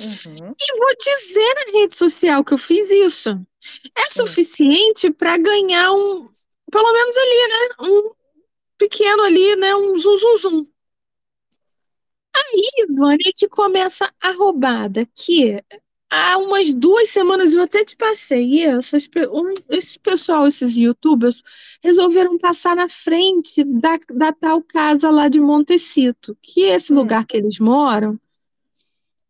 Uhum. 0.00 0.54
E 0.58 0.78
vou 0.78 0.96
dizer 0.98 1.54
na 1.54 1.80
rede 1.80 1.94
social 1.94 2.44
que 2.44 2.54
eu 2.54 2.58
fiz 2.58 2.90
isso. 2.90 3.30
É 3.96 4.10
suficiente 4.10 5.10
para 5.10 5.36
ganhar 5.36 5.92
um, 5.92 6.28
pelo 6.70 6.92
menos 6.92 7.16
ali, 7.16 7.48
né? 7.48 7.74
Um 7.80 8.10
pequeno 8.78 9.22
ali, 9.24 9.56
né? 9.56 9.74
Um 9.74 9.98
zum, 9.98 10.18
zum, 10.18 10.38
zum. 10.38 10.66
Aí, 12.34 12.86
Vânia, 12.88 13.32
que 13.36 13.48
começa 13.48 14.10
a 14.20 14.30
roubada, 14.30 15.04
que 15.06 15.62
há 16.12 16.36
umas 16.36 16.72
duas 16.74 17.08
semanas 17.08 17.54
eu 17.54 17.62
até 17.62 17.84
te 17.84 17.96
passei 17.96 18.64
isso. 18.64 18.96
Esse 19.68 19.98
pessoal, 19.98 20.46
esses 20.46 20.76
youtubers, 20.76 21.42
resolveram 21.82 22.38
passar 22.38 22.76
na 22.76 22.88
frente 22.88 23.64
da, 23.64 23.98
da 24.14 24.32
tal 24.32 24.62
casa 24.62 25.10
lá 25.10 25.28
de 25.28 25.40
Montecito, 25.40 26.36
que 26.42 26.64
é 26.64 26.74
esse 26.74 26.92
hum. 26.92 26.96
lugar 26.96 27.24
que 27.24 27.36
eles 27.36 27.58
moram 27.58 28.20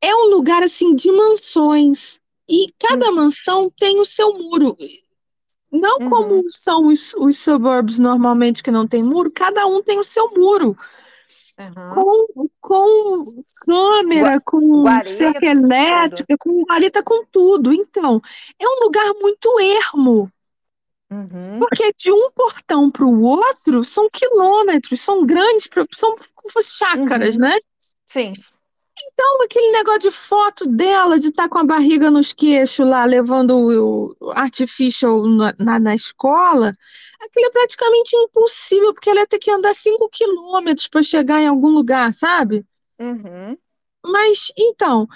é 0.03 0.13
um 0.17 0.29
lugar 0.31 0.65
assim 0.65 0.95
de 0.95 1.11
mansões. 1.13 2.21
E 2.49 2.67
cada 2.79 3.09
hum. 3.11 3.15
mansão 3.15 3.73
tem 3.79 4.01
o 4.01 4.05
seu 4.05 4.37
muro. 4.37 4.77
Não 5.71 5.99
uhum. 6.01 6.11
como 6.11 6.51
são 6.51 6.89
os, 6.89 7.15
os 7.15 7.39
suburbs 7.39 7.99
normalmente 7.99 8.63
que 8.63 8.71
não 8.71 8.87
tem 8.87 9.03
muro, 9.03 9.31
cada 9.31 9.65
um 9.67 9.83
tem 9.83 9.99
o 9.99 10.05
seu 10.05 10.31
muro. 10.37 10.77
Uhum. 11.59 11.91
Com, 11.95 12.49
com 12.61 13.45
câmera, 13.57 14.41
com 14.41 14.85
cerca 15.03 15.47
elétrica, 15.47 16.37
com 16.39 16.63
guarita, 16.63 17.03
com 17.03 17.25
tudo. 17.27 17.73
Então, 17.73 18.21
é 18.59 18.67
um 18.67 18.85
lugar 18.85 19.13
muito 19.21 19.61
ermo. 19.61 20.31
Uhum. 21.11 21.59
Porque 21.59 21.93
de 21.99 22.11
um 22.11 22.31
portão 22.31 22.91
para 22.91 23.05
o 23.05 23.23
outro 23.23 23.85
são 23.85 24.09
quilômetros, 24.11 25.01
são 25.01 25.27
grandes, 25.27 25.69
são 25.93 26.15
chácaras, 26.63 27.35
uhum. 27.35 27.43
né? 27.43 27.59
Sim. 28.07 28.33
Então, 29.13 29.43
aquele 29.43 29.71
negócio 29.73 30.01
de 30.01 30.11
foto 30.11 30.67
dela, 30.67 31.19
de 31.19 31.29
estar 31.29 31.45
tá 31.45 31.49
com 31.49 31.59
a 31.59 31.65
barriga 31.65 32.11
nos 32.11 32.33
queixos 32.33 32.87
lá, 32.89 33.05
levando 33.05 34.15
o 34.21 34.31
artificial 34.31 35.27
na, 35.27 35.55
na, 35.59 35.79
na, 35.79 35.95
escola, 35.95 36.75
aquilo 37.21 37.47
é 37.47 37.51
praticamente 37.51 38.17
impossível, 38.17 38.95
porque 38.95 39.11
ela 39.11 39.21
ia 39.21 39.27
ter 39.27 39.39
que 39.39 39.51
andar 39.51 39.75
5 39.75 40.09
quilômetros 40.09 40.89
para 40.89 41.03
chegar 41.03 41.41
em 41.41 41.47
algum 41.47 41.69
lugar, 41.69 42.13
sabe? 42.15 42.65
Uhum. 42.99 43.57
Mas, 44.05 44.51
então, 44.57 45.07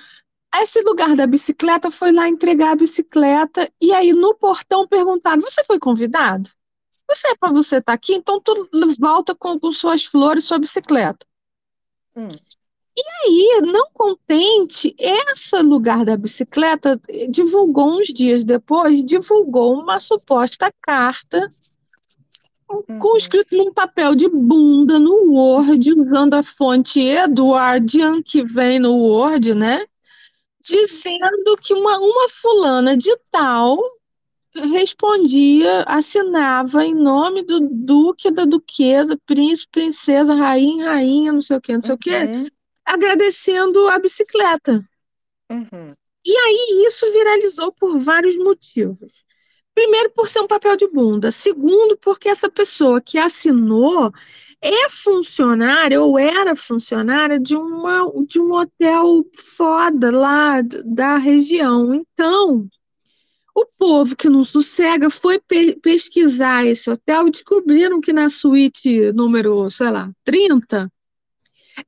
esse 0.63 0.81
lugar 0.83 1.17
da 1.17 1.27
bicicleta 1.27 1.91
foi 1.91 2.13
lá 2.13 2.29
entregar 2.29 2.73
a 2.73 2.77
bicicleta, 2.77 3.71
e 3.81 3.93
aí 3.93 4.13
no 4.13 4.35
portão 4.35 4.87
perguntaram: 4.87 5.41
Você 5.41 5.65
foi 5.65 5.79
convidado? 5.79 6.51
Você 7.09 7.29
é 7.29 7.37
para 7.37 7.53
você 7.53 7.77
estar 7.77 7.93
tá 7.93 7.95
aqui, 7.95 8.15
então 8.15 8.41
tu 8.41 8.69
volta 8.99 9.35
com, 9.35 9.59
com 9.59 9.73
suas 9.73 10.05
flores, 10.05 10.45
sua 10.45 10.59
bicicleta. 10.59 11.25
Hum. 12.17 12.29
E 12.99 13.03
aí, 13.27 13.61
não 13.61 13.89
contente, 13.93 14.95
esse 14.99 15.61
lugar 15.61 16.03
da 16.05 16.17
bicicleta 16.17 16.99
divulgou 17.29 17.99
uns 17.99 18.09
dias 18.09 18.43
depois, 18.43 19.05
divulgou 19.05 19.79
uma 19.79 20.01
suposta 20.01 20.73
carta 20.81 21.51
uhum. 22.71 22.99
com 22.99 23.17
escrito 23.19 23.55
num 23.55 23.71
papel 23.71 24.15
de 24.15 24.29
bunda 24.29 24.99
no 24.99 25.31
Word, 25.33 25.93
usando 25.93 26.35
a 26.35 26.43
fonte 26.43 27.01
Edwardian 27.01 28.23
que 28.23 28.43
vem 28.43 28.79
no 28.79 28.97
Word, 28.97 29.55
né? 29.55 29.85
Dizendo 30.59 31.57
que 31.61 31.75
uma, 31.75 31.99
uma 31.99 32.29
fulana 32.31 32.97
de 32.97 33.15
tal 33.31 33.79
respondia, 34.55 35.83
assinava 35.87 36.83
em 36.83 36.95
nome 36.95 37.43
do 37.43 37.61
duque, 37.61 38.31
da 38.31 38.47
duquesa, 38.47 39.19
príncipe, 39.27 39.69
princesa, 39.71 40.35
rainha, 40.35 40.93
rainha, 40.93 41.31
não 41.31 41.43
sei 41.43 41.57
o 41.59 41.61
quê, 41.61 41.75
não 41.75 41.83
sei 41.83 41.91
uhum. 41.91 41.97
o 41.97 41.99
quê, 41.99 42.51
agradecendo 42.87 43.89
a 43.89 43.99
bicicleta. 43.99 44.83
Uhum. 45.51 45.95
E 46.25 46.37
aí 46.37 46.85
isso 46.87 47.11
viralizou 47.13 47.73
por 47.73 47.99
vários 47.99 48.37
motivos. 48.37 49.27
Primeiro, 49.75 50.11
por 50.11 50.29
ser 50.29 50.41
um 50.41 50.47
papel 50.47 50.77
de 50.77 50.89
bunda. 50.89 51.31
Segundo, 51.31 51.99
porque 51.99 52.29
essa 52.29 52.51
pessoa 52.51 53.01
que 53.01 53.19
assinou 53.19 54.11
é 54.61 54.89
funcionária 54.89 56.01
ou 56.01 56.19
era 56.19 56.57
funcionária 56.57 57.39
de, 57.39 57.55
uma, 57.55 58.11
de 58.27 58.41
um 58.41 58.53
hotel 58.55 59.25
foda 59.35 60.11
lá 60.11 60.63
da 60.85 61.19
região. 61.19 61.95
Então, 61.95 62.67
o 63.55 63.67
povo 63.79 64.17
que 64.17 64.29
não 64.29 64.45
sossega 64.45 65.11
foi 65.11 65.39
pe 65.39 65.77
pesquisar 65.81 66.67
esse 66.67 66.91
hotel 66.91 67.29
e 67.29 67.31
descobriram 67.31 68.01
que 68.01 68.13
na 68.13 68.29
suíte 68.29 69.13
número, 69.13 69.69
sei 69.71 69.91
lá, 69.91 70.11
30, 70.25 70.91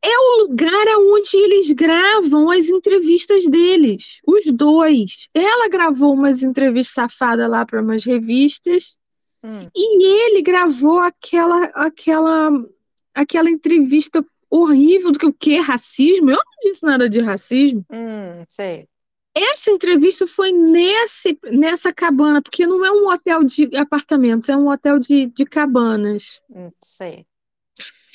é 0.03 0.19
o 0.19 0.43
lugar 0.43 0.87
onde 0.99 1.37
eles 1.37 1.71
gravam 1.71 2.51
as 2.51 2.69
entrevistas 2.69 3.47
deles, 3.47 4.21
os 4.27 4.45
dois. 4.53 5.29
Ela 5.35 5.69
gravou 5.69 6.15
umas 6.15 6.43
entrevistas 6.43 6.95
safadas 6.95 7.49
lá 7.49 7.65
para 7.65 7.83
umas 7.83 8.05
revistas 8.05 8.99
hum. 9.43 9.69
e 9.75 10.05
ele 10.25 10.43
gravou 10.43 10.99
aquela, 10.99 11.65
aquela, 11.75 12.51
aquela 13.15 13.51
entrevista 13.51 14.25
horrível 14.51 15.13
do 15.13 15.19
que 15.19 15.27
o 15.27 15.33
que 15.33 15.59
racismo. 15.59 16.31
Eu 16.31 16.37
não 16.37 16.71
disse 16.71 16.85
nada 16.85 17.09
de 17.09 17.21
racismo. 17.21 17.85
Hum, 17.91 18.45
sei. 18.49 18.87
Essa 19.35 19.71
entrevista 19.71 20.27
foi 20.27 20.51
nesse, 20.51 21.39
nessa 21.53 21.93
cabana, 21.93 22.43
porque 22.43 22.67
não 22.67 22.85
é 22.85 22.91
um 22.91 23.09
hotel 23.09 23.45
de 23.45 23.71
apartamentos, 23.77 24.49
é 24.49 24.57
um 24.57 24.69
hotel 24.69 24.99
de, 24.99 25.27
de 25.27 25.45
cabanas. 25.45 26.41
Hum, 26.51 26.71
sei. 26.83 27.25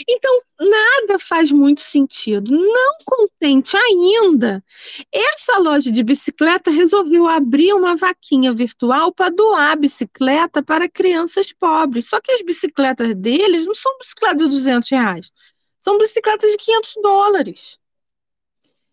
Então, 0.09 0.41
nada 0.59 1.19
faz 1.19 1.51
muito 1.51 1.81
sentido. 1.81 2.51
Não 2.51 2.93
contente 3.05 3.77
ainda, 3.77 4.63
essa 5.11 5.57
loja 5.59 5.91
de 5.91 6.03
bicicleta 6.03 6.71
resolveu 6.71 7.27
abrir 7.27 7.73
uma 7.73 7.95
vaquinha 7.95 8.51
virtual 8.51 9.13
para 9.13 9.29
doar 9.29 9.77
bicicleta 9.77 10.63
para 10.63 10.89
crianças 10.89 11.51
pobres. 11.53 12.07
Só 12.09 12.19
que 12.19 12.31
as 12.31 12.41
bicicletas 12.41 13.13
deles 13.15 13.65
não 13.65 13.75
são 13.75 13.95
bicicletas 13.99 14.41
de 14.41 14.55
200 14.55 14.89
reais, 14.89 15.31
são 15.79 15.97
bicicletas 15.97 16.51
de 16.51 16.57
500 16.57 16.93
dólares. 17.01 17.79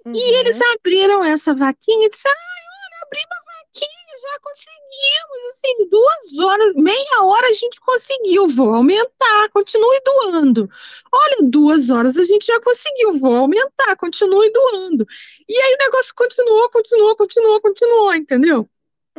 Uhum. 0.05 0.13
E 0.15 0.35
eles 0.39 0.59
abriram 0.61 1.23
essa 1.25 1.55
vaquinha 1.55 2.07
e 2.07 2.11
disseram: 2.11 2.35
ah, 2.35 2.87
olha, 2.87 3.07
abri 3.07 3.21
uma 3.27 3.40
já 4.21 4.39
conseguimos, 4.43 5.51
assim, 5.51 5.89
duas 5.89 6.39
horas, 6.39 6.75
meia 6.75 7.25
hora 7.25 7.49
a 7.49 7.53
gente 7.53 7.81
conseguiu, 7.81 8.49
vou 8.49 8.75
aumentar, 8.75 9.49
continue 9.53 10.01
doando. 10.05 10.69
Olha, 11.13 11.39
duas 11.49 11.91
horas 11.91 12.17
a 12.17 12.23
gente 12.23 12.47
já 12.47 12.61
conseguiu, 12.61 13.13
vou 13.19 13.37
aumentar, 13.37 13.97
continue 13.97 14.51
doando. 14.51 15.07
E 15.49 15.57
aí 15.57 15.75
o 15.75 15.85
negócio 15.85 16.15
continuou, 16.15 16.71
continuou, 16.71 17.17
continuou, 17.17 17.61
continuou, 17.61 18.15
entendeu? 18.15 18.69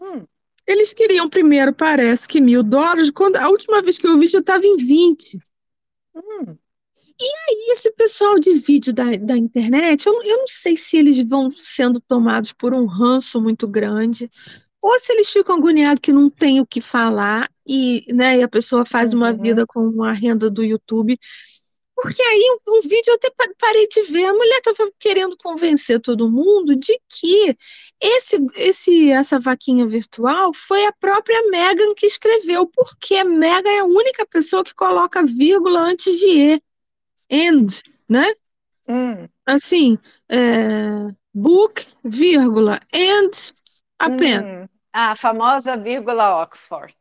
Hum. 0.02 0.26
Eles 0.66 0.94
queriam 0.94 1.28
primeiro, 1.28 1.74
parece 1.74 2.28
que 2.28 2.40
mil 2.40 2.64
dólares, 2.64 3.10
quando 3.12 3.38
a 3.38 3.50
última 3.50 3.82
vez 3.82 3.98
que 3.98 4.08
eu 4.08 4.18
vi 4.18 4.28
já 4.28 4.40
estava 4.40 4.66
em 4.66 4.78
20. 4.78 5.40
Hum. 6.16 6.58
E 7.20 7.24
aí, 7.24 7.74
esse 7.74 7.92
pessoal 7.92 8.40
de 8.40 8.52
vídeo 8.54 8.92
da, 8.92 9.16
da 9.16 9.38
internet, 9.38 10.08
eu, 10.08 10.24
eu 10.24 10.38
não 10.38 10.48
sei 10.48 10.76
se 10.76 10.98
eles 10.98 11.18
vão 11.30 11.52
sendo 11.52 12.00
tomados 12.00 12.52
por 12.52 12.74
um 12.74 12.88
ranço 12.88 13.40
muito 13.40 13.68
grande, 13.68 14.28
ou 14.82 14.98
se 14.98 15.14
eles 15.14 15.30
ficam 15.30 15.58
agoniados 15.58 16.02
que 16.02 16.12
não 16.12 16.30
tem 16.30 16.60
o 16.60 16.66
que 16.66 16.82
falar 16.82 17.50
e, 17.68 18.04
né, 18.14 18.40
e 18.40 18.44
a 18.44 18.48
pessoa 18.48 18.84
faz 18.86 19.14
uma 19.14 19.32
uhum. 19.32 19.42
vida 19.42 19.66
com 19.68 19.82
uma 19.82 20.12
renda 20.12 20.50
do 20.50 20.64
YouTube. 20.64 21.20
Porque 21.96 22.22
aí 22.22 22.58
um, 22.68 22.78
um 22.78 22.82
vídeo 22.82 23.10
eu 23.10 23.16
até 23.16 23.30
parei 23.60 23.88
de 23.88 24.02
ver, 24.04 24.26
a 24.26 24.34
mulher 24.34 24.58
estava 24.58 24.92
querendo 24.98 25.38
convencer 25.38 26.00
todo 26.00 26.32
mundo 26.32 26.76
de 26.76 27.00
que 27.08 27.56
esse, 28.02 28.38
esse, 28.56 29.12
essa 29.12 29.40
vaquinha 29.40 29.86
virtual 29.86 30.52
foi 30.52 30.84
a 30.86 30.94
própria 30.94 31.48
Megan 31.50 31.94
que 31.96 32.08
escreveu, 32.08 32.66
porque 32.66 33.16
a 33.16 33.24
Megan 33.24 33.70
é 33.70 33.80
a 33.80 33.86
única 33.86 34.26
pessoa 34.26 34.64
que 34.64 34.74
coloca 34.74 35.24
vírgula 35.24 35.82
antes 35.82 36.18
de 36.18 36.28
E. 36.28 36.62
End, 37.30 37.82
né? 38.10 38.34
Hum. 38.88 39.28
Assim, 39.46 39.98
é, 40.28 41.14
book, 41.32 41.86
vírgula, 42.04 42.80
and 42.94 43.32
apenas. 44.00 44.64
Hum. 44.64 44.71
A 44.94 45.16
famosa 45.16 45.78
vírgula 45.78 46.44
Oxford. 46.44 46.94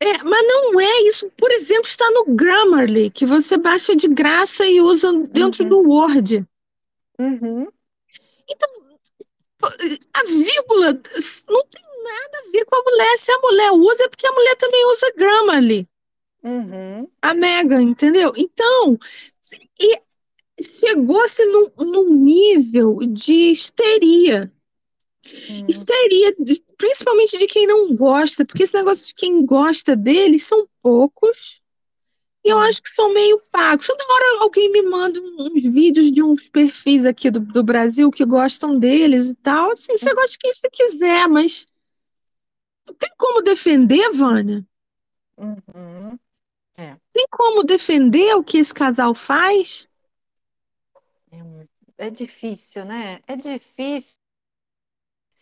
É, 0.00 0.22
mas 0.22 0.46
não 0.46 0.80
é 0.80 1.00
isso. 1.02 1.30
Por 1.36 1.50
exemplo, 1.52 1.88
está 1.88 2.08
no 2.10 2.26
Grammarly, 2.34 3.10
que 3.10 3.24
você 3.24 3.56
baixa 3.56 3.94
de 3.94 4.08
graça 4.08 4.66
e 4.66 4.80
usa 4.80 5.12
dentro 5.28 5.62
uhum. 5.64 5.68
do 5.68 5.88
Word. 5.88 6.46
Uhum. 7.18 7.68
Então, 8.48 8.68
a 10.12 10.24
vírgula 10.24 10.92
não 11.48 11.64
tem 11.66 11.84
nada 12.02 12.38
a 12.38 12.50
ver 12.50 12.64
com 12.66 12.76
a 12.76 12.82
mulher. 12.82 13.16
Se 13.16 13.32
a 13.32 13.38
mulher 13.38 13.72
usa, 13.72 14.04
é 14.04 14.08
porque 14.08 14.26
a 14.26 14.32
mulher 14.32 14.56
também 14.56 14.86
usa 14.92 15.12
Grammarly. 15.16 15.88
Uhum. 16.42 17.08
A 17.22 17.32
Mega, 17.32 17.80
entendeu? 17.80 18.32
Então, 18.36 18.98
chegou-se 20.60 21.46
num, 21.46 21.70
num 21.78 22.12
nível 22.12 22.98
de 23.06 23.50
histeria 23.50 24.52
Hum. 25.50 25.66
Histeria, 25.68 26.34
principalmente 26.84 27.38
de 27.38 27.46
quem 27.46 27.66
não 27.66 27.94
gosta, 27.94 28.44
porque 28.44 28.62
esse 28.62 28.74
negócio 28.74 29.06
de 29.06 29.14
quem 29.14 29.46
gosta 29.46 29.96
deles 29.96 30.42
são 30.42 30.66
poucos. 30.82 31.62
E 32.44 32.50
eu 32.50 32.58
hum. 32.58 32.60
acho 32.60 32.82
que 32.82 32.90
são 32.90 33.10
meio 33.10 33.40
pagos. 33.50 33.86
Toda 33.86 34.04
hora 34.04 34.42
alguém 34.42 34.70
me 34.70 34.82
manda 34.82 35.18
uns 35.18 35.62
vídeos 35.62 36.12
de 36.12 36.22
uns 36.22 36.46
perfis 36.50 37.06
aqui 37.06 37.30
do, 37.30 37.40
do 37.40 37.62
Brasil 37.62 38.10
que 38.10 38.22
gostam 38.22 38.78
deles 38.78 39.28
e 39.28 39.34
tal. 39.34 39.70
Assim, 39.70 39.96
você 39.96 40.12
hum. 40.12 40.14
gosta 40.14 40.32
de 40.32 40.38
quem 40.38 40.52
você 40.52 40.68
quiser, 40.68 41.26
mas 41.26 41.66
tem 42.98 43.10
como 43.16 43.40
defender, 43.40 44.12
Vânia? 44.12 44.62
Uhum. 45.38 46.18
É. 46.76 46.96
Tem 47.14 47.26
como 47.30 47.64
defender 47.64 48.34
o 48.34 48.44
que 48.44 48.58
esse 48.58 48.74
casal 48.74 49.14
faz? 49.14 49.88
É, 51.32 52.06
é 52.06 52.10
difícil, 52.10 52.84
né? 52.84 53.20
É 53.26 53.36
difícil 53.36 54.18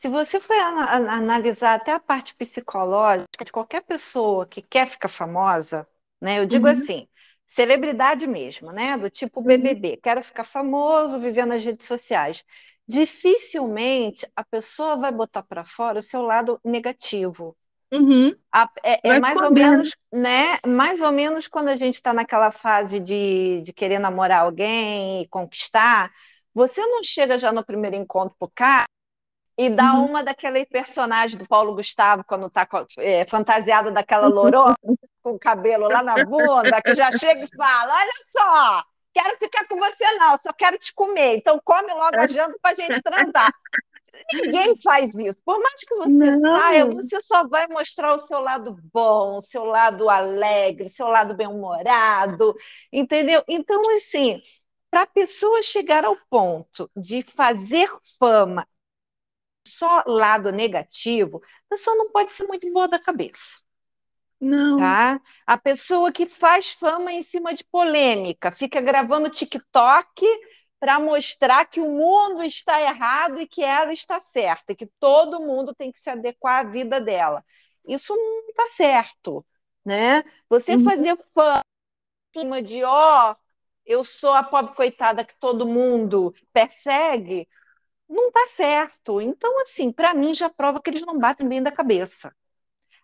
se 0.02 0.08
você 0.08 0.40
for 0.40 0.56
analisar 0.56 1.74
até 1.74 1.92
a 1.92 2.00
parte 2.00 2.34
psicológica 2.34 3.44
de 3.44 3.52
qualquer 3.52 3.82
pessoa 3.82 4.44
que 4.44 4.60
quer 4.60 4.88
ficar 4.88 5.06
famosa, 5.06 5.86
né? 6.20 6.40
Eu 6.40 6.44
digo 6.44 6.66
uhum. 6.66 6.72
assim, 6.72 7.06
celebridade 7.46 8.26
mesmo, 8.26 8.72
né? 8.72 8.98
Do 8.98 9.08
tipo 9.08 9.40
BBB, 9.40 9.90
uhum. 9.90 9.98
quero 10.02 10.24
ficar 10.24 10.42
famoso, 10.42 11.20
viver 11.20 11.46
nas 11.46 11.64
redes 11.64 11.86
sociais. 11.86 12.44
Dificilmente 12.84 14.26
a 14.34 14.42
pessoa 14.42 14.96
vai 14.96 15.12
botar 15.12 15.44
para 15.44 15.64
fora 15.64 16.00
o 16.00 16.02
seu 16.02 16.22
lado 16.22 16.58
negativo. 16.64 17.56
Uhum. 17.92 18.34
A, 18.50 18.68
é, 18.82 19.08
é 19.08 19.20
mais 19.20 19.40
ou 19.40 19.52
menos, 19.52 19.96
né? 20.12 20.58
Mais 20.66 21.00
ou 21.00 21.12
menos 21.12 21.46
quando 21.46 21.68
a 21.68 21.76
gente 21.76 21.94
está 21.94 22.12
naquela 22.12 22.50
fase 22.50 22.98
de, 22.98 23.62
de 23.62 23.72
querer 23.72 24.00
namorar 24.00 24.42
alguém 24.42 25.22
e 25.22 25.28
conquistar, 25.28 26.10
você 26.52 26.84
não 26.84 27.04
chega 27.04 27.38
já 27.38 27.52
no 27.52 27.64
primeiro 27.64 27.94
encontro 27.94 28.34
pro 28.36 28.50
cara 28.52 28.86
e 29.56 29.68
dá 29.68 29.94
uhum. 29.94 30.06
uma 30.06 30.24
daquele 30.24 30.64
personagem 30.64 31.38
do 31.38 31.46
Paulo 31.46 31.74
Gustavo, 31.74 32.24
quando 32.24 32.46
está 32.46 32.66
é, 32.98 33.24
fantasiado 33.26 33.90
daquela 33.90 34.26
lourona, 34.26 34.76
com 35.22 35.32
o 35.32 35.38
cabelo 35.38 35.88
lá 35.88 36.02
na 36.02 36.24
bunda, 36.24 36.80
que 36.82 36.94
já 36.94 37.12
chega 37.12 37.44
e 37.44 37.56
fala: 37.56 37.94
Olha 37.94 38.12
só, 38.30 38.84
quero 39.12 39.36
ficar 39.38 39.66
com 39.68 39.76
você, 39.76 40.10
não, 40.18 40.38
só 40.40 40.50
quero 40.56 40.78
te 40.78 40.92
comer. 40.94 41.36
Então 41.36 41.60
come 41.64 41.92
logo 41.92 42.18
a 42.18 42.26
janta 42.26 42.56
para 42.60 42.72
a 42.72 42.74
gente 42.74 43.02
transar. 43.02 43.52
Ninguém 44.32 44.74
faz 44.82 45.14
isso. 45.14 45.38
Por 45.44 45.60
mais 45.60 45.80
que 45.84 45.94
você 45.94 46.08
não. 46.08 46.56
saia, 46.56 46.84
você 46.86 47.22
só 47.22 47.46
vai 47.48 47.66
mostrar 47.68 48.14
o 48.14 48.18
seu 48.18 48.40
lado 48.40 48.76
bom, 48.92 49.36
o 49.36 49.42
seu 49.42 49.64
lado 49.64 50.08
alegre, 50.08 50.86
o 50.86 50.90
seu 50.90 51.08
lado 51.08 51.34
bem-humorado, 51.34 52.54
entendeu? 52.92 53.42
Então, 53.48 53.80
assim, 53.96 54.40
para 54.90 55.02
a 55.02 55.06
pessoa 55.06 55.62
chegar 55.62 56.04
ao 56.04 56.14
ponto 56.28 56.90
de 56.94 57.22
fazer 57.22 57.90
fama 58.18 58.66
só 59.66 60.02
lado 60.06 60.50
negativo, 60.52 61.40
a 61.66 61.74
pessoa 61.74 61.96
não 61.96 62.10
pode 62.10 62.32
ser 62.32 62.46
muito 62.46 62.70
boa 62.72 62.88
da 62.88 62.98
cabeça. 62.98 63.60
Não. 64.40 64.76
Tá? 64.76 65.20
A 65.46 65.56
pessoa 65.56 66.10
que 66.10 66.28
faz 66.28 66.72
fama 66.72 67.12
em 67.12 67.22
cima 67.22 67.54
de 67.54 67.64
polêmica, 67.64 68.50
fica 68.50 68.80
gravando 68.80 69.30
TikTok 69.30 70.26
para 70.80 70.98
mostrar 70.98 71.64
que 71.66 71.80
o 71.80 71.88
mundo 71.88 72.42
está 72.42 72.82
errado 72.82 73.40
e 73.40 73.46
que 73.46 73.62
ela 73.62 73.92
está 73.92 74.20
certa, 74.20 74.72
e 74.72 74.74
que 74.76 74.86
todo 74.98 75.40
mundo 75.40 75.72
tem 75.72 75.92
que 75.92 75.98
se 76.00 76.10
adequar 76.10 76.66
à 76.66 76.68
vida 76.68 77.00
dela. 77.00 77.44
Isso 77.86 78.16
não 78.16 78.48
está 78.48 78.66
certo, 78.66 79.46
né? 79.84 80.24
Você 80.48 80.74
uhum. 80.74 80.82
fazer 80.82 81.16
fama 81.32 81.60
em 82.34 82.40
cima 82.40 82.62
de, 82.62 82.82
ó, 82.82 83.30
oh, 83.30 83.36
eu 83.86 84.02
sou 84.02 84.32
a 84.32 84.42
pobre 84.42 84.74
coitada 84.74 85.24
que 85.24 85.38
todo 85.38 85.68
mundo 85.68 86.34
persegue, 86.52 87.48
não 88.12 88.28
está 88.28 88.46
certo. 88.46 89.20
Então, 89.20 89.60
assim, 89.60 89.90
para 89.90 90.14
mim 90.14 90.34
já 90.34 90.48
prova 90.48 90.80
que 90.80 90.90
eles 90.90 91.02
não 91.02 91.18
batem 91.18 91.48
bem 91.48 91.62
da 91.62 91.72
cabeça. 91.72 92.34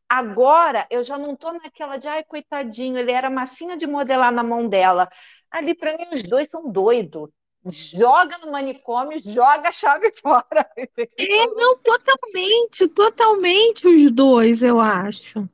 Agora, 0.08 0.86
eu 0.90 1.02
já 1.02 1.18
não 1.18 1.34
estou 1.34 1.52
naquela 1.52 1.96
de, 1.98 2.08
ai, 2.08 2.24
coitadinho, 2.24 2.98
ele 2.98 3.12
era 3.12 3.28
massinha 3.28 3.76
de 3.76 3.86
modelar 3.86 4.32
na 4.32 4.42
mão 4.42 4.68
dela. 4.68 5.08
Ali, 5.50 5.74
para 5.74 5.96
mim, 5.96 6.06
os 6.12 6.22
dois 6.22 6.48
são 6.48 6.70
doidos 6.70 7.30
joga 7.70 8.38
no 8.38 8.52
manicômio, 8.52 9.18
joga 9.22 9.68
a 9.68 9.72
chave 9.72 10.12
fora. 10.20 10.68
É, 10.76 11.46
não, 11.54 11.76
totalmente, 11.78 12.88
totalmente 12.88 13.86
os 13.86 14.10
dois, 14.10 14.62
eu 14.62 14.80
acho. 14.80 15.48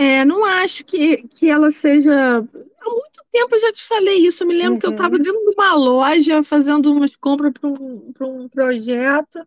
É, 0.00 0.24
não 0.24 0.46
acho 0.46 0.82
que, 0.82 1.28
que 1.28 1.50
ela 1.50 1.70
seja. 1.70 2.38
Há 2.38 2.90
muito 2.90 3.22
tempo 3.30 3.54
eu 3.54 3.60
já 3.60 3.70
te 3.70 3.84
falei 3.84 4.16
isso. 4.26 4.42
Eu 4.42 4.46
me 4.46 4.54
lembro 4.54 4.72
uhum. 4.72 4.78
que 4.78 4.86
eu 4.86 4.92
estava 4.92 5.16
uhum. 5.16 5.20
dentro 5.20 5.38
de 5.38 5.54
uma 5.54 5.74
loja 5.74 6.42
fazendo 6.42 6.90
umas 6.90 7.14
compras 7.16 7.52
para 7.52 7.68
um, 7.68 8.10
um 8.18 8.48
projeto. 8.48 9.46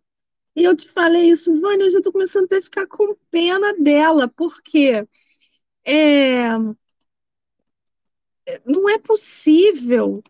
E 0.54 0.62
eu 0.62 0.76
te 0.76 0.88
falei 0.88 1.30
isso, 1.30 1.60
Vânia, 1.60 1.86
eu 1.86 1.90
já 1.90 1.98
estou 1.98 2.12
começando 2.12 2.52
a 2.52 2.62
ficar 2.62 2.86
com 2.86 3.16
pena 3.32 3.74
dela, 3.74 4.28
porque 4.28 5.04
é, 5.84 6.50
não 8.64 8.88
é 8.88 8.96
possível 8.96 10.22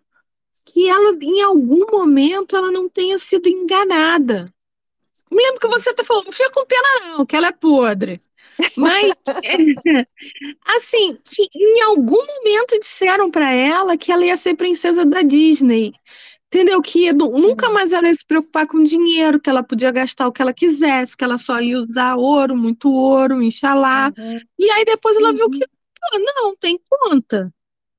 que 0.65 0.89
ela, 0.89 1.19
em 1.21 1.43
algum 1.43 1.85
momento, 1.91 2.57
ela 2.57 2.71
não 2.71 2.89
tenha 2.89 3.19
sido 3.19 3.47
enganada. 3.47 4.51
Me 5.31 5.43
lembro 5.43 5.61
que 5.61 5.69
você 5.69 5.91
até 5.91 6.03
falou, 6.03 6.25
não 6.25 6.33
fica 6.33 6.51
com 6.51 6.65
pena 6.65 7.01
não, 7.11 7.27
que 7.27 7.37
ela 7.37 7.49
é 7.49 7.53
podre. 7.53 8.24
Mas, 8.77 9.13
é, 9.43 10.07
assim, 10.77 11.19
que 11.25 11.49
em 11.55 11.83
algum 11.83 12.25
momento 12.27 12.79
disseram 12.81 13.31
para 13.31 13.53
ela 13.53 13.97
que 13.97 14.13
ela 14.13 14.25
ia 14.25 14.37
ser 14.37 14.55
princesa 14.55 15.05
da 15.05 15.23
Disney. 15.23 15.93
Entendeu? 16.47 16.81
Que 16.81 17.13
nunca 17.13 17.69
mais 17.71 17.93
ela 17.93 18.07
ia 18.07 18.15
se 18.15 18.25
preocupar 18.25 18.67
com 18.67 18.83
dinheiro, 18.83 19.41
que 19.41 19.51
ela 19.51 19.63
podia 19.63 19.91
gastar 19.91 20.29
o 20.29 20.33
que 20.33 20.41
ela 20.41 20.53
quisesse, 20.53 21.17
que 21.17 21.25
ela 21.25 21.37
só 21.37 21.61
ia 21.61 21.81
usar 21.81 22.15
ouro, 22.15 22.57
muito 22.57 22.93
ouro, 22.93 23.43
inxalá. 23.43 24.13
Uhum. 24.17 24.37
E 24.57 24.71
aí 24.71 24.85
depois 24.85 25.17
ela 25.17 25.31
uhum. 25.31 25.35
viu 25.35 25.51
que, 25.51 25.59
pô, 25.59 26.19
não, 26.21 26.55
tem 26.57 26.79
conta. 26.89 27.53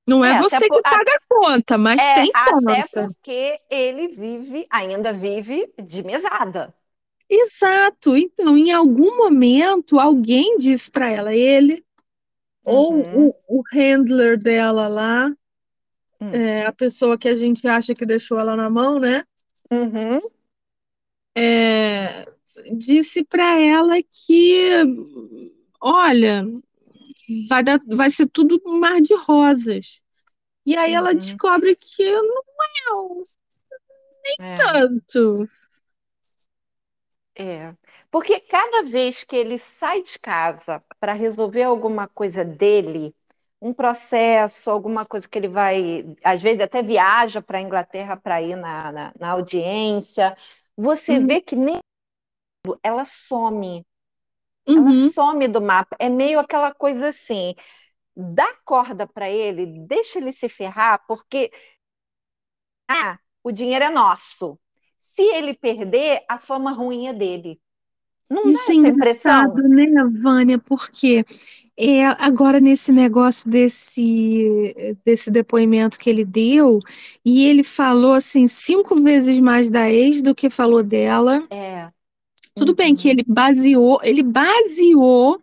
Não 0.07 0.23
é, 0.23 0.37
é 0.37 0.39
você 0.39 0.67
por, 0.67 0.77
que 0.77 0.89
paga 0.89 1.11
a 1.11 1.19
conta, 1.27 1.77
mas 1.77 1.99
é, 1.99 2.15
tem 2.15 2.31
conta. 2.31 2.71
Até 2.71 2.87
porque 2.87 3.59
ele 3.69 4.07
vive, 4.09 4.65
ainda 4.69 5.11
vive 5.11 5.73
de 5.81 6.03
mesada. 6.03 6.73
Exato. 7.29 8.15
Então, 8.15 8.57
em 8.57 8.71
algum 8.71 9.17
momento, 9.17 9.99
alguém 9.99 10.57
disse 10.57 10.91
para 10.91 11.09
ela, 11.09 11.33
ele 11.33 11.83
uhum. 12.65 12.73
ou 12.73 13.29
o, 13.29 13.59
o, 13.59 13.63
handler 13.71 14.37
dela 14.37 14.87
lá, 14.87 15.33
uhum. 16.19 16.29
é, 16.33 16.65
a 16.65 16.71
pessoa 16.71 17.17
que 17.17 17.27
a 17.27 17.35
gente 17.35 17.67
acha 17.67 17.93
que 17.93 18.05
deixou 18.05 18.39
ela 18.39 18.55
na 18.55 18.69
mão, 18.69 18.99
né? 18.99 19.23
Uhum. 19.71 20.19
É, 21.37 22.25
disse 22.77 23.23
para 23.23 23.59
ela 23.59 23.95
que, 24.01 24.69
olha, 25.81 26.45
vai, 27.49 27.63
dar, 27.63 27.79
vai 27.87 28.09
ser 28.09 28.27
tudo 28.27 28.61
um 28.65 28.79
mar 28.79 29.01
de 29.01 29.15
rosas. 29.15 30.03
E 30.65 30.75
aí 30.75 30.93
ela 30.93 31.11
uhum. 31.11 31.17
descobre 31.17 31.75
que 31.75 32.11
não 32.11 32.41
é, 32.41 33.23
nem 34.23 34.51
é. 34.51 34.53
tanto. 34.55 35.47
É, 37.37 37.75
porque 38.09 38.39
cada 38.39 38.83
vez 38.83 39.23
que 39.25 39.35
ele 39.35 39.59
sai 39.59 40.01
de 40.01 40.17
casa 40.17 40.81
para 40.99 41.11
resolver 41.11 41.63
alguma 41.63 42.07
coisa 42.07 42.45
dele, 42.45 43.13
um 43.61 43.73
processo, 43.73 44.69
alguma 44.69 45.05
coisa 45.05 45.27
que 45.27 45.37
ele 45.37 45.49
vai, 45.49 46.05
às 46.23 46.41
vezes 46.41 46.61
até 46.61 46.81
viaja 46.81 47.41
para 47.41 47.57
a 47.57 47.61
Inglaterra 47.61 48.15
para 48.15 48.41
ir 48.41 48.55
na, 48.55 48.91
na, 48.91 49.13
na, 49.19 49.31
audiência, 49.31 50.37
você 50.77 51.17
uhum. 51.17 51.27
vê 51.27 51.41
que 51.41 51.55
nem 51.55 51.79
ela 52.81 53.03
some. 53.03 53.85
Uhum. 54.67 54.77
Ela 54.77 55.11
some 55.11 55.47
do 55.47 55.61
mapa. 55.61 55.95
É 55.99 56.07
meio 56.09 56.39
aquela 56.39 56.73
coisa 56.73 57.09
assim, 57.09 57.53
dá 58.15 58.47
corda 58.63 59.05
para 59.05 59.29
ele, 59.29 59.65
deixa 59.87 60.19
ele 60.19 60.31
se 60.31 60.47
ferrar, 60.47 61.03
porque 61.07 61.51
ah, 62.89 63.19
o 63.43 63.51
dinheiro 63.51 63.85
é 63.85 63.89
nosso. 63.89 64.59
Se 65.15 65.21
ele 65.21 65.53
perder, 65.53 66.23
a 66.27 66.37
fama 66.37 66.71
ruim 66.71 67.07
é 67.07 67.13
dele. 67.13 67.59
Não 68.29 68.47
Isso 68.47 68.71
é 68.71 68.75
engraçado, 68.75 69.61
né, 69.63 69.85
Vânia? 70.21 70.57
Porque 70.57 71.23
é, 71.77 72.05
agora 72.05 72.59
nesse 72.59 72.91
negócio 72.91 73.49
desse, 73.49 74.97
desse 75.05 75.29
depoimento 75.29 75.99
que 75.99 76.09
ele 76.09 76.25
deu, 76.25 76.79
e 77.23 77.45
ele 77.45 77.63
falou 77.63 78.13
assim 78.13 78.47
cinco 78.47 78.95
vezes 79.01 79.39
mais 79.39 79.69
da 79.69 79.89
ex 79.89 80.21
do 80.21 80.33
que 80.33 80.49
falou 80.49 80.81
dela. 80.81 81.45
É. 81.51 81.89
Tudo 82.55 82.69
uhum. 82.69 82.75
bem 82.75 82.95
que 82.95 83.07
ele 83.07 83.23
baseou, 83.27 83.99
ele 84.01 84.23
baseou 84.23 85.39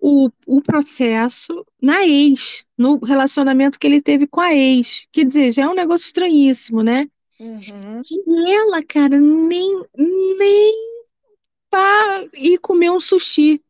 o, 0.00 0.28
o 0.46 0.60
processo 0.60 1.64
na 1.80 2.04
ex, 2.04 2.64
no 2.76 2.98
relacionamento 2.98 3.78
que 3.78 3.86
ele 3.86 4.02
teve 4.02 4.26
com 4.26 4.40
a 4.40 4.52
ex. 4.52 5.06
Quer 5.12 5.24
dizer, 5.24 5.52
já 5.52 5.62
é 5.62 5.68
um 5.68 5.74
negócio 5.74 6.06
estranhíssimo, 6.06 6.82
né? 6.82 7.06
Uhum. 7.38 8.02
E 8.04 8.54
ela, 8.54 8.82
cara, 8.82 9.18
nem, 9.18 9.82
nem 9.96 10.74
para 11.70 12.28
ir 12.34 12.58
comer 12.58 12.90
um 12.90 13.00
sushi. 13.00 13.62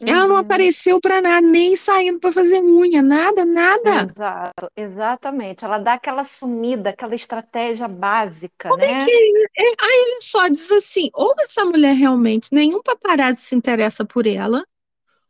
Uhum. 0.00 0.08
Ela 0.08 0.26
não 0.26 0.34
uhum. 0.36 0.40
apareceu 0.40 1.00
para 1.00 1.20
nada, 1.20 1.46
nem 1.46 1.76
saindo 1.76 2.18
para 2.18 2.32
fazer 2.32 2.60
unha, 2.60 3.02
nada, 3.02 3.44
nada. 3.44 4.02
Exato, 4.04 4.70
exatamente. 4.74 5.64
Ela 5.64 5.78
dá 5.78 5.94
aquela 5.94 6.24
sumida, 6.24 6.90
aquela 6.90 7.14
estratégia 7.14 7.86
básica, 7.86 8.70
Como 8.70 8.82
é 8.82 8.86
né? 8.86 9.02
É 9.02 9.04
que, 9.04 9.48
é, 9.58 9.64
aí 9.78 10.04
ele 10.08 10.22
só 10.22 10.48
diz 10.48 10.72
assim: 10.72 11.10
ou 11.12 11.34
essa 11.40 11.64
mulher 11.64 11.94
realmente, 11.94 12.48
nenhum 12.50 12.82
paparazzi 12.82 13.42
se 13.42 13.54
interessa 13.54 14.04
por 14.04 14.26
ela, 14.26 14.64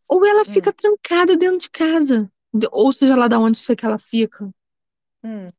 ou 0.07 0.25
ela 0.25 0.43
hum. 0.43 0.53
fica 0.53 0.73
trancada 0.73 1.37
dentro 1.37 1.59
de 1.59 1.71
casa. 1.71 2.31
Ou 2.73 2.93
seja 2.93 3.17
lá 3.17 3.29
da 3.29 3.39
onde 3.39 3.59
você 3.59 3.77
que 3.77 3.87
ela 3.87 3.99
fica. 3.99 4.49
Hum. 5.23 5.51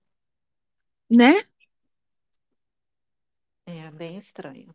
Né? 1.09 1.43
É 3.79 3.91
bem 3.91 4.17
estranho. 4.17 4.73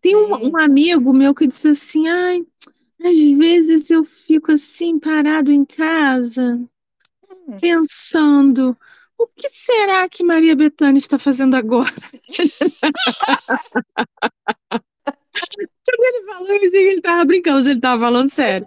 Tem 0.00 0.14
um, 0.14 0.50
um, 0.50 0.60
amigo 0.60 1.12
meu 1.12 1.34
que 1.34 1.46
disse 1.46 1.68
assim: 1.68 2.08
ai, 2.08 2.46
às 3.02 3.16
vezes 3.16 3.90
eu 3.90 4.04
fico 4.04 4.52
assim, 4.52 4.98
parado 4.98 5.50
em 5.50 5.64
casa, 5.64 6.60
hum. 7.30 7.56
pensando. 7.60 8.76
O 9.18 9.26
que 9.26 9.48
será 9.48 10.08
que 10.08 10.22
Maria 10.22 10.54
Bethânia 10.54 10.98
está 10.98 11.18
fazendo 11.18 11.56
agora? 11.56 11.90
falou, 16.38 16.48
eu 16.48 16.56
achei 16.56 16.70
que 16.70 16.76
ele 16.76 17.00
tava 17.00 17.24
brincando, 17.24 17.58
mas 17.58 17.66
ele 17.66 17.80
tava 17.80 18.00
falando 18.00 18.30
sério. 18.30 18.66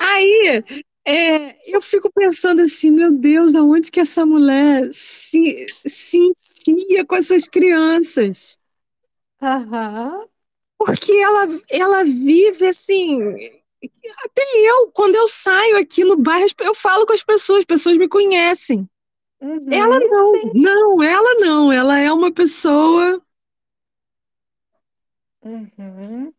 Aí, 0.00 0.62
é, 1.10 1.58
eu 1.66 1.82
fico 1.82 2.10
pensando 2.12 2.60
assim, 2.62 2.90
meu 2.90 3.12
Deus, 3.12 3.54
aonde 3.54 3.90
que 3.90 4.00
essa 4.00 4.24
mulher 4.26 4.88
se, 4.92 5.66
se 5.86 6.18
enfia 6.68 7.04
com 7.04 7.16
essas 7.16 7.46
crianças? 7.48 8.58
Aham. 9.42 10.28
Porque 10.78 11.12
ela, 11.12 11.46
ela 11.68 12.04
vive 12.04 12.66
assim. 12.66 13.20
Até 14.24 14.42
eu, 14.56 14.90
quando 14.92 15.14
eu 15.16 15.26
saio 15.28 15.78
aqui 15.78 16.04
no 16.04 16.16
bairro, 16.16 16.46
eu 16.60 16.74
falo 16.74 17.06
com 17.06 17.12
as 17.12 17.22
pessoas, 17.22 17.60
as 17.60 17.64
pessoas 17.64 17.96
me 17.98 18.08
conhecem. 18.08 18.88
Uhum, 19.40 19.70
Ela 19.70 20.00
não, 20.10 20.32
sim. 20.32 20.52
não, 20.54 21.02
ela 21.02 21.34
não, 21.40 21.72
ela 21.72 21.98
é 21.98 22.12
uma 22.12 22.32
pessoa. 22.32 23.22
Uhum. 25.42 26.32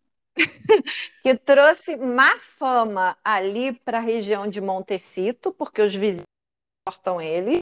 Que 1.21 1.35
trouxe 1.37 1.95
má 1.97 2.37
fama 2.39 3.17
ali 3.23 3.73
para 3.73 3.97
a 3.99 4.01
região 4.01 4.49
de 4.49 4.59
Montecito, 4.61 5.53
porque 5.53 5.81
os 5.81 5.93
vizinhos 5.93 6.25
cortam 6.87 7.21
ele, 7.21 7.59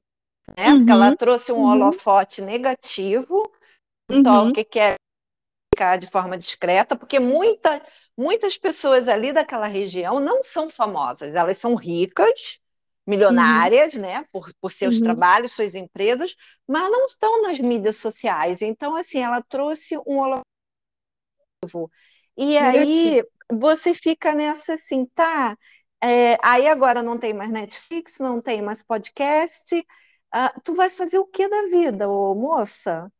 né? 0.57 0.75
Porque 0.75 0.91
ela 0.91 1.11
Uhum, 1.11 1.13
trouxe 1.13 1.51
um 1.51 1.61
uhum, 1.61 1.63
holofote 1.63 2.41
negativo. 2.41 3.51
Então, 4.09 4.49
uhum, 4.49 4.51
que 4.51 4.63
que 4.63 4.79
é 4.79 4.95
ficar 5.73 5.97
de 5.97 6.07
forma 6.07 6.37
discreta? 6.37 6.95
Porque 6.95 7.19
muita, 7.19 7.81
muitas 8.17 8.57
pessoas 8.57 9.07
ali 9.07 9.31
daquela 9.31 9.67
região 9.67 10.19
não 10.19 10.43
são 10.43 10.69
famosas, 10.69 11.35
elas 11.35 11.57
são 11.57 11.75
ricas, 11.75 12.59
uhum, 13.29 13.71
milionárias, 13.71 13.95
né? 13.95 14.25
Por, 14.31 14.51
por 14.61 14.71
seus 14.71 15.01
uhum. 15.01 15.01
trabalhos, 15.01 15.53
suas 15.53 15.75
empresas, 15.75 16.35
mas 16.67 16.91
não 16.91 17.05
estão 17.05 17.41
nas 17.43 17.59
mídias 17.59 17.97
sociais. 17.97 18.61
Então, 18.61 18.95
assim, 18.95 19.19
ela 19.21 19.41
trouxe 19.41 19.97
um 20.07 20.19
holofote 20.19 20.43
E 22.41 22.57
aí 22.57 23.21
você 23.51 23.93
fica 23.93 24.33
nessa 24.33 24.75
assim, 24.75 25.05
tá? 25.13 25.57
É, 26.01 26.37
aí 26.41 26.69
agora 26.69 27.03
não 27.03 27.17
tem 27.17 27.33
mais 27.33 27.51
Netflix, 27.51 28.17
não 28.17 28.41
tem 28.41 28.61
mais 28.61 28.81
podcast. 28.81 29.85
Ah, 30.31 30.53
tu 30.63 30.73
vai 30.73 30.89
fazer 30.89 31.19
o 31.19 31.25
que 31.25 31.49
da 31.49 31.63
vida, 31.63 32.07
ô 32.07 32.33
moça? 32.33 33.11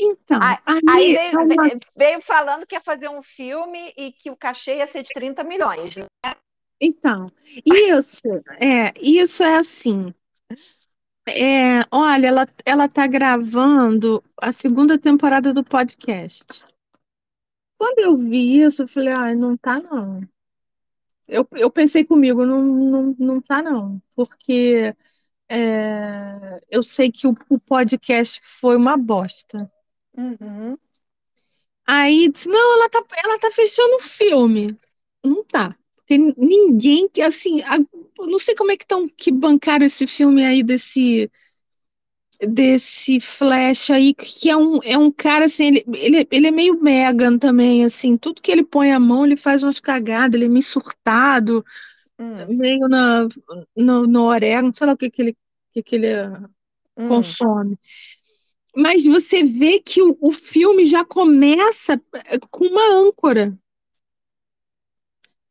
Então, 0.00 0.38
Aí 0.42 0.58
aí 0.88 1.14
veio, 1.14 1.40
uma. 1.40 1.70
veio 1.96 2.20
falando 2.22 2.66
que 2.66 2.74
ia 2.74 2.80
fazer 2.80 3.10
um 3.10 3.22
filme 3.22 3.92
e 3.94 4.10
que 4.12 4.30
o 4.30 4.36
cachê 4.36 4.76
ia 4.76 4.86
ser 4.86 5.02
de 5.02 5.12
30 5.12 5.44
milhões. 5.44 5.94
né? 5.96 6.06
Então, 6.80 7.26
isso 7.64 8.22
é, 8.58 8.92
isso 8.98 9.42
é 9.42 9.56
assim. 9.56 10.14
É, 11.28 11.84
olha, 11.90 12.28
ela, 12.28 12.46
ela 12.64 12.88
tá 12.88 13.06
gravando 13.06 14.24
a 14.40 14.50
segunda 14.50 14.98
temporada 14.98 15.52
do 15.52 15.62
podcast. 15.62 16.44
Quando 17.78 17.98
eu 18.00 18.16
vi 18.18 18.60
isso, 18.62 18.82
eu 18.82 18.88
falei, 18.88 19.14
ai, 19.16 19.34
não 19.34 19.56
tá 19.56 19.80
não. 19.80 20.20
Eu, 21.28 21.46
eu 21.52 21.70
pensei 21.70 22.04
comigo, 22.04 22.46
não, 22.46 22.62
não, 22.62 23.16
não 23.18 23.40
tá 23.40 23.60
não. 23.62 24.00
Porque 24.14 24.94
é, 25.48 26.60
eu 26.70 26.82
sei 26.82 27.10
que 27.12 27.26
o, 27.28 27.34
o 27.50 27.60
podcast 27.60 28.40
foi 28.42 28.76
uma 28.76 28.96
bosta. 28.96 29.70
Uhum, 30.16 30.78
Aí 31.86 32.28
disse, 32.30 32.48
não, 32.48 32.74
ela 32.78 32.88
tá, 32.88 33.04
ela 33.24 33.38
tá 33.38 33.50
fechando 33.50 33.96
o 33.96 34.00
filme. 34.00 34.76
Não 35.24 35.44
tá. 35.44 35.76
Porque 35.96 36.18
ninguém 36.18 37.08
que, 37.08 37.20
assim, 37.22 37.60
a- 37.62 37.78
não 38.18 38.38
sei 38.38 38.54
como 38.54 38.72
é 38.72 38.76
que 38.76 38.84
estão 38.84 39.08
que 39.08 39.30
bancaram 39.32 39.84
esse 39.86 40.06
filme 40.06 40.44
aí 40.44 40.62
desse 40.62 41.30
desse 42.40 43.20
Flash 43.20 43.90
aí, 43.90 44.14
que 44.14 44.50
é 44.50 44.56
um, 44.56 44.80
é 44.82 44.96
um 44.96 45.10
cara 45.10 45.46
assim, 45.46 45.66
ele, 45.66 45.84
ele, 45.94 46.28
ele 46.30 46.46
é 46.46 46.50
meio 46.50 46.80
Megan 46.82 47.38
também, 47.38 47.84
assim, 47.84 48.16
tudo 48.16 48.42
que 48.42 48.50
ele 48.50 48.64
põe 48.64 48.92
a 48.92 49.00
mão, 49.00 49.24
ele 49.24 49.36
faz 49.36 49.62
umas 49.62 49.80
cagadas, 49.80 50.34
ele 50.34 50.46
é 50.46 50.48
meio 50.48 50.62
surtado, 50.62 51.64
hum, 52.18 52.56
meio 52.56 52.88
na, 52.88 53.28
no, 53.76 54.06
no 54.06 54.24
orégano, 54.24 54.72
sei 54.74 54.86
lá 54.86 54.92
o 54.92 54.96
que 54.96 55.10
que 55.10 55.22
ele, 55.22 55.36
que 55.72 55.82
que 55.82 55.96
ele 55.96 56.14
hum, 56.96 57.08
consome. 57.08 57.78
Mas 58.76 59.04
você 59.04 59.42
vê 59.42 59.80
que 59.80 60.02
o, 60.02 60.16
o 60.20 60.30
filme 60.32 60.84
já 60.84 61.02
começa 61.04 62.00
eh, 62.26 62.38
com 62.50 62.66
uma 62.66 62.92
âncora. 62.92 63.58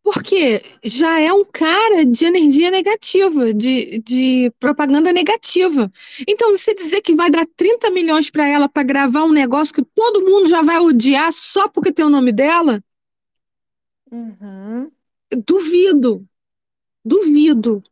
Porque 0.05 0.61
já 0.83 1.19
é 1.19 1.33
um 1.33 1.43
cara 1.43 2.05
de 2.05 2.25
energia 2.25 2.69
negativa, 2.69 3.51
de, 3.53 3.99
de 4.01 4.51
propaganda 4.59 5.11
negativa. 5.11 5.91
Então, 6.29 6.55
você 6.55 6.75
dizer 6.75 7.01
que 7.01 7.15
vai 7.15 7.31
dar 7.31 7.45
30 7.57 7.89
milhões 7.89 8.29
para 8.29 8.47
ela 8.47 8.69
para 8.69 8.83
gravar 8.83 9.23
um 9.23 9.31
negócio 9.31 9.73
que 9.73 9.83
todo 9.95 10.23
mundo 10.23 10.47
já 10.47 10.61
vai 10.61 10.77
odiar 10.79 11.33
só 11.33 11.67
porque 11.67 11.91
tem 11.91 12.05
o 12.05 12.09
nome 12.11 12.31
dela, 12.31 12.83
uhum, 14.11 14.91
duvido, 15.47 16.27
duvido. 17.05 17.83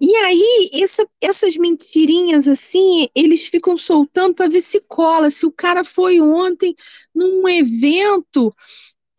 E 0.00 0.14
aí, 0.16 0.70
essa- 0.74 1.08
essas 1.20 1.56
mentirinhas 1.56 2.48
assim, 2.48 3.08
eles 3.14 3.48
ficam 3.48 3.76
soltando 3.76 4.34
para 4.34 4.48
ver 4.50 4.60
se 4.62 4.80
cola. 4.88 5.30
Se 5.30 5.46
o 5.46 5.52
cara 5.52 5.84
foi 5.84 6.20
ontem 6.20 6.74
num 7.14 7.48
evento 7.48 8.54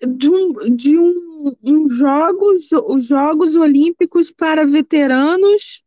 de 0.05 0.29
um, 0.29 0.75
de 0.75 0.97
um, 0.97 1.55
um 1.63 1.89
jogos, 1.89 2.71
os 2.71 3.05
Jogos 3.05 3.55
Olímpicos 3.55 4.31
para 4.31 4.65
veteranos, 4.65 5.83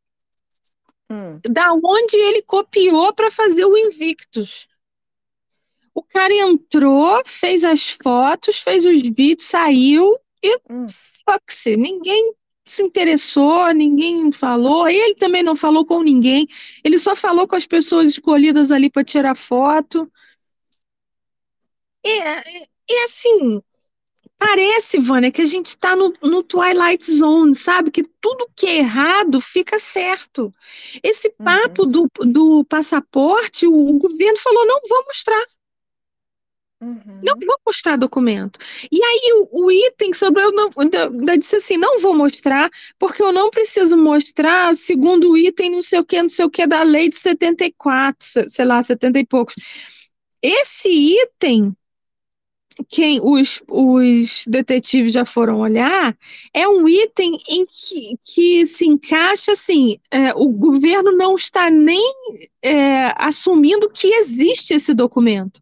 hum, 1.10 1.40
da 1.48 1.72
onde 1.72 2.16
ele 2.16 2.42
copiou 2.42 3.12
para 3.14 3.30
fazer 3.30 3.64
o 3.64 3.76
Invictus. 3.76 4.68
O 5.94 6.02
cara 6.02 6.32
entrou, 6.32 7.20
fez 7.26 7.64
as 7.64 7.90
fotos, 7.90 8.58
fez 8.60 8.84
os 8.84 9.02
vídeos, 9.02 9.48
saiu 9.48 10.16
e 10.42 10.56
hum, 10.70 10.86
fox, 11.24 11.64
ninguém 11.76 12.32
se 12.64 12.82
interessou, 12.82 13.72
ninguém 13.72 14.30
falou, 14.30 14.88
ele 14.88 15.14
também 15.14 15.42
não 15.42 15.56
falou 15.56 15.84
com 15.84 16.02
ninguém, 16.02 16.46
ele 16.84 16.98
só 16.98 17.16
falou 17.16 17.48
com 17.48 17.56
as 17.56 17.66
pessoas 17.66 18.08
escolhidas 18.08 18.70
ali 18.70 18.90
para 18.90 19.02
tirar 19.02 19.34
foto. 19.34 20.10
E, 22.04 22.20
e 22.88 23.04
assim, 23.04 23.62
Parece, 24.38 24.98
Vânia, 25.00 25.32
que 25.32 25.42
a 25.42 25.46
gente 25.46 25.66
está 25.66 25.96
no, 25.96 26.12
no 26.22 26.42
Twilight 26.44 27.12
Zone, 27.12 27.54
sabe? 27.54 27.90
Que 27.90 28.02
tudo 28.20 28.48
que 28.56 28.66
é 28.66 28.76
errado 28.78 29.40
fica 29.40 29.78
certo. 29.78 30.54
Esse 31.02 31.30
papo 31.42 31.84
uhum, 31.84 31.86
do, 31.86 32.08
do 32.24 32.64
passaporte, 32.64 33.66
o, 33.66 33.72
o 33.74 33.98
governo 33.98 34.38
falou: 34.38 34.66
não 34.66 34.80
vou 34.88 35.04
mostrar, 35.06 35.44
não 37.20 37.34
uhum, 37.34 37.44
vou 37.44 37.56
mostrar 37.66 37.96
documento. 37.96 38.60
E 38.92 39.02
aí 39.02 39.30
o, 39.50 39.64
o 39.66 39.72
item 39.72 40.12
sobre 40.14 40.42
eu 40.42 40.52
não, 40.52 40.70
ainda 40.78 41.36
disse 41.36 41.56
assim: 41.56 41.76
não 41.76 41.98
vou 41.98 42.14
mostrar, 42.16 42.70
porque 42.98 43.22
eu 43.22 43.32
não 43.32 43.50
preciso 43.50 43.96
mostrar 43.96 44.74
segundo 44.76 45.32
o 45.32 45.36
item, 45.36 45.70
não 45.70 45.82
sei 45.82 45.98
o 45.98 46.04
que, 46.04 46.22
não 46.22 46.28
sei 46.28 46.44
o 46.44 46.50
que, 46.50 46.66
da 46.66 46.82
lei 46.84 47.08
de 47.10 47.16
74, 47.16 48.24
se- 48.26 48.48
sei 48.50 48.64
lá, 48.64 48.80
70 48.82 49.18
e 49.18 49.26
poucos. 49.26 49.54
Esse 50.42 50.88
item 50.90 51.76
quem 52.88 53.20
os, 53.20 53.60
os 53.68 54.44
detetives 54.46 55.12
já 55.12 55.24
foram 55.24 55.60
olhar, 55.60 56.16
é 56.52 56.68
um 56.68 56.88
item 56.88 57.38
em 57.48 57.66
que, 57.66 58.16
que 58.22 58.66
se 58.66 58.86
encaixa 58.86 59.52
assim: 59.52 59.98
é, 60.10 60.32
o 60.34 60.48
governo 60.48 61.12
não 61.12 61.34
está 61.34 61.70
nem 61.70 62.12
é, 62.62 63.12
assumindo 63.16 63.90
que 63.90 64.08
existe 64.08 64.74
esse 64.74 64.94
documento. 64.94 65.60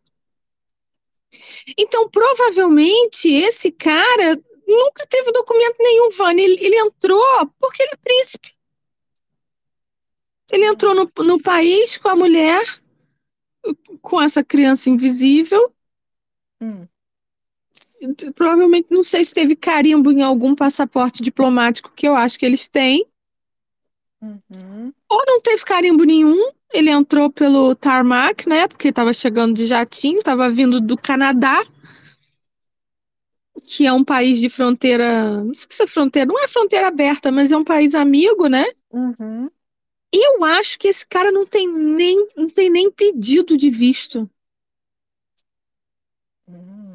Então, 1.79 2.09
provavelmente, 2.09 3.29
esse 3.29 3.71
cara 3.73 4.41
nunca 4.67 5.07
teve 5.09 5.33
documento 5.33 5.77
nenhum, 5.79 6.11
Vânia. 6.11 6.45
Ele, 6.45 6.65
ele 6.65 6.79
entrou 6.79 7.23
porque 7.59 7.83
ele 7.83 7.93
é 7.93 7.97
príncipe. 7.97 8.51
Ele 10.51 10.65
entrou 10.65 10.95
no, 10.95 11.11
no 11.25 11.43
país 11.43 11.97
com 11.97 12.09
a 12.09 12.17
mulher, 12.17 12.65
com 14.01 14.21
essa 14.21 14.45
criança 14.45 14.89
invisível. 14.89 15.73
hum, 16.61 16.87
Provavelmente, 18.35 18.93
não 18.93 19.03
sei 19.03 19.25
se 19.25 19.33
teve 19.35 19.57
carimbo 19.57 20.11
em 20.13 20.23
algum 20.23 20.55
passaporte 20.55 21.23
diplomático 21.23 21.93
que 21.95 22.07
eu 22.07 22.15
acho 22.15 22.39
que 22.39 22.47
eles 22.47 22.69
têm. 22.69 23.07
uhum, 24.21 24.93
Ou 25.11 25.23
não 25.27 25.41
teve 25.41 25.65
carimbo 25.65 26.05
nenhum, 26.05 26.51
ele 26.73 26.91
entrou 26.91 27.31
pelo 27.31 27.75
tarmac, 27.75 28.49
né? 28.49 28.67
Porque 28.69 28.89
estava 28.89 29.13
chegando 29.13 29.55
de 29.55 29.67
jatinho, 29.67 30.19
estava 30.19 30.49
vindo 30.49 30.81
do 30.81 30.97
Canadá, 30.97 31.65
que 33.67 33.87
é 33.87 33.93
um 33.93 34.05
país 34.05 34.41
de 34.41 34.49
fronteira. 34.49 35.43
Não 35.45 35.55
sei 35.55 35.67
se 35.71 35.83
é 35.83 35.87
fronteira, 35.87 36.27
não 36.27 36.43
é 36.43 36.49
fronteira 36.49 36.89
aberta, 36.89 37.31
mas 37.33 37.53
é 37.53 37.57
um 37.57 37.65
país 37.65 37.95
amigo, 37.95 38.47
né? 38.49 38.65
uhum, 38.91 39.51
Eu 40.13 40.43
acho 40.45 40.79
que 40.81 40.89
esse 40.89 41.07
cara 41.07 41.31
não 41.31 41.47
tem 41.47 41.69
nem, 41.69 42.29
não 42.37 42.49
tem 42.49 42.69
nem 42.69 42.91
pedido 42.91 43.57
de 43.57 43.71
visto. 43.71 44.29
hum. 46.49 46.86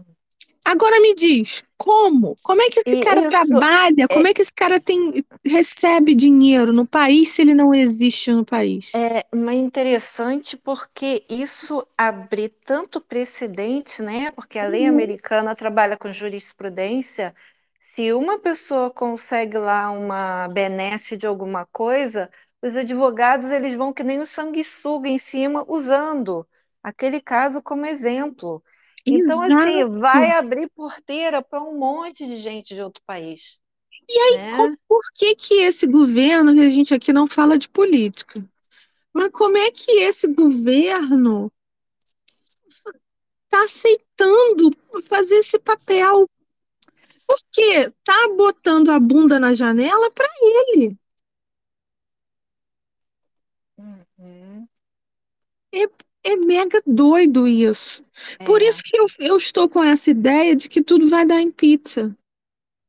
Agora 0.71 1.01
me 1.01 1.13
diz, 1.15 1.63
como? 1.77 2.37
Como 2.43 2.61
é 2.61 2.69
que 2.69 2.79
esse 2.79 2.95
E 2.95 2.97
cara 2.97 3.23
isso 3.29 3.57
trabalha? 3.61 4.07
Como 4.09 4.27
é 4.27 4.33
que 4.33 4.41
esse 4.41 4.53
cara 4.53 4.79
tem, 4.79 5.23
recebe 5.45 6.15
dinheiro 6.15 6.71
no 6.73 6.87
país 6.87 7.29
se 7.29 7.41
ele 7.41 7.53
não 7.53 7.73
existe 7.73 8.31
no 8.31 8.45
país? 8.45 8.99
é 8.99 9.25
mas 9.35 9.57
interessante 9.57 10.57
porque 10.57 11.23
isso 11.29 11.85
abre 11.97 12.49
tanto 12.49 12.99
precedente, 13.01 14.01
né? 14.01 14.31
Porque 14.31 14.59
a 14.59 14.65
lei 14.67 14.85
Uhum. 14.85 14.87
americana 14.87 15.55
trabalha 15.55 15.97
com 15.97 16.11
jurisprudência. 16.11 17.33
Se 17.79 18.11
uma 18.13 18.39
pessoa 18.39 18.91
consegue 18.91 19.57
lá 19.57 19.89
uma 19.91 20.47
benesse 20.49 21.15
de 21.17 21.25
alguma 21.25 21.65
coisa, 21.67 22.29
os 22.61 22.75
advogados 22.75 23.49
eles 23.51 23.75
vão 23.75 23.93
que 23.93 24.03
nem 24.03 24.19
o 24.19 24.25
sanguessuga 24.25 25.07
em 25.07 25.17
cima 25.17 25.65
usando 25.67 26.47
aquele 26.83 27.21
caso 27.21 27.61
como 27.61 27.85
exemplo. 27.85 28.63
Então, 29.05 29.41
assim, 29.41 29.79
Exato. 29.79 29.99
vai 29.99 30.31
abrir 30.31 30.69
porteira 30.69 31.41
para 31.41 31.61
um 31.61 31.77
monte 31.77 32.25
de 32.25 32.37
gente 32.41 32.75
de 32.75 32.81
outro 32.81 33.01
país. 33.05 33.59
E 34.09 34.19
aí, 34.19 34.37
né? 34.37 34.75
por 34.87 35.01
que 35.15 35.35
que 35.35 35.53
esse 35.55 35.87
governo, 35.87 36.53
que 36.53 36.61
a 36.61 36.69
gente 36.69 36.93
aqui 36.93 37.11
não 37.11 37.27
fala 37.27 37.57
de 37.57 37.67
política, 37.67 38.43
mas 39.13 39.29
como 39.31 39.57
é 39.57 39.71
que 39.71 39.91
esse 39.91 40.27
governo 40.27 41.51
está 43.45 43.63
aceitando 43.63 44.71
fazer 45.03 45.35
esse 45.37 45.59
papel? 45.59 46.29
Porque 47.27 47.91
tá 48.03 48.27
botando 48.35 48.89
a 48.89 48.99
bunda 48.99 49.39
na 49.39 49.53
janela 49.53 50.11
para 50.11 50.27
ele. 50.41 50.97
Uhum. 53.77 54.67
É 55.73 55.87
mega 56.37 56.81
doido 56.85 57.47
isso. 57.47 58.03
Por 58.45 58.61
É. 58.61 58.65
isso 58.65 58.81
que 58.83 58.97
eu, 58.99 59.05
eu 59.19 59.35
estou 59.37 59.67
com 59.67 59.83
essa 59.83 60.11
ideia 60.11 60.55
de 60.55 60.69
que 60.69 60.81
tudo 60.81 61.07
vai 61.07 61.25
dar 61.25 61.41
em 61.41 61.51
pizza. 61.51 62.15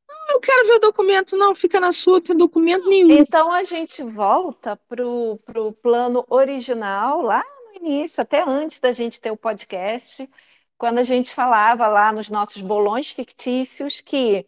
Não, 0.07 0.35
eu 0.35 0.39
quero 0.39 0.67
ver 0.67 0.75
o 0.75 0.79
documento, 0.79 1.35
não, 1.37 1.55
fica 1.55 1.79
na 1.79 1.91
sua, 1.91 2.21
tem 2.21 2.35
documento 2.35 2.87
nenhum. 2.87 3.11
Então 3.11 3.51
a 3.51 3.63
gente 3.63 4.03
volta 4.03 4.75
para 4.87 5.05
o 5.05 5.39
plano 5.81 6.25
original, 6.29 7.21
lá 7.21 7.43
no 7.67 7.75
início, 7.87 8.21
até 8.21 8.43
antes 8.43 8.79
da 8.79 8.91
gente 8.91 9.19
ter 9.19 9.31
o 9.31 9.37
podcast, 9.37 10.29
quando 10.77 10.99
a 10.99 11.03
gente 11.03 11.33
falava 11.33 11.87
lá 11.87 12.11
nos 12.11 12.29
nossos 12.29 12.61
bolões 12.61 13.09
fictícios 13.11 14.01
que 14.01 14.45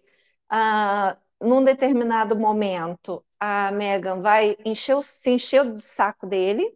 ah, 0.49 1.17
num 1.41 1.63
determinado 1.63 2.35
momento 2.35 3.23
a 3.39 3.71
Megan 3.71 4.21
vai 4.21 4.55
encher 4.65 4.95
o, 4.95 5.03
se 5.03 5.29
encher 5.31 5.63
do 5.65 5.79
saco 5.81 6.27
dele 6.27 6.75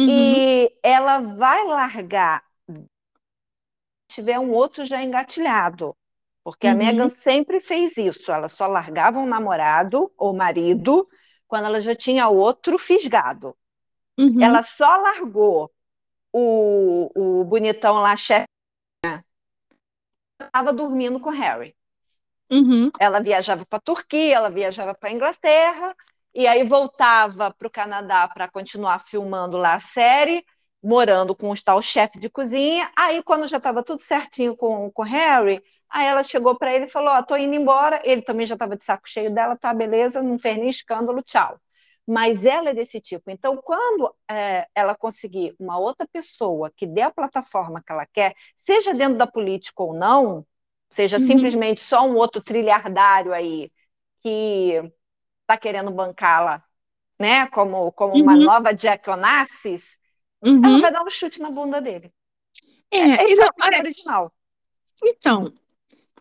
Uhum, 0.00 0.44
e 0.46 0.72
ela 0.82 1.18
vai 1.20 1.64
largar 1.66 2.44
se 2.68 4.16
tiver 4.16 4.38
um 4.38 4.52
outro 4.52 4.84
já 4.84 5.02
engatilhado. 5.02 5.96
Porque 6.42 6.66
a 6.66 6.74
Uhum. 6.74 6.74
Megan 6.74 7.08
sempre 7.08 7.60
fez 7.60 7.96
isso. 7.96 8.32
Ela 8.32 8.48
só 8.48 8.66
largava 8.66 9.18
um 9.18 9.26
namorado 9.26 10.12
ou 10.16 10.34
marido 10.34 11.08
quando 11.46 11.66
ela 11.66 11.80
já 11.80 11.94
tinha 11.94 12.28
outro 12.28 12.78
fisgado. 12.78 13.56
uhum, 14.18 14.40
Ela 14.40 14.62
só 14.62 14.96
largou 14.98 15.72
o, 16.32 17.10
o 17.42 17.44
bonitão 17.44 17.96
lá, 18.00 18.16
chefe, 18.16 18.48
estava 20.38 20.70
dormindo 20.72 21.18
com 21.18 21.30
o 21.30 21.32
Harry. 21.32 21.74
uhum, 22.50 22.92
Ela 22.98 23.20
viajava 23.20 23.64
para 23.66 23.78
a 23.78 23.80
Turquia, 23.80 24.36
ela 24.36 24.50
viajava 24.50 24.94
para 24.94 25.08
a 25.10 25.12
Inglaterra, 25.12 25.96
e 26.34 26.46
aí 26.46 26.64
voltava 26.64 27.52
para 27.52 27.66
o 27.66 27.70
Canadá 27.70 28.28
para 28.28 28.48
continuar 28.48 29.00
filmando 29.00 29.56
lá 29.56 29.74
a 29.74 29.80
série, 29.80 30.44
morando 30.82 31.34
com 31.34 31.50
o 31.50 31.62
tal 31.62 31.82
chefe 31.82 32.18
de 32.18 32.30
cozinha. 32.30 32.90
Aí, 32.96 33.22
quando 33.22 33.46
já 33.48 33.56
estava 33.58 33.82
tudo 33.82 34.00
certinho 34.02 34.56
com, 34.56 34.90
o 34.94 35.02
Harry, 35.02 35.62
aí 35.88 36.06
ela 36.06 36.22
chegou 36.24 36.56
para 36.56 36.74
ele 36.74 36.86
e 36.86 36.88
falou: 36.88 37.10
Ó, 37.14 37.22
tô 37.22 37.36
indo 37.36 37.54
embora. 37.54 38.00
Ele 38.04 38.22
também 38.22 38.46
já 38.46 38.54
estava 38.54 38.76
de 38.76 38.84
saco 38.84 39.08
cheio 39.08 39.32
dela, 39.34 39.56
tá, 39.56 39.74
beleza, 39.74 40.22
não 40.22 40.38
fez 40.38 40.56
nem 40.58 40.68
escândalo, 40.70 41.20
tchau. 41.22 41.58
Mas 42.06 42.44
ela 42.44 42.70
é 42.70 42.74
desse 42.74 43.00
tipo. 43.00 43.30
Então, 43.30 43.56
quando 43.62 44.14
é, 44.28 44.66
ela 44.74 44.94
conseguir 44.96 45.54
uma 45.58 45.78
outra 45.78 46.06
pessoa 46.12 46.70
que 46.74 46.86
dê 46.86 47.02
a 47.02 47.10
plataforma 47.10 47.82
que 47.82 47.92
ela 47.92 48.06
quer, 48.06 48.34
seja 48.56 48.92
dentro 48.94 49.16
da 49.16 49.26
política 49.26 49.82
ou 49.82 49.94
não, 49.94 50.44
seja 50.90 51.18
Uhum. 51.18 51.20
simplesmente 51.20 51.80
só 51.80 52.04
um 52.06 52.16
outro 52.16 52.42
trilhardário 52.42 53.32
aí 53.32 53.70
que 54.22 54.82
está 55.52 55.58
querendo 55.58 55.90
bancá-la, 55.90 56.64
né, 57.20 57.46
como, 57.48 57.92
como 57.92 58.16
uma 58.18 58.36
Uhum. 58.36 58.44
nova 58.44 58.72
Jack 58.74 59.10
Onassis, 59.10 59.98
ela 60.62 60.78
uhum. 60.78 60.80
vai 60.80 60.92
dar 60.92 61.04
um 61.04 61.10
chute 61.10 61.40
na 61.40 61.50
bunda 61.50 61.80
dele. 61.82 62.12
É, 62.90 62.98
Esse 63.18 63.40
e 63.40 63.40
é 63.42 63.46
o 63.46 63.50
olha, 63.62 63.78
original. 63.78 64.32
então, 65.04 65.52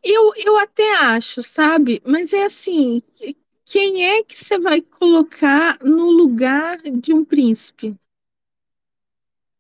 eu, 0.04 0.34
eu 0.38 0.58
até 0.58 0.96
acho, 0.98 1.44
sabe? 1.44 2.02
Mas 2.06 2.34
é 2.34 2.44
assim, 2.46 3.02
que- 3.14 3.38
quem 3.66 4.06
é 4.06 4.24
que 4.24 4.36
você 4.36 4.60
vai 4.60 4.82
colocar 4.82 5.80
no 5.84 6.12
lugar 6.12 6.78
de 6.82 7.14
um 7.14 7.26
príncipe? 7.26 7.96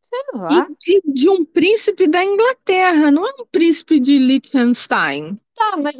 Sei 0.01 0.19
lá. 0.33 0.69
de, 0.79 1.01
de 1.05 1.29
um 1.29 1.45
príncipe 1.45 2.07
da 2.07 2.23
Inglaterra, 2.23 3.11
não 3.11 3.27
é 3.27 3.31
um 3.41 3.45
príncipe 3.45 3.99
de 3.99 4.17
Liechtenstein. 4.17 5.39
Tá, 5.53 5.77
mas 5.77 5.95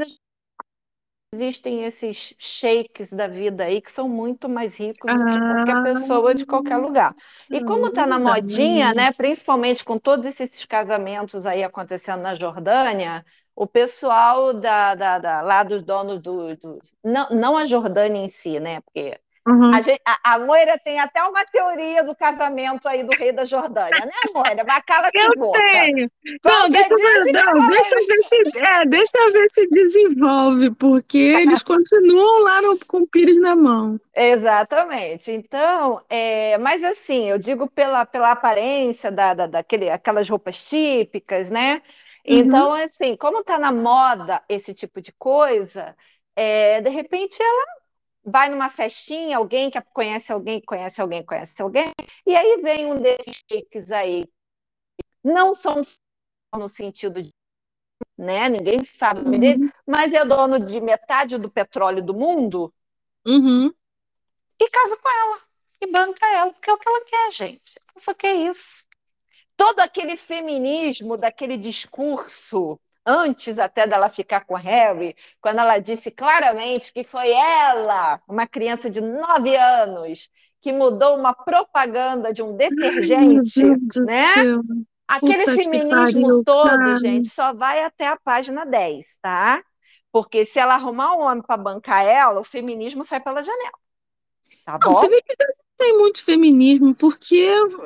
existem 1.34 1.84
esses 1.84 2.34
sheiks 2.40 3.12
da 3.14 3.28
vida 3.28 3.64
aí 3.66 3.82
que 3.82 3.92
são 3.92 4.10
muito 4.10 4.50
mais 4.50 4.76
ricos 4.76 5.16
do 5.16 5.26
que 5.26 5.40
qualquer 5.42 5.76
Ah, 5.76 5.80
pessoa 5.80 6.34
de 6.34 6.46
qualquer 6.46 6.78
lugar. 6.78 7.16
E 7.52 7.62
como 7.62 7.92
tá 7.92 8.08
na 8.08 8.18
modinha, 8.20 8.94
né, 8.94 9.12
principalmente 9.12 9.84
com 9.86 9.98
todos 10.00 10.26
esses 10.40 10.66
casamentos 10.66 11.46
aí 11.46 11.64
acontecendo 11.64 12.22
na 12.22 12.34
Jordânia, 12.36 13.24
o 13.56 13.68
pessoal 13.68 14.54
da, 14.54 14.96
da, 14.96 15.20
da- 15.20 15.42
lá 15.42 15.64
dos 15.64 15.84
donos 15.84 16.22
do, 16.22 16.56
do- 16.58 16.80
não, 17.04 17.30
não 17.30 17.58
a 17.58 17.66
Jordânia 17.66 18.20
em 18.26 18.30
si, 18.30 18.60
né? 18.60 18.82
Porque 18.82 19.20
Uhum. 19.50 19.72
a, 19.74 19.82
gente, 19.82 20.02
a, 20.06 20.34
a 20.36 20.40
Moira 20.40 20.78
tem 20.78 21.00
até 21.00 21.24
uma 21.24 21.46
teoria 21.46 22.04
do 22.04 22.16
casamento 22.16 22.88
aí 22.88 23.04
do 23.04 23.14
rei 23.14 23.32
da 23.32 23.46
Jordânia, 23.46 24.06
né, 24.06 24.12
Moira? 24.34 24.64
Mas 24.68 24.84
cala-se 24.84 25.18
Eu 25.18 25.36
boca. 25.36 25.60
tenho. 25.62 26.12
Não, 26.46 26.70
Qualquer 26.70 26.70
deixa 26.70 26.94
eu 26.94 27.34
não, 27.34 27.42
fala 27.44 27.68
deixa 27.68 27.96
eu 27.96 28.06
ver 28.06 28.24
se, 28.24 28.58
é, 28.60 28.86
deixa 28.86 29.18
eu 29.18 29.32
ver 29.32 29.48
se 29.52 29.68
desenvolve, 29.70 30.72
porque 30.76 31.18
eles 31.42 31.64
continuam 31.64 32.44
lá 32.44 32.62
no, 32.62 32.78
com 32.86 33.00
o 33.00 33.08
pires 33.08 33.40
na 33.40 33.56
mão. 33.56 34.00
Exatamente. 34.16 35.32
Então, 35.32 36.02
é, 36.10 36.58
mas 36.60 36.84
assim, 36.84 37.30
eu 37.30 37.40
digo 37.40 37.70
pela, 37.70 38.06
pela 38.06 38.32
aparência 38.32 39.12
da, 39.12 39.34
da, 39.34 39.48
daquele, 39.48 39.90
aquelas 39.90 40.30
roupas 40.30 40.62
típicas, 40.62 41.50
né? 41.50 41.82
Então, 42.24 42.74
assim, 42.74 43.16
como 43.16 43.44
tá 43.44 43.58
na 43.58 43.72
moda 43.72 44.44
esse 44.48 44.74
tipo 44.74 45.02
de 45.02 45.12
coisa, 45.14 45.96
é, 46.36 46.82
de 46.82 46.90
repente 46.90 47.42
ela 47.42 47.79
vai 48.24 48.50
numa 48.50 48.70
festinha, 48.70 49.38
alguém 49.38 49.70
que 49.70 49.82
conhece 49.94 50.32
alguém, 50.32 50.60
que 50.60 50.66
conhece 50.66 51.02
alguém, 51.02 51.22
que 51.22 51.28
conhece 51.28 51.62
alguém, 51.62 51.94
e 52.26 52.36
aí 52.36 52.62
vem 52.62 52.86
um 52.86 53.02
desses 53.02 53.42
chiques 53.50 53.92
aí. 53.92 54.26
Não 55.24 55.54
são 55.54 55.82
no 56.56 56.70
sentido 56.70 57.22
de, 57.22 57.34
né? 58.18 58.50
Ninguém 58.50 58.84
sabe 58.84 59.22
o 59.22 59.24
nome 59.24 59.40
dele, 59.40 59.60
Uhum. 59.64 59.70
mas 59.86 60.14
é 60.14 60.26
dono 60.26 60.60
de 60.60 60.80
metade 60.82 61.38
do 61.38 61.50
petróleo 61.50 62.04
do 62.04 62.14
mundo 62.14 62.74
Uhum. 63.26 63.74
e 64.60 64.70
casa 64.70 64.98
com 64.98 65.10
ela 65.10 65.42
e 65.82 65.88
banca 65.88 66.26
ela, 66.28 66.52
porque 66.52 66.70
é 66.70 66.74
o 66.74 66.78
que 66.78 66.90
ela 66.90 67.06
quer, 67.06 67.32
gente. 67.32 67.74
Só 67.98 68.14
quer 68.14 68.36
isso. 68.36 68.86
Todo 69.56 69.80
aquele 69.80 70.16
feminismo 70.18 71.18
daquele 71.18 71.58
discurso, 71.58 72.80
antes 73.10 73.58
até 73.60 73.88
dela 73.88 74.10
ficar 74.10 74.46
com 74.46 74.56
Harry, 74.56 75.16
quando 75.42 75.60
ela 75.60 75.80
disse 75.80 76.12
claramente 76.12 76.94
que 76.94 77.04
foi 77.04 77.32
ela, 77.32 78.22
uma 78.28 78.48
criança 78.48 78.90
de 78.90 79.02
nove 79.02 79.56
anos, 79.56 80.30
que 80.62 80.72
mudou 80.74 81.18
uma 81.18 81.34
propaganda 81.34 82.34
de 82.34 82.44
um 82.44 82.56
detergente, 82.56 83.76
né? 84.04 84.48
Aquele 85.08 85.48
Puta 85.48 85.48
feminismo 85.48 86.34
pariu, 86.34 86.46
todo, 86.46 86.96
cara. 86.96 86.96
gente, 86.96 87.30
só 87.30 87.54
vai 87.54 87.84
até 87.84 88.08
a 88.08 88.18
página 88.18 88.66
10, 88.66 89.06
tá? 89.22 89.64
Porque 90.12 90.46
se 90.46 90.60
ela 90.60 90.76
arrumar 90.76 91.16
um 91.16 91.22
homem 91.22 91.44
para 91.44 91.58
bancar 91.58 92.06
ela, 92.06 92.40
o 92.42 92.44
feminismo 92.44 93.06
sai 93.06 93.20
pela 93.22 93.44
janela. 93.44 93.80
Tá 94.66 94.78
Não, 94.82 94.94
você 94.94 95.08
bom? 95.08 95.08
vê 95.08 95.22
que 95.22 95.36
tem 95.80 95.98
muito 95.98 96.24
feminismo, 96.24 96.94
porque 96.96 97.38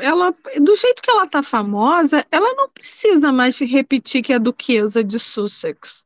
ela, 0.02 0.36
do 0.62 0.76
jeito 0.76 1.02
que 1.02 1.12
ela 1.12 1.28
tá 1.28 1.44
famosa, 1.44 2.26
ela 2.32 2.54
não 2.56 2.70
precisa 2.70 3.32
mais 3.32 3.60
repetir 3.60 4.24
que 4.24 4.34
é 4.34 4.40
duquesa 4.40 5.04
de 5.04 5.20
Sussex. 5.20 6.06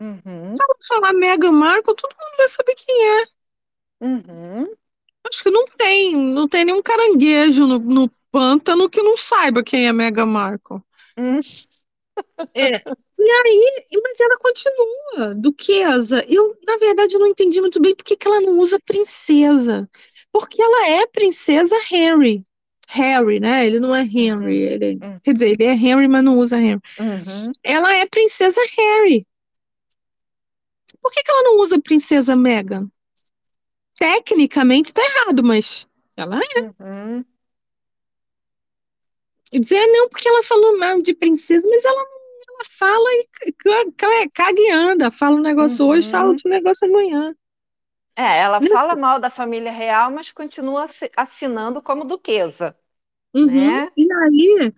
Uhum, 0.00 0.54
Se 0.56 0.62
ela 0.64 0.76
falar 0.88 1.12
Meghan 1.12 1.52
Markle, 1.52 1.94
todo 1.94 2.10
mundo 2.12 2.36
vai 2.38 2.48
saber 2.48 2.74
quem 2.74 3.06
é. 3.20 3.26
uhum. 4.00 4.74
Acho 5.30 5.42
que 5.42 5.50
não 5.50 5.64
tem, 5.66 6.16
não 6.16 6.48
tem 6.48 6.64
nenhum 6.64 6.82
caranguejo 6.82 7.66
no, 7.66 7.78
no 7.78 8.10
pântano 8.30 8.88
que 8.90 9.02
não 9.02 9.16
saiba 9.16 9.62
quem 9.62 9.86
é 9.88 9.92
Meghan 9.92 10.26
Markle. 10.26 10.80
Hum. 11.16 11.40
É. 12.54 12.84
E 13.18 13.30
aí, 13.30 13.82
mas 14.02 14.20
ela 14.20 14.36
continua 14.38 15.34
duquesa. 15.34 16.24
Eu, 16.28 16.56
na 16.66 16.76
verdade, 16.78 17.16
não 17.18 17.26
entendi 17.26 17.60
muito 17.60 17.80
bem 17.80 17.94
por 17.94 18.04
que 18.04 18.16
ela 18.26 18.40
não 18.40 18.58
usa 18.58 18.78
princesa. 18.80 19.88
Porque 20.34 20.60
ela 20.60 20.88
é 20.88 21.06
princesa 21.06 21.76
Harry. 21.90 22.44
Harry, 22.88 23.38
né? 23.38 23.64
Ele 23.64 23.78
não 23.78 23.94
é 23.94 24.02
Henry. 24.02 24.62
Ele, 24.62 24.98
Uhum. 25.00 25.20
quer 25.22 25.32
dizer, 25.32 25.50
ele 25.50 25.62
é 25.62 25.72
Henry, 25.74 26.08
mas 26.08 26.24
não 26.24 26.36
usa 26.36 26.60
Henry. 26.60 26.80
Uhum. 26.98 27.52
Ela 27.62 27.94
é 27.94 28.04
princesa 28.04 28.60
Harry. 28.76 29.24
por 31.00 31.12
que, 31.12 31.22
que 31.22 31.30
ela 31.30 31.42
não 31.44 31.60
usa 31.60 31.80
Princesa 31.80 32.34
Megan? 32.34 32.88
Tecnicamente 33.96 34.92
tá 34.92 35.02
errado, 35.02 35.44
mas 35.44 35.86
ela 36.16 36.40
é. 36.56 36.60
Uhum. 36.82 37.24
E 39.52 39.60
dizer, 39.60 39.86
não, 39.86 40.08
porque 40.08 40.28
ela 40.28 40.42
falou 40.42 40.76
mal 40.78 41.00
de 41.00 41.14
princesa, 41.14 41.64
mas 41.68 41.84
ela, 41.84 42.00
ela 42.00 42.64
fala 42.70 43.08
e 43.12 44.30
caga 44.32 44.60
e 44.60 44.70
anda, 44.72 45.10
fala 45.12 45.36
um 45.36 45.42
negócio 45.42 45.84
Uhum. 45.84 45.92
hoje, 45.92 46.10
fala 46.10 46.30
outro 46.30 46.48
negócio 46.50 46.88
amanhã. 46.88 47.36
É, 48.16 48.38
ela 48.40 48.60
Não. 48.60 48.68
fala 48.70 48.94
mal 48.96 49.18
da 49.20 49.28
família 49.30 49.72
real, 49.72 50.10
mas 50.10 50.30
continua 50.32 50.84
assi- 50.84 51.10
assinando 51.16 51.82
como 51.82 52.04
duquesa, 52.04 52.76
Uhum. 53.34 53.68
né? 53.70 53.90
E 53.96 54.12
aí, 54.12 54.72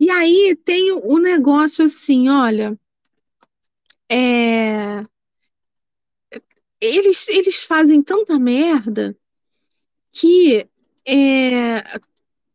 e 0.00 0.10
aí 0.10 0.56
tem 0.64 0.92
o 0.92 1.18
negócio 1.18 1.84
assim, 1.84 2.28
olha, 2.28 2.76
é, 4.08 5.02
eles, 6.80 7.28
eles 7.28 7.62
fazem 7.64 8.02
tanta 8.02 8.38
merda 8.38 9.16
que 10.12 10.68
é, 11.06 11.82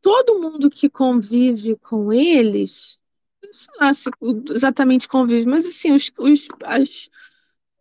todo 0.02 0.40
mundo 0.42 0.70
que 0.70 0.90
convive 0.90 1.78
com 1.78 2.14
eles, 2.14 3.00
eu 3.42 3.54
sei 3.54 3.74
lá 3.80 3.94
se 3.94 4.10
exatamente 4.52 5.08
convive, 5.08 5.48
mas 5.48 5.68
assim, 5.68 5.92
os, 5.94 6.12
os, 6.20 6.48
as- 6.66 7.10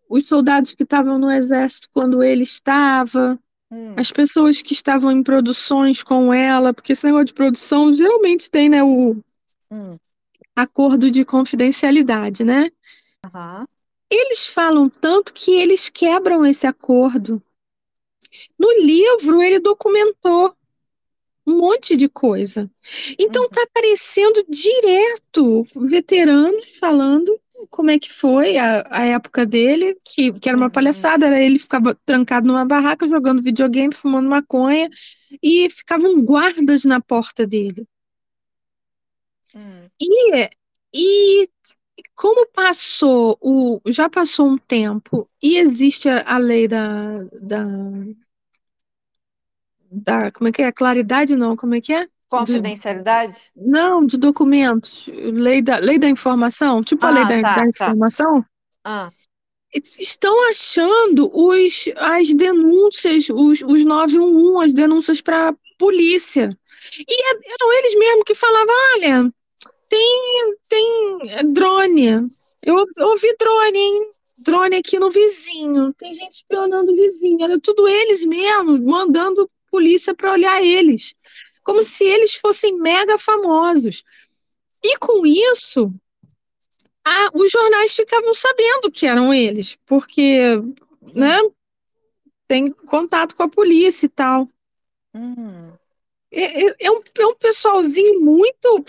os 0.09 0.27
soldados 0.29 0.75
que 0.75 0.83
estavam 0.85 1.19
no 1.19 1.31
exército 1.31 1.89
quando 1.93 2.23
ele 2.23 2.43
estava, 2.45 3.39
Hum, 3.71 3.97
as 3.97 4.13
pessoas 4.13 4.63
que 4.63 4.75
estavam 4.75 5.13
em 5.13 5.23
produções 5.23 6.03
com 6.03 6.33
ela, 6.35 6.75
porque 6.75 6.93
esse 6.93 7.07
negócio 7.07 7.27
de 7.27 7.35
produção 7.35 7.93
geralmente 7.93 8.51
tem, 8.51 8.69
né, 8.69 8.83
o 8.85 9.17
hum, 9.71 9.99
acordo 10.57 11.13
de 11.13 11.25
confidencialidade, 11.25 12.43
né? 12.43 12.69
aham, 13.23 13.67
Eles 14.11 14.47
falam 14.47 14.89
tanto 14.89 15.35
que 15.35 15.51
eles 15.51 15.91
quebram 15.91 16.47
esse 16.47 16.67
acordo. 16.67 17.43
No 18.59 18.69
livro, 18.81 19.43
ele 19.43 19.61
documentou 19.61 20.55
um 21.47 21.59
monte 21.59 21.97
de 21.97 22.09
coisa. 22.09 22.71
Então, 23.19 23.49
uhum, 23.49 23.51
tá 23.51 23.63
aparecendo 23.65 24.45
direto 24.49 25.65
veteranos 25.89 26.79
falando 26.79 27.39
como 27.69 27.91
é 27.91 27.99
que 27.99 28.12
foi 28.12 28.57
a, 28.59 28.85
a 28.91 29.07
época 29.07 29.47
dele, 29.47 29.97
que, 30.05 30.33
que 30.41 30.49
era 30.49 30.57
uma 30.59 30.71
uhum, 30.71 30.71
palhaçada, 30.71 31.27
era 31.27 31.41
ele 31.41 31.59
ficava 31.59 31.95
trancado 32.07 32.47
numa 32.47 32.65
barraca, 32.67 33.09
jogando 33.09 33.43
videogame, 33.43 33.95
fumando 33.95 34.29
maconha, 34.29 34.89
e 35.43 35.69
ficavam 35.71 36.23
guardas 36.25 36.85
na 36.85 37.01
porta 37.01 37.47
dele. 37.47 37.87
hum, 39.55 39.91
E, 40.01 40.51
e 40.93 41.49
como 42.15 42.47
passou 42.53 43.39
o, 43.41 43.81
já 43.89 44.09
passou 44.11 44.49
um 44.51 44.59
tempo 44.59 45.29
e 45.43 45.59
existe 45.59 46.09
a, 46.09 46.35
a 46.35 46.39
lei 46.39 46.69
da, 46.69 47.25
da, 47.43 47.65
da, 49.91 50.31
como 50.33 50.49
é 50.49 50.53
que 50.53 50.62
é? 50.62 50.73
Claridade 50.73 51.37
não, 51.37 51.57
como 51.57 51.75
é 51.75 51.81
que 51.81 51.93
é? 51.93 52.09
De, 52.37 52.53
Confidencialidade? 52.53 53.39
não, 53.57 54.05
de 54.07 54.16
documentos, 54.16 55.07
lei 55.09 55.62
da, 55.62 55.78
lei 55.78 55.99
da 55.99 56.09
informação, 56.09 56.82
tipo 56.82 57.07
a 57.07 57.11
lei 57.11 57.24
Ah, 57.24 57.28
da, 57.28 57.37
da 57.43 57.43
tá, 57.43 57.66
tá. 57.78 57.87
informação, 57.87 58.45
Ah, 58.85 59.11
eles 59.72 59.99
estão 59.99 60.49
achando 60.49 61.28
os, 61.37 61.87
as 61.97 62.32
denúncias, 62.32 63.28
os, 63.28 63.61
os 63.61 63.85
911, 63.85 64.64
as 64.66 64.74
denúncias 64.74 65.20
para 65.20 65.55
polícia. 65.78 66.49
E 66.99 67.12
é- 67.12 67.53
eram 67.55 67.72
eles 67.72 67.99
mesmos 67.99 68.24
que 68.24 68.35
falavam, 68.35 68.74
olha, 68.95 69.32
tem, 69.89 70.57
tem 70.68 71.53
drone. 71.53 72.09
Eu, 72.62 72.76
eu 72.97 73.09
ouvi 73.09 73.35
drone, 73.39 73.78
hein? 73.78 74.11
Drone 74.39 74.76
aqui 74.76 74.99
no 74.99 75.11
vizinho. 75.11 75.93
Tem 75.95 76.14
gente 76.14 76.32
espionando 76.32 76.93
o 76.93 76.97
vizinho. 76.97 77.45
Era 77.45 77.59
tudo 77.61 77.89
eles 77.89 78.24
mesmos, 78.24 78.80
mandando 78.80 79.51
polícia 79.70 80.14
para 80.14 80.32
olhar 80.32 80.62
eles. 80.62 81.14
Como 81.65 81.85
se 81.85 82.05
eles 82.05 82.35
fossem 82.35 82.79
mega 82.79 83.19
famosos. 83.19 84.05
E 84.83 84.99
com 84.99 85.27
isso, 85.27 85.91
a- 87.05 87.31
os 87.35 87.51
jornais 87.51 87.95
ficavam 87.95 88.35
sabendo 88.35 88.91
que 88.91 89.07
eram 89.07 89.33
eles, 89.33 89.77
porque, 89.87 90.57
né, 91.15 91.39
tem 92.47 92.71
contato 92.71 93.35
com 93.35 93.43
a 93.43 93.49
polícia 93.49 94.07
e 94.07 94.11
tal. 94.11 94.49
hum. 95.15 95.73
É, 96.33 96.67
é- 96.67 96.77
é 96.81 96.91
um, 96.91 97.01
é 97.19 97.27
um 97.27 97.35
pessoalzinho 97.37 98.21
muito. 98.21 98.85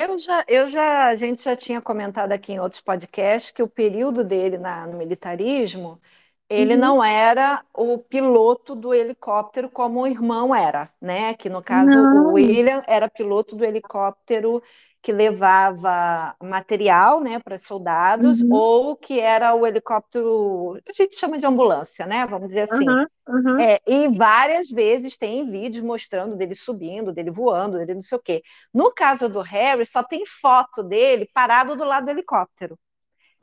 Eu 0.00 0.18
já, 0.18 0.44
eu 0.48 0.66
já, 0.68 1.06
a 1.06 1.16
gente 1.16 1.42
já 1.44 1.54
tinha 1.56 1.80
comentado 1.80 2.32
aqui 2.32 2.52
em 2.52 2.58
outros 2.60 2.80
podcasts 2.80 3.50
que 3.52 3.62
o 3.62 3.68
período 3.68 4.24
dele 4.24 4.58
na- 4.58 4.86
no 4.86 4.98
militarismo, 4.98 6.00
ele 6.48 6.76
Uhum. 6.76 6.76
não 6.76 7.02
era 7.02 7.64
o 7.74 7.98
piloto 7.98 8.74
do 8.74 8.94
helicóptero 8.94 9.70
como 9.70 10.00
o 10.02 10.06
irmão 10.06 10.54
era, 10.54 10.90
né? 11.00 11.34
Que 11.34 11.48
no 11.50 11.62
caso 11.62 12.06
Não. 12.06 12.10
o 12.10 12.32
William 12.34 12.82
era 12.86 13.08
piloto 13.10 13.56
do 13.56 13.64
helicóptero 13.64 14.62
que 15.02 15.12
levava 15.12 16.34
material, 16.42 17.20
né, 17.20 17.38
para 17.38 17.58
soldados, 17.58 18.44
Uhum. 18.44 18.50
ou 18.50 18.96
que 18.96 19.20
era 19.20 19.54
o 19.54 19.66
helicóptero, 19.66 20.80
a 20.88 20.92
gente 20.92 21.16
chama 21.16 21.38
de 21.38 21.46
ambulância, 21.46 22.06
né? 22.06 22.26
Vamos 22.26 22.48
dizer 22.48 22.62
assim. 22.62 22.98
Aham. 23.28 23.58
É, 23.58 23.80
e 23.86 24.08
várias 24.16 24.68
vezes 24.70 25.16
tem 25.16 25.50
vídeos 25.50 25.84
mostrando 25.84 26.36
dele 26.36 26.54
subindo, 26.54 27.12
dele 27.12 27.30
voando, 27.30 27.78
dele 27.78 27.94
não 27.94 28.02
sei 28.02 28.18
o 28.18 28.22
quê. 28.22 28.42
No 28.72 28.92
caso 28.92 29.28
do 29.30 29.40
Harry, 29.40 29.86
só 29.86 30.02
tem 30.02 30.26
foto 30.26 30.82
dele 30.82 31.28
parado 31.32 31.74
do 31.76 31.84
lado 31.84 32.04
do 32.06 32.10
helicóptero. 32.10 32.78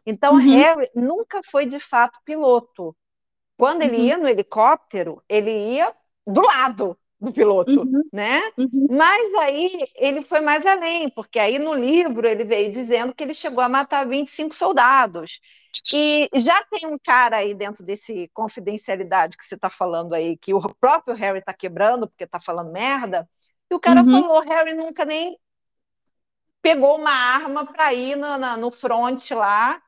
Então, 0.05 0.35
Uhum. 0.35 0.37
Harry 0.37 0.89
nunca 0.95 1.41
foi 1.43 1.65
de 1.65 1.79
fato 1.79 2.19
piloto. 2.25 2.95
Quando 3.57 3.81
ele 3.83 3.97
Uhum. 3.97 4.07
ia 4.07 4.17
no 4.17 4.27
helicóptero, 4.27 5.23
ele 5.29 5.51
ia 5.75 5.93
do 6.25 6.41
lado 6.41 6.97
do 7.19 7.31
piloto, 7.33 7.89
Uhum. 7.89 8.03
né? 8.11 8.41
Uhum. 8.57 8.87
Mas 8.87 9.33
aí 9.35 9.71
ele 9.95 10.21
foi 10.23 10.41
mais 10.41 10.65
além, 10.65 11.09
porque 11.09 11.39
aí 11.39 11.57
no 11.59 11.73
livro 11.73 12.27
ele 12.27 12.43
veio 12.43 12.71
dizendo 12.71 13.13
que 13.15 13.23
ele 13.23 13.33
chegou 13.33 13.63
a 13.63 13.69
matar 13.69 14.07
25 14.07 14.53
soldados. 14.55 15.39
E 15.91 16.29
já 16.35 16.63
tem 16.65 16.87
um 16.87 16.97
cara 16.97 17.37
aí 17.37 17.53
dentro 17.53 17.83
desse 17.85 18.27
confidencialidade 18.33 19.37
que 19.37 19.45
você 19.45 19.55
está 19.55 19.69
falando 19.69 20.13
aí, 20.13 20.35
que 20.37 20.53
o 20.53 20.59
próprio 20.75 21.15
Harry 21.15 21.39
está 21.39 21.53
quebrando 21.53 22.07
porque 22.07 22.23
está 22.23 22.39
falando 22.39 22.71
merda, 22.71 23.29
e 23.69 23.75
o 23.75 23.79
cara 23.79 24.03
Uhum. 24.03 24.03
falou: 24.03 24.41
Harry 24.41 24.73
nunca 24.73 25.05
nem 25.05 25.37
pegou 26.63 26.97
uma 26.97 27.11
arma 27.11 27.65
para 27.65 27.93
ir 27.93 28.15
no, 28.15 28.37
na, 28.37 28.57
no 28.57 28.71
front 28.71 29.31
lá, 29.31 29.79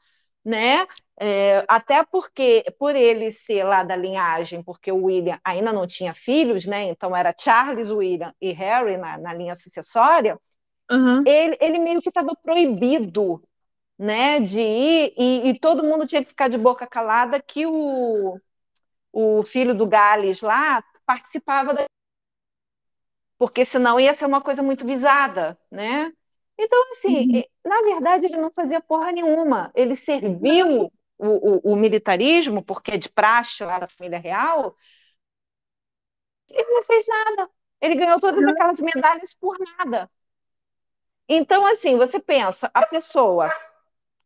né? 0.44 0.86
É, 1.18 1.64
até 1.70 2.04
porque, 2.04 2.66
por 2.78 2.94
ele 2.94 3.32
ser 3.32 3.64
lá 3.64 3.84
da 3.84 3.96
linhagem, 3.96 4.62
porque 4.62 4.92
o 4.92 5.06
William 5.06 5.40
ainda 5.44 5.72
não 5.72 5.88
tinha 5.88 6.14
filhos, 6.14 6.66
né? 6.66 6.84
Então 6.90 7.16
era 7.16 7.34
Charles, 7.40 7.90
William 7.90 8.34
e 8.42 8.52
Harry 8.52 8.98
na, 8.98 9.18
na 9.18 9.34
linha 9.34 9.56
sucessória, 9.56 10.38
Aham. 10.92 11.24
ele, 11.26 11.58
ele 11.62 11.80
meio 11.80 12.02
que 12.02 12.10
estava 12.10 12.36
proibido 12.36 13.42
né, 13.98 14.42
de 14.42 14.60
ir, 14.60 15.14
e, 15.18 15.50
e, 15.50 15.60
todo 15.60 15.84
mundo 15.84 16.06
tinha 16.06 16.22
que 16.22 16.28
ficar 16.30 16.50
de 16.50 16.58
boca 16.58 16.86
calada 16.86 17.42
que 17.42 17.66
o, 17.66 18.38
o 19.14 19.44
filho 19.46 19.74
do 19.74 19.88
Gales 19.88 20.42
lá 20.42 20.84
participava 21.06 21.74
da... 21.74 21.86
porque 23.38 23.64
senão 23.66 24.00
ia 24.00 24.14
ser 24.14 24.26
uma 24.26 24.42
coisa 24.42 24.62
muito 24.62 24.86
visada, 24.86 25.58
né? 25.72 26.12
Então, 26.58 26.92
assim, 26.92 27.28
Uhum. 27.28 27.44
na 27.66 27.82
verdade, 27.84 28.26
ele 28.26 28.38
não 28.38 28.52
fazia 28.52 28.82
porra 28.82 29.12
nenhuma. 29.12 29.72
Ele 29.76 29.96
serviu 29.96 30.92
o, 31.18 31.70
o, 31.70 31.74
o 31.74 31.76
militarismo, 31.76 32.64
porque 32.64 32.92
é 32.92 32.98
de 32.98 33.10
praxe 33.10 33.64
lá 33.64 33.80
da 33.80 33.88
família 33.88 34.20
real, 34.20 34.76
ele 36.52 36.70
não 36.72 36.84
fez 36.84 37.06
nada. 37.08 37.50
Ele 37.82 37.96
ganhou 37.96 38.20
todas 38.20 38.42
Uhum. 38.42 38.48
aquelas 38.48 38.80
medalhas 38.80 39.34
por 39.36 39.58
nada. 39.78 40.10
Então, 41.28 41.66
assim, 41.66 41.98
você 41.98 42.20
pensa, 42.20 42.70
a 42.74 42.86
pessoa 42.86 43.52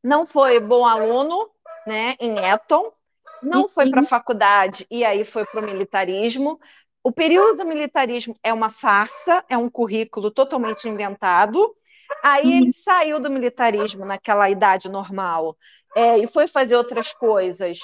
não 0.03 0.27
foi 0.27 0.59
bom 0.59 0.86
aluno, 0.86 1.49
né, 1.88 2.15
em 2.19 2.38
Eton, 2.39 2.93
não 3.41 3.69
foi 3.69 3.88
para 3.88 4.01
a 4.01 4.03
Uhum. 4.03 4.07
faculdade 4.07 4.88
e 4.91 5.05
aí 5.05 5.25
foi 5.25 5.45
para 5.45 5.61
o 5.61 5.65
militarismo. 5.65 6.59
O 7.03 7.11
período 7.11 7.59
do 7.59 7.67
militarismo 7.69 8.38
é 8.43 8.53
uma 8.53 8.69
farsa, 8.69 9.45
é 9.49 9.57
um 9.57 9.69
currículo 9.69 10.32
totalmente 10.32 10.89
inventado. 10.89 11.75
Aí 12.24 12.45
Uhum. 12.45 12.57
ele 12.57 12.72
saiu 12.72 13.20
do 13.20 13.30
militarismo 13.30 14.05
naquela 14.05 14.49
idade 14.49 14.89
normal 14.89 15.57
é, 15.95 16.18
e 16.20 16.28
foi 16.28 16.47
fazer 16.47 16.76
outras 16.76 17.14
coisas, 17.14 17.80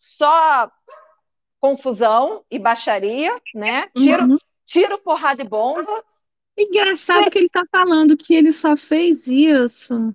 só 0.00 0.70
confusão 1.60 2.44
e 2.50 2.58
baixaria, 2.58 3.40
né? 3.54 3.88
Tiro, 3.96 4.22
Uhum. 4.22 4.38
tiro 4.66 4.98
porrada 4.98 5.42
e 5.42 5.48
bomba. 5.48 6.04
Engraçado 6.56 7.30
que 7.30 7.38
ele 7.38 7.48
tá 7.48 7.64
falando 7.70 8.16
que 8.16 8.34
ele 8.34 8.52
só 8.52 8.76
fez 8.76 9.26
isso 9.26 10.12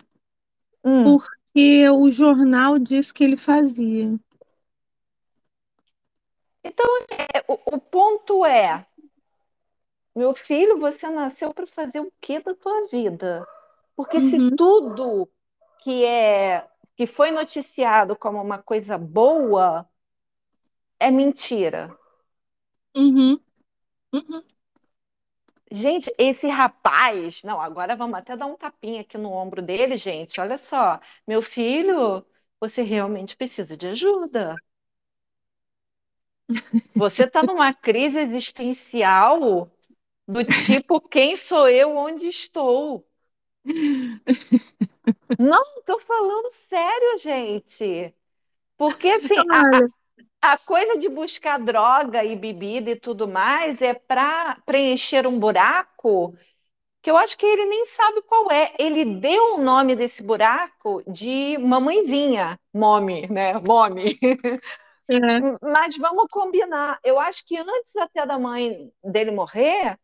Hum. 0.83 1.17
porque 1.17 1.89
o 1.89 2.09
jornal 2.09 2.79
disse 2.79 3.13
que 3.13 3.23
ele 3.23 3.35
fazia. 3.35 4.17
É, 6.63 7.43
o, 7.47 7.75
o 7.75 7.79
ponto 7.79 8.45
é, 8.45 8.85
meu 10.19 10.33
filho, 10.35 10.79
você 10.79 11.09
nasceu 11.09 11.53
para 11.53 11.65
fazer 11.67 11.99
o 12.01 12.11
que 12.21 12.39
da 12.39 12.53
tua 12.55 12.87
vida? 12.89 13.47
Porque 13.95 14.21
se 14.21 14.39
Uhum. 14.39 14.55
tudo 14.55 15.29
que 15.79 16.05
é 16.05 16.67
que 16.95 17.07
foi 17.07 17.31
noticiado 17.31 18.15
como 18.17 18.41
uma 18.41 18.61
coisa 18.61 18.97
boa 18.97 19.89
é 20.99 21.11
mentira. 21.11 21.83
Uhum. 22.95 23.39
Uhum. 24.13 24.43
Gente, 25.71 26.13
esse 26.17 26.47
rapaz, 26.47 27.41
não, 27.43 27.59
agora 27.61 27.95
vamos 27.95 28.17
até 28.19 28.35
dar 28.37 28.45
um 28.47 28.55
tapinha 28.57 29.01
aqui 29.01 29.17
no 29.17 29.31
ombro 29.31 29.61
dele, 29.61 29.97
gente. 29.97 30.39
Olha 30.41 30.57
só, 30.57 30.99
meu 31.27 31.41
filho, 31.41 32.25
você 32.59 32.81
realmente 32.81 33.35
precisa 33.37 33.75
de 33.77 33.87
ajuda. 33.87 34.61
Você 36.95 37.23
está 37.23 37.41
numa 37.43 37.73
crise 37.73 38.19
existencial 38.19 39.71
do 40.29 40.45
tipo, 40.45 41.01
quem 41.01 41.35
sou 41.35 41.67
eu, 41.67 41.97
onde 41.97 42.27
estou? 42.27 43.03
Não, 45.39 45.63
estou 45.79 45.99
falando 45.99 46.51
sério, 46.51 47.17
gente. 47.17 48.13
Porque 48.77 49.09
assim, 49.09 49.35
a, 50.41 50.53
a, 50.53 50.57
coisa 50.59 50.99
de 50.99 51.09
buscar 51.09 51.59
droga 51.59 52.23
e 52.23 52.35
bebida 52.35 52.91
e 52.91 52.95
tudo 52.95 53.27
mais 53.27 53.81
é 53.81 53.93
para 53.95 54.61
preencher 54.67 55.25
um 55.25 55.39
buraco 55.39 56.35
que 57.01 57.09
eu 57.09 57.17
acho 57.17 57.35
que 57.37 57.45
ele 57.45 57.65
nem 57.65 57.85
sabe 57.87 58.21
qual 58.21 58.51
é. 58.51 58.73
Ele 58.77 59.05
deu 59.05 59.55
o 59.55 59.61
nome 59.61 59.95
desse 59.95 60.21
buraco 60.21 61.01
de 61.07 61.57
mamãezinha, 61.57 62.59
Mommy, 62.71 63.27
né? 63.27 63.53
Mommy. 63.67 64.19
É. 65.11 65.17
Mas 65.59 65.97
vamos 65.97 66.27
combinar. 66.31 66.99
Eu 67.03 67.19
acho 67.19 67.43
que 67.43 67.57
antes 67.57 67.95
até 67.95 68.27
da 68.27 68.37
mãe 68.37 68.91
dele 69.03 69.31
morrer, 69.31 69.97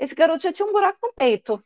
esse 0.00 0.14
garoto 0.14 0.42
já 0.42 0.52
tinha 0.52 0.66
um 0.66 0.72
buraco 0.72 0.98
no 1.02 1.12
peito. 1.12 1.62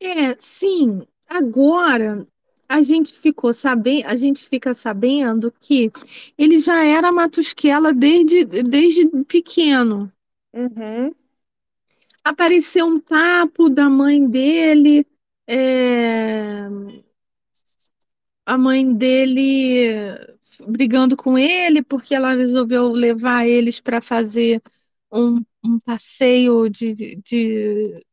É, 0.00 0.34
sim. 0.38 1.02
Agora 1.28 2.24
a 2.68 2.80
gente 2.82 3.12
ficou 3.12 3.52
sabendo, 3.52 4.06
a 4.06 4.14
gente 4.14 4.48
fica 4.48 4.72
sabendo 4.72 5.52
que 5.58 5.90
ele 6.38 6.58
já 6.58 6.84
era 6.84 7.10
matusquela 7.10 7.92
desde, 7.92 8.44
desde 8.44 9.06
pequeno. 9.24 10.10
Uhum. 10.52 11.12
Apareceu 12.22 12.86
um 12.86 13.00
papo 13.00 13.68
da 13.68 13.88
mãe 13.88 14.24
dele, 14.24 15.04
é, 15.48 16.68
a 18.46 18.56
mãe 18.56 18.94
dele 18.94 20.16
brigando 20.68 21.16
com 21.16 21.36
ele 21.36 21.82
porque 21.82 22.14
ela 22.14 22.34
resolveu 22.34 22.92
levar 22.92 23.46
eles 23.46 23.80
para 23.80 24.00
fazer 24.00 24.62
um, 25.12 25.44
um 25.64 25.78
passeio 25.78 26.68
de, 26.68 26.94
de, 26.94 28.04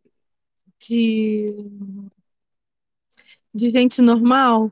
de, 0.79 1.55
de 3.53 3.71
gente 3.71 4.01
normal. 4.01 4.71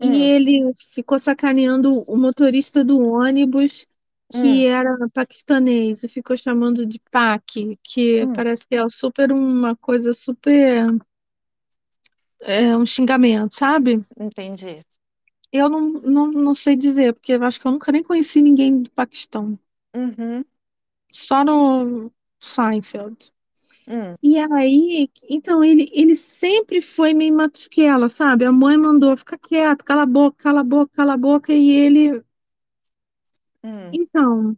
E 0.00 0.08
hum. 0.08 0.14
ele 0.14 0.72
ficou 0.76 1.18
sacaneando 1.18 2.02
o 2.08 2.16
motorista 2.16 2.82
do 2.82 3.00
ônibus, 3.00 3.86
que 4.30 4.66
hum. 4.66 4.70
era 4.70 5.08
paquistanês, 5.12 6.02
e 6.02 6.08
ficou 6.08 6.36
chamando 6.36 6.84
de 6.84 6.98
Pac, 7.10 7.76
que 7.82 8.24
hum. 8.24 8.32
parece 8.32 8.66
que 8.66 8.74
é 8.74 8.88
super 8.88 9.30
uma 9.30 9.76
coisa 9.76 10.12
super. 10.12 10.86
É 12.40 12.76
um 12.76 12.84
xingamento, 12.84 13.54
sabe? 13.54 14.04
Entendi. 14.18 14.80
Eu 15.52 15.68
não, 15.68 15.80
não, 15.80 16.32
não 16.32 16.54
sei 16.54 16.74
dizer, 16.74 17.12
porque 17.12 17.32
eu 17.32 17.42
acho 17.44 17.60
que 17.60 17.66
eu 17.66 17.70
nunca 17.70 17.92
nem 17.92 18.02
conheci 18.02 18.42
ninguém 18.42 18.82
do 18.82 18.90
Paquistão. 18.90 19.56
Uhum. 19.94 20.42
Só 21.12 21.44
no 21.44 22.10
Seinfeld. 22.40 23.32
Hum. 23.86 24.14
E 24.22 24.38
aí, 24.38 25.10
então, 25.28 25.62
ele, 25.62 25.88
ele 25.92 26.16
sempre 26.16 26.80
foi 26.80 27.12
meio 27.12 27.36
matuquela, 27.36 28.08
sabe? 28.08 28.44
A 28.44 28.52
mãe 28.52 28.76
mandou, 28.78 29.16
ficar 29.16 29.38
quieto, 29.38 29.84
cala 29.84 30.02
a 30.02 30.06
boca, 30.06 30.36
cala 30.42 30.60
a 30.60 30.64
boca, 30.64 30.92
cala 30.94 31.14
a 31.14 31.16
boca, 31.16 31.52
e 31.52 31.70
ele... 31.70 32.24
Hum. 33.62 33.90
Então, 33.92 34.56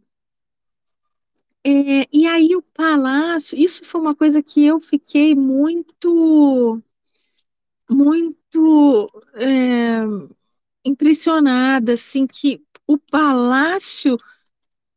é, 1.63 2.07
e 2.13 2.27
aí 2.27 2.55
o 2.55 2.61
palácio, 2.61 3.57
isso 3.57 3.83
foi 3.83 3.99
uma 3.99 4.15
coisa 4.15 4.41
que 4.41 4.63
eu 4.63 4.79
fiquei 4.79 5.35
muito, 5.35 6.81
muito... 7.89 9.09
É, 9.35 10.01
impressionada, 10.85 11.93
assim, 11.93 12.27
que 12.27 12.63
o 12.87 12.97
palácio 12.97 14.17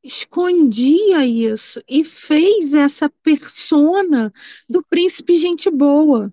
escondia 0.02 1.26
isso 1.26 1.82
e 1.88 2.04
fez 2.04 2.74
essa 2.74 3.08
persona 3.22 4.32
do 4.68 4.82
príncipe 4.82 5.36
gente 5.36 5.70
boa. 5.70 6.32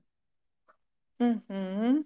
Uhum. 1.20 2.04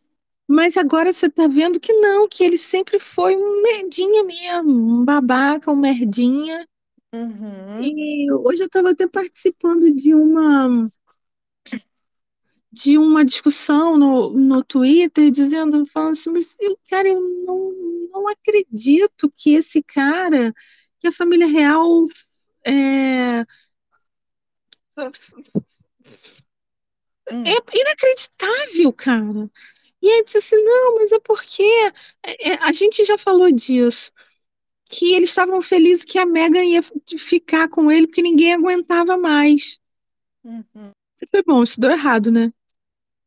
Mas 0.47 0.77
agora 0.77 1.11
você 1.11 1.27
está 1.27 1.47
vendo 1.47 1.79
que 1.79 1.93
não, 1.93 2.27
que 2.27 2.43
ele 2.43 2.57
sempre 2.57 2.97
foi 2.97 3.35
um 3.35 3.61
merdinha 3.61 4.23
mesmo, 4.23 4.71
um 4.71 5.05
babaca, 5.05 5.71
um 5.71 5.75
merdinha. 5.75 6.67
Uhum. 7.13 7.81
E 7.81 8.31
hoje 8.31 8.63
eu 8.63 8.67
estava 8.67 8.91
até 8.91 9.07
participando 9.07 9.91
de 9.93 10.13
uma 10.13 10.87
de 12.71 12.97
uma 12.97 13.25
discussão 13.25 13.97
no, 13.97 14.29
no 14.31 14.63
Twitter 14.63 15.31
dizendo, 15.31 15.85
falando 15.87 16.11
assim, 16.11 16.29
mas 16.29 16.55
cara, 16.87 17.07
eu 17.07 17.19
não, 17.45 17.73
não 18.11 18.27
acredito 18.27 19.31
que 19.33 19.53
esse 19.53 19.81
cara, 19.83 20.53
que 20.99 21.07
a 21.07 21.11
família 21.11 21.47
real 21.47 22.05
é, 22.65 23.41
hum. 27.31 27.43
é 27.45 27.79
inacreditável, 27.79 28.93
cara. 28.93 29.49
E 30.01 30.09
aí 30.09 30.23
disse 30.23 30.37
assim, 30.37 30.63
não, 30.63 30.95
mas 30.95 31.11
é 31.11 31.19
porque 31.19 31.63
é, 32.23 32.51
é, 32.51 32.53
a 32.61 32.71
gente 32.71 33.03
já 33.03 33.17
falou 33.17 33.51
disso, 33.51 34.11
que 34.89 35.13
eles 35.13 35.29
estavam 35.29 35.61
felizes 35.61 36.05
que 36.05 36.17
a 36.17 36.25
Megan 36.25 36.63
ia 36.63 36.81
ficar 37.17 37.67
com 37.67 37.91
ele 37.91 38.07
porque 38.07 38.21
ninguém 38.21 38.53
aguentava 38.53 39.17
mais. 39.17 39.79
Uhum. 40.43 40.91
Foi 41.29 41.43
bom, 41.43 41.61
isso 41.63 41.79
deu 41.79 41.91
errado, 41.91 42.31
né? 42.31 42.51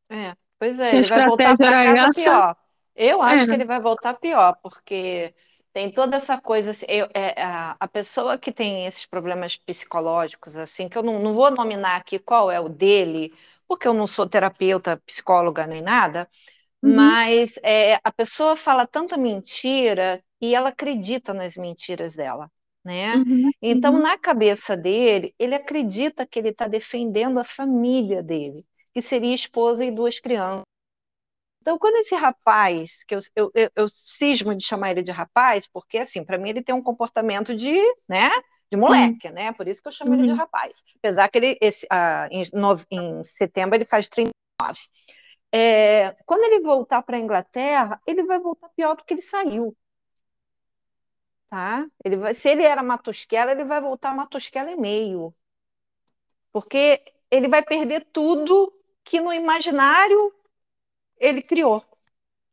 É, 0.08 0.34
pois 0.58 0.78
é, 0.78 0.96
ele 0.96 1.08
vai 1.08 1.26
voltar 1.26 1.56
para 1.56 1.84
casa 1.84 2.08
essa, 2.08 2.22
pior. 2.22 2.56
Eu 2.94 3.22
acho 3.22 3.44
é. 3.44 3.46
que 3.46 3.52
ele 3.52 3.64
vai 3.64 3.80
voltar 3.80 4.14
pior, 4.14 4.56
porque 4.62 5.34
tem 5.72 5.90
toda 5.90 6.16
essa 6.16 6.40
coisa, 6.40 6.72
assim, 6.72 6.86
eu, 6.88 7.08
é, 7.14 7.42
a, 7.42 7.76
a, 7.80 7.88
pessoa 7.88 8.36
que 8.38 8.52
tem 8.52 8.86
esses 8.86 9.06
problemas 9.06 9.56
psicológicos, 9.56 10.56
assim, 10.56 10.88
que 10.88 10.98
eu 10.98 11.02
não, 11.02 11.18
não 11.18 11.34
vou 11.34 11.50
nominar 11.50 11.96
aqui 11.96 12.18
qual 12.18 12.50
é 12.50 12.60
o 12.60 12.68
dele, 12.68 13.32
porque 13.66 13.88
eu 13.88 13.94
não 13.94 14.06
sou 14.06 14.28
terapeuta, 14.28 15.00
psicóloga 15.06 15.66
nem 15.66 15.80
nada, 15.80 16.28
uhum. 16.82 16.94
mas 16.94 17.58
é, 17.62 17.98
a 18.04 18.12
pessoa 18.12 18.56
fala 18.56 18.86
tanta 18.86 19.16
mentira 19.16 20.22
e 20.40 20.54
ela 20.54 20.68
acredita 20.68 21.32
nas 21.32 21.56
mentiras 21.56 22.14
dela. 22.14 22.50
Né? 22.84 23.14
Uhum, 23.14 23.50
então, 23.62 23.94
uhum. 23.94 24.02
na 24.02 24.18
cabeça 24.18 24.76
dele, 24.76 25.32
ele 25.38 25.54
acredita 25.54 26.26
que 26.26 26.38
ele 26.38 26.48
está 26.48 26.66
defendendo 26.66 27.38
a 27.38 27.44
família 27.44 28.20
dele 28.22 28.66
que 28.92 29.00
seria 29.00 29.34
esposa 29.34 29.84
e 29.84 29.90
duas 29.90 30.20
crianças. 30.20 30.64
Então, 31.62 31.78
quando 31.78 31.94
esse 31.98 32.16
rapaz, 32.16 33.04
que 33.04 33.14
eu, 33.14 33.20
eu, 33.36 33.50
eu, 33.54 33.70
eu 33.76 33.88
cismo 33.88 34.52
de 34.52 34.64
chamar 34.64 34.90
ele 34.90 35.02
de 35.02 35.12
rapaz, 35.12 35.64
porque, 35.64 35.98
assim, 35.98 36.24
para 36.24 36.36
mim 36.36 36.50
ele 36.50 36.60
tem 36.60 36.74
um 36.74 36.82
comportamento 36.82 37.54
de, 37.54 37.78
né, 38.08 38.30
de 38.68 38.76
moleque, 38.76 39.28
uhum. 39.28 39.34
né? 39.34 39.52
Por 39.52 39.68
isso 39.68 39.80
que 39.80 39.86
eu 39.86 39.92
chamo 39.92 40.10
uhum. 40.10 40.16
ele 40.16 40.24
de 40.24 40.30
uhum. 40.32 40.38
rapaz. 40.38 40.82
Apesar 40.96 41.28
que 41.28 41.38
ele, 41.38 41.58
esse, 41.60 41.86
ah, 41.88 42.26
em, 42.32 42.42
no, 42.52 42.80
em 42.90 43.22
setembro, 43.22 43.76
ele 43.76 43.84
faz 43.84 44.08
39. 44.08 44.32
É, 45.52 46.16
quando 46.26 46.42
ele 46.42 46.64
voltar 46.64 47.00
para 47.02 47.16
a 47.16 47.20
Inglaterra, 47.20 48.00
ele 48.04 48.24
vai 48.24 48.40
voltar 48.40 48.68
pior 48.70 48.96
do 48.96 49.04
que 49.04 49.14
ele 49.14 49.22
saiu. 49.22 49.76
Tá? 51.48 51.86
Ele 52.04 52.16
vai, 52.16 52.34
se 52.34 52.48
ele 52.48 52.64
era 52.64 52.82
matusquela, 52.82 53.52
ele 53.52 53.62
vai 53.62 53.80
voltar 53.80 54.16
matusquela 54.16 54.72
e 54.72 54.76
meio. 54.76 55.32
Porque 56.50 57.00
ele 57.30 57.46
vai 57.46 57.62
perder 57.62 58.04
tudo 58.12 58.72
que 59.04 59.20
no 59.20 59.32
imaginário 59.32 60.34
ele 61.22 61.40
criou. 61.40 61.82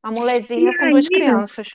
A 0.01 0.11
molezinha 0.11 0.71
com 0.77 0.91
duas 0.91 1.09
crianças. 1.09 1.69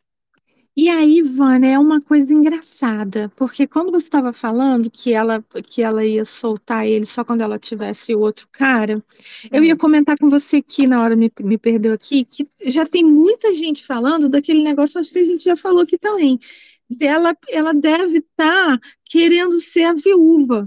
E 0.76 0.88
aí, 0.88 1.22
Vânia, 1.22 1.74
é 1.74 1.78
uma 1.78 2.00
coisa 2.00 2.32
engraçada, 2.32 3.30
porque 3.36 3.64
quando 3.64 3.92
você 3.92 4.06
estava 4.06 4.32
falando 4.32 4.90
que 4.90 5.12
ela, 5.12 5.44
que 5.70 5.82
ela 5.82 6.04
ia 6.04 6.24
soltar 6.24 6.84
ele 6.84 7.06
só 7.06 7.24
quando 7.24 7.42
ela 7.42 7.60
tivesse 7.60 8.12
o 8.12 8.18
outro 8.18 8.48
cara, 8.50 9.00
eu 9.52 9.62
ia 9.62 9.74
hum. 9.74 9.78
comentar 9.78 10.18
com 10.18 10.28
você 10.28 10.60
que 10.60 10.84
na 10.88 11.00
hora 11.00 11.14
me, 11.14 11.30
me 11.42 11.56
perdeu 11.56 11.92
aqui, 11.92 12.24
que 12.24 12.48
já 12.66 12.84
tem 12.84 13.04
muita 13.04 13.52
gente 13.52 13.86
falando 13.86 14.28
daquele 14.28 14.64
negócio, 14.64 14.98
acho 14.98 15.12
que 15.12 15.18
a 15.20 15.24
gente 15.24 15.44
já 15.44 15.54
falou 15.54 15.82
aqui 15.82 15.96
também. 15.96 16.40
Ela, 17.00 17.36
ela 17.50 17.72
deve 17.72 18.18
estar 18.18 18.78
tá 18.78 18.88
querendo 19.04 19.60
ser 19.60 19.84
a 19.84 19.94
viúva. 19.94 20.66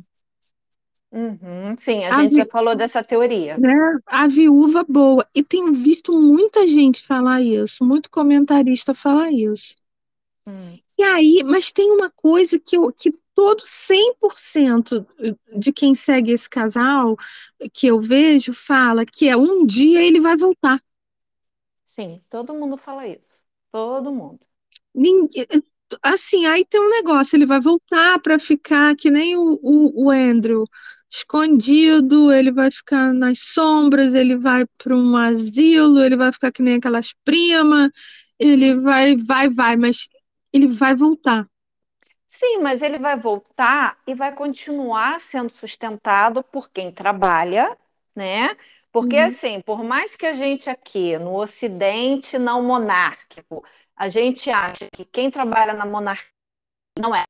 Uhum, 1.11 1.77
sim, 1.77 2.03
a, 2.03 2.17
a 2.17 2.23
gente 2.23 2.31
vi... 2.31 2.37
já 2.37 2.45
falou 2.45 2.75
dessa 2.75 3.03
teoria. 3.03 3.57
Né? 3.57 3.73
A 4.05 4.27
viúva 4.27 4.83
boa. 4.87 5.25
E 5.33 5.41
tenho 5.41 5.73
visto 5.73 6.11
muita 6.11 6.67
gente 6.67 7.01
falar 7.01 7.41
isso, 7.41 7.83
muito 7.85 8.09
comentarista 8.09 8.93
falar 8.93 9.31
isso. 9.31 9.75
Hum. 10.45 10.77
E 10.97 11.03
aí, 11.03 11.43
mas 11.45 11.71
tem 11.71 11.91
uma 11.91 12.09
coisa 12.09 12.59
que, 12.59 12.75
eu, 12.75 12.91
que 12.91 13.11
todo 13.35 13.61
100% 13.61 15.05
de 15.57 15.71
quem 15.71 15.93
segue 15.93 16.31
esse 16.31 16.49
casal 16.49 17.15
que 17.71 17.87
eu 17.87 18.01
vejo 18.01 18.51
fala 18.53 19.05
que 19.05 19.29
é 19.29 19.37
um 19.37 19.65
dia 19.65 20.01
ele 20.01 20.19
vai 20.19 20.35
voltar. 20.35 20.81
Sim, 21.85 22.19
todo 22.29 22.53
mundo 22.53 22.77
fala 22.77 23.07
isso. 23.07 23.43
Todo 23.71 24.11
mundo. 24.11 24.39
Ninguém, 24.93 25.45
assim, 26.03 26.45
aí 26.45 26.65
tem 26.65 26.79
um 26.81 26.89
negócio, 26.89 27.35
ele 27.35 27.45
vai 27.45 27.59
voltar 27.61 28.19
para 28.21 28.39
ficar 28.39 28.95
que 28.95 29.09
nem 29.11 29.35
o, 29.37 29.59
o, 29.61 30.05
o 30.07 30.11
Andrew, 30.11 30.65
escondido, 31.09 32.31
ele 32.33 32.51
vai 32.51 32.69
ficar 32.71 33.13
nas 33.13 33.39
sombras, 33.39 34.13
ele 34.15 34.37
vai 34.37 34.65
para 34.77 34.95
um 34.95 35.15
asilo, 35.17 35.99
ele 36.01 36.17
vai 36.17 36.31
ficar 36.31 36.51
que 36.51 36.61
nem 36.61 36.75
aquelas 36.75 37.13
primas, 37.23 37.89
ele 38.39 38.75
vai, 38.75 39.15
vai, 39.17 39.49
vai, 39.49 39.77
mas 39.77 40.07
ele 40.53 40.67
vai 40.67 40.95
voltar. 40.95 41.47
Sim, 42.27 42.59
mas 42.61 42.81
ele 42.81 42.97
vai 42.99 43.15
voltar 43.17 43.97
e 44.05 44.13
vai 44.13 44.33
continuar 44.35 45.19
sendo 45.19 45.51
sustentado 45.51 46.43
por 46.43 46.69
quem 46.69 46.91
trabalha, 46.91 47.77
né? 48.15 48.55
Porque, 48.91 49.15
Uhum. 49.15 49.17
assim, 49.17 49.61
por 49.61 49.83
mais 49.83 50.15
que 50.15 50.25
a 50.25 50.33
gente 50.33 50.69
aqui 50.69 51.17
no 51.17 51.35
Ocidente 51.35 52.37
não 52.37 52.63
monárquico, 52.63 53.63
a 53.97 54.09
gente 54.09 54.49
acha 54.51 54.87
que 54.93 55.05
quem 55.05 55.31
trabalha 55.31 55.73
na 55.73 55.85
monarquia 55.85 56.31
não 56.99 57.15
é 57.15 57.23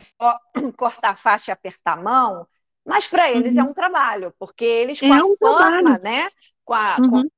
só 0.00 0.38
cortar 0.76 1.10
a 1.10 1.16
faixa 1.16 1.50
e 1.50 1.52
apertar 1.52 1.92
a 1.98 2.02
mão, 2.02 2.46
mas 2.84 3.06
para 3.08 3.30
eles 3.30 3.56
é 3.56 3.62
Uhum. 3.62 3.64
um 3.64 3.74
trabalho, 3.74 4.34
porque 4.38 4.64
eles, 4.64 5.02
com 5.02 5.12
É 5.12 5.14
a 5.14 5.20
um 5.24 5.36
fama, 5.40 5.98
trabalho. 5.98 5.98
né? 5.98 6.30
Com 6.64 6.74
a, 6.74 7.02
com 7.02 7.18
a 7.18 7.22
Uhum. 7.22 7.30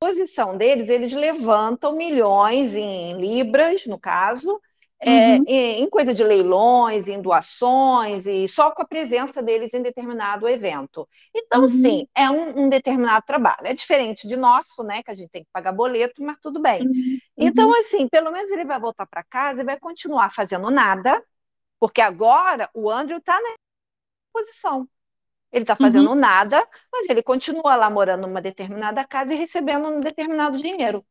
posição 0.00 0.56
deles, 0.56 0.88
eles 0.88 1.12
levantam 1.12 1.92
milhões 1.92 2.74
em 2.74 3.14
libras, 3.20 3.86
no 3.86 3.98
caso, 3.98 4.60
é, 5.00 5.36
Uhum. 5.36 5.44
em, 5.46 5.88
coisa 5.90 6.12
de 6.14 6.24
leilões, 6.24 7.08
em 7.08 7.20
doações, 7.22 8.26
e 8.26 8.48
só 8.48 8.70
com 8.70 8.82
a 8.82 8.86
presença 8.86 9.42
deles 9.42 9.72
em 9.74 9.82
determinado 9.82 10.48
evento. 10.48 11.08
Então, 11.34 11.60
Uhum. 11.62 11.68
sim, 11.68 12.06
é 12.14 12.30
um, 12.30 12.64
um 12.64 12.68
determinado 12.68 13.24
trabalho. 13.26 13.66
É 13.66 13.74
diferente 13.74 14.26
de 14.28 14.36
nosso, 14.36 14.82
né? 14.82 15.02
Que 15.02 15.10
a 15.10 15.14
gente 15.14 15.30
tem 15.30 15.44
que 15.44 15.50
pagar 15.52 15.72
boleto, 15.72 16.22
mas 16.22 16.36
tudo 16.40 16.60
bem. 16.60 16.82
Uhum. 16.82 17.18
Então, 17.36 17.68
Uhum. 17.68 17.80
assim, 17.80 18.08
pelo 18.08 18.32
menos 18.32 18.50
ele 18.50 18.64
vai 18.64 18.80
voltar 18.80 19.06
para 19.06 19.22
casa 19.24 19.60
e 19.62 19.64
vai 19.64 19.78
continuar 19.78 20.32
fazendo 20.32 20.70
nada, 20.70 21.22
porque 21.80 22.00
agora 22.00 22.70
o 22.74 22.90
Andrew 22.90 23.18
está 23.18 23.40
na 23.40 23.54
posição. 24.32 24.88
Ele 25.52 25.64
está 25.64 25.76
fazendo 25.76 26.14
nada, 26.14 26.66
mas 26.92 27.08
ele 27.08 27.22
continua 27.22 27.76
lá 27.76 27.90
morando 27.90 28.26
numa 28.26 28.42
determinada 28.42 29.06
casa 29.06 29.34
e 29.34 29.36
recebendo 29.38 29.88
um 29.88 30.00
determinado 30.00 30.58
dinheiro. 30.58 31.04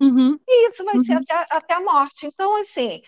Uhum. 0.00 0.38
E 0.48 0.70
isso 0.70 0.84
vai 0.84 0.98
ser 1.00 1.12
Uhum. 1.12 1.26
até, 1.32 1.34
até 1.50 1.74
a 1.74 1.80
morte. 1.80 2.26
Então, 2.26 2.56
assim, 2.60 3.02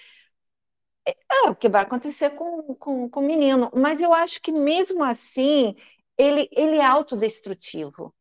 é, 1.07 1.16
é 1.47 1.51
o 1.51 1.55
que 1.57 1.68
vai 1.68 1.82
acontecer 1.82 2.30
com, 2.30 2.74
com, 2.76 3.09
com 3.09 3.20
o 3.20 3.26
menino. 3.26 3.70
Mas 3.74 4.01
eu 4.01 4.12
acho 4.12 4.41
que 4.41 4.53
mesmo 4.53 5.03
assim, 5.05 5.74
ele, 6.18 6.49
ele 6.53 6.76
é 6.76 6.84
autodestrutivo. 6.84 8.14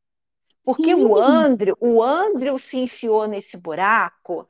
Porque 0.66 0.96
o 0.96 1.18
Sim. 1.18 1.20
Andrew, 1.20 1.78
o 1.82 2.04
Andrew 2.04 2.60
se 2.60 2.78
enfiou 2.80 3.28
nesse 3.28 3.58
buraco 3.58 4.48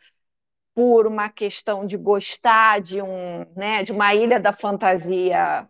por 0.75 1.07
uma 1.07 1.29
questão 1.29 1.85
de 1.87 1.97
gostar 1.97 2.81
de 2.81 3.01
um, 3.01 3.45
né, 3.55 3.83
de 3.83 3.91
uma 3.93 4.15
ilha 4.15 4.39
da 4.39 4.53
fantasia, 4.53 5.67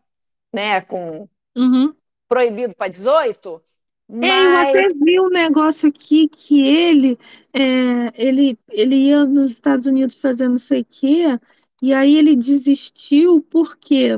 né, 0.53 0.81
com 0.81 1.29
Uhum. 1.55 1.97
proibido 2.27 2.75
para 2.75 2.91
18, 2.91 3.63
É, 4.09 4.15
eu 4.15 4.51
mas 4.51 4.69
até 4.69 4.87
vi 4.89 5.19
um 5.19 5.29
negócio 5.29 5.87
aqui 5.87 6.27
que 6.27 6.61
ele, 6.61 7.17
é, 7.53 8.11
ele, 8.15 8.57
ele 8.69 8.95
ia 8.95 9.25
nos 9.25 9.51
Estados 9.51 9.85
Unidos 9.85 10.15
fazer 10.15 10.49
não 10.49 10.57
sei 10.57 10.81
o 10.81 10.85
quê, 10.85 11.39
e 11.81 11.93
aí 11.93 12.15
ele 12.17 12.35
desistiu 12.35 13.41
porque 13.49 14.17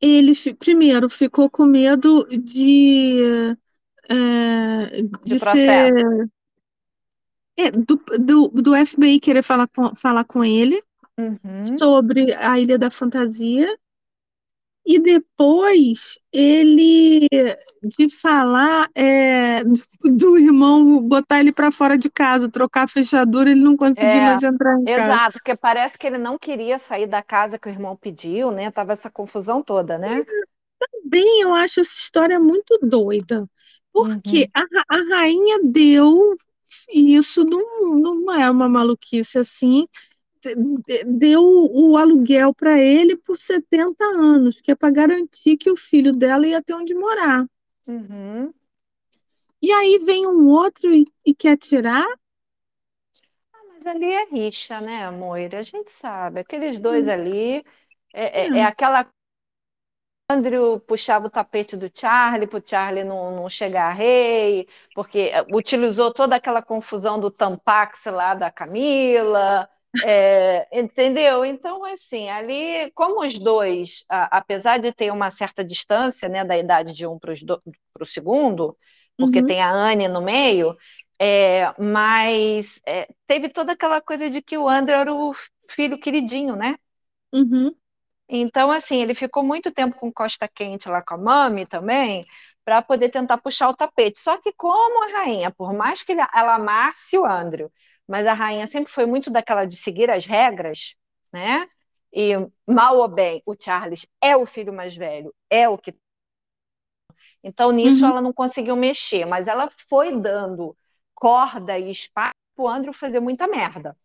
ele, 0.00 0.32
primeiro, 0.58 1.08
ficou 1.08 1.50
com 1.50 1.64
medo 1.64 2.26
de, 2.28 3.20
é, 4.08 5.02
de 5.02 5.10
de 5.24 5.38
ser, 5.38 5.92
é, 7.56 7.70
do, 7.70 8.00
do, 8.18 8.48
do 8.48 8.74
FBI 8.74 9.20
querer 9.20 9.42
falar 9.42 9.68
com, 9.68 9.94
falar 9.94 10.24
com 10.24 10.44
ele 10.44 10.80
Uhum. 11.18 11.78
sobre 11.78 12.32
a 12.34 12.58
Ilha 12.58 12.78
da 12.78 12.90
Fantasia, 12.90 13.68
e 14.86 14.98
depois 15.00 16.18
ele 16.32 17.28
de 17.82 18.08
falar 18.20 18.88
é, 18.94 19.62
do 19.64 20.38
irmão 20.38 21.02
botar 21.08 21.40
ele 21.40 21.52
para 21.52 21.70
fora 21.72 21.96
de 21.98 22.10
casa, 22.10 22.50
trocar 22.50 22.84
a 22.84 22.88
fechadura, 22.88 23.50
ele 23.50 23.62
não 23.62 23.76
conseguir 23.76 24.20
É, 24.20 24.20
mais 24.20 24.42
entrar 24.42 24.78
em 24.80 24.88
casa. 24.88 25.20
exato, 25.20 25.34
porque 25.38 25.56
parece 25.56 25.98
que 25.98 26.06
ele 26.06 26.18
não 26.18 26.38
queria 26.38 26.78
sair 26.78 27.06
da 27.06 27.22
casa 27.22 27.58
que 27.58 27.68
o 27.68 27.70
irmão 27.72 27.96
pediu, 27.96 28.50
né? 28.50 28.70
Tava 28.70 28.92
essa 28.92 29.10
confusão 29.10 29.62
toda, 29.62 29.98
né? 29.98 30.26
Bem, 31.04 31.40
eu 31.42 31.52
acho 31.54 31.80
essa 31.80 31.90
história 31.92 32.38
muito 32.40 32.78
doida, 32.82 33.48
porque 33.92 34.46
Uhum. 34.46 34.52
a, 34.54 34.60
a 34.88 34.96
rainha 35.16 35.60
deu, 35.64 36.34
e 36.92 37.16
isso 37.16 37.44
não, 37.44 37.96
não 37.96 38.32
é 38.32 38.50
uma 38.50 38.68
maluquice 38.68 39.38
assim, 39.38 39.86
deu 41.06 41.42
o 41.42 41.96
aluguel 41.96 42.54
para 42.54 42.78
ele 42.78 43.16
por 43.16 43.36
70 43.36 44.04
anos, 44.04 44.60
que 44.60 44.70
é 44.72 44.74
para 44.74 44.90
garantir 44.90 45.56
que 45.56 45.70
o 45.70 45.76
filho 45.76 46.12
dela 46.12 46.46
ia 46.46 46.62
ter 46.62 46.74
onde 46.74 46.94
morar. 46.94 47.46
Uhum. 47.86 48.52
E 49.62 49.70
aí 49.72 49.98
vem 49.98 50.26
um 50.26 50.48
outro 50.48 50.92
e, 50.92 51.04
e 51.24 51.34
quer 51.34 51.56
tirar? 51.56 52.06
Mas 53.68 53.86
ali 53.86 54.12
é 54.12 54.24
rixa, 54.26 54.80
né, 54.80 55.10
Moira? 55.10 55.58
A 55.58 55.62
gente 55.62 55.90
sabe, 55.90 56.40
aqueles 56.40 56.78
dois 56.78 57.08
ali 57.08 57.64
é, 58.12 58.42
é, 58.42 58.46
é 58.46 58.58
É. 58.58 58.64
aquela 58.64 59.08
Andrew 60.30 60.80
puxava 60.80 61.26
o 61.26 61.30
tapete 61.30 61.76
do 61.76 61.90
Charlie 61.94 62.46
para 62.46 62.58
o 62.58 62.62
Charlie 62.64 63.04
não, 63.04 63.36
não 63.36 63.48
chegar 63.50 63.88
a 63.88 63.92
rei, 63.92 64.66
porque 64.94 65.30
utilizou 65.52 66.12
toda 66.12 66.36
aquela 66.36 66.62
confusão 66.62 67.20
do 67.20 67.30
Tampax 67.30 68.04
lá 68.06 68.34
da 68.34 68.50
Camila, 68.50 69.68
é, 70.00 70.66
entendeu? 70.80 71.44
Então, 71.44 71.84
assim, 71.84 72.28
ali, 72.28 72.90
como 72.92 73.20
os 73.24 73.38
dois, 73.38 74.04
a- 74.08 74.38
apesar 74.38 74.78
de 74.78 74.92
ter 74.92 75.12
uma 75.12 75.30
certa 75.30 75.64
distância, 75.64 76.28
né, 76.28 76.44
da 76.44 76.56
idade 76.58 76.92
de 76.94 77.06
um 77.06 77.18
para 77.18 77.32
o 78.00 78.06
segundo, 78.06 78.76
porque 79.18 79.42
Uhum, 79.42 79.42
tem 79.42 79.60
a 79.60 79.70
Anne 79.70 80.08
no 80.08 80.20
meio, 80.20 80.76
é, 81.20 81.72
mas 81.80 82.80
é, 82.86 83.08
teve 83.26 83.48
toda 83.48 83.72
aquela 83.72 84.00
coisa 84.00 84.28
de 84.30 84.42
que 84.42 84.58
o 84.58 84.68
Andrew 84.68 84.96
era 84.98 85.12
o 85.14 85.32
filho 85.68 85.98
queridinho, 86.00 86.56
né? 86.56 86.76
uhum, 87.32 87.74
Então, 88.28 88.70
assim, 88.70 89.02
ele 89.02 89.14
ficou 89.14 89.42
muito 89.44 89.70
tempo 89.70 89.96
com 89.98 90.12
Costa 90.12 90.48
Quente 90.48 90.88
lá 90.88 91.02
com 91.02 91.14
a 91.14 91.18
Mami 91.18 91.66
também, 91.66 92.24
para 92.64 92.80
poder 92.80 93.10
tentar 93.10 93.36
puxar 93.38 93.68
o 93.68 93.76
tapete. 93.76 94.20
Só 94.20 94.38
que 94.38 94.52
como 94.52 95.04
a 95.04 95.18
rainha, 95.18 95.50
por 95.50 95.72
mais 95.74 96.02
que 96.02 96.12
ela 96.12 96.54
amasse 96.54 97.18
o 97.18 97.26
Andrew, 97.26 97.70
mas 98.08 98.26
a 98.26 98.32
rainha 98.34 98.66
sempre 98.66 98.92
foi 98.92 99.06
muito 99.06 99.30
daquela 99.30 99.64
de 99.64 99.76
seguir 99.76 100.10
as 100.10 100.26
regras, 100.26 100.94
né? 101.32 101.66
E 102.12 102.32
mal 102.66 102.98
ou 102.98 103.08
bem, 103.08 103.42
o 103.46 103.54
Charles 103.58 104.06
é 104.22 104.36
o 104.36 104.46
filho 104.46 104.72
mais 104.72 104.94
velho, 104.96 105.34
é 105.50 105.68
o 105.68 105.78
que. 105.78 105.94
Então, 107.42 107.70
nisso 107.70 108.04
uhum, 108.04 108.06
ela 108.06 108.20
não 108.20 108.32
conseguiu 108.32 108.76
mexer, 108.76 109.24
mas 109.26 109.48
ela 109.48 109.68
foi 109.88 110.18
dando 110.20 110.76
corda 111.14 111.78
e 111.78 111.90
espaço 111.90 112.32
para 112.54 112.64
o 112.64 112.68
Andrew 112.68 112.92
fazer 112.92 113.20
muita 113.20 113.46
merda, 113.48 113.96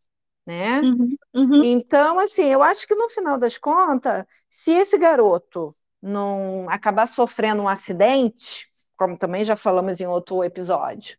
né? 0.45 0.84
uhum, 0.84 1.18
uhum, 1.34 1.64
Então, 1.64 2.20
assim, 2.20 2.45
eu 2.45 2.64
acho 2.64 2.88
que 2.88 2.95
no 2.95 3.10
final 3.10 3.38
das 3.38 3.58
contas, 3.58 4.26
se 4.50 4.72
esse 4.72 4.98
garoto 4.98 5.76
não 6.02 6.70
acabar 6.70 7.08
sofrendo 7.08 7.64
um 7.64 7.70
acidente, 7.70 8.72
como 8.98 9.18
também 9.18 9.45
já 9.45 9.56
falamos 9.56 10.00
em 10.02 10.08
outro 10.08 10.43
episódio, 10.43 11.18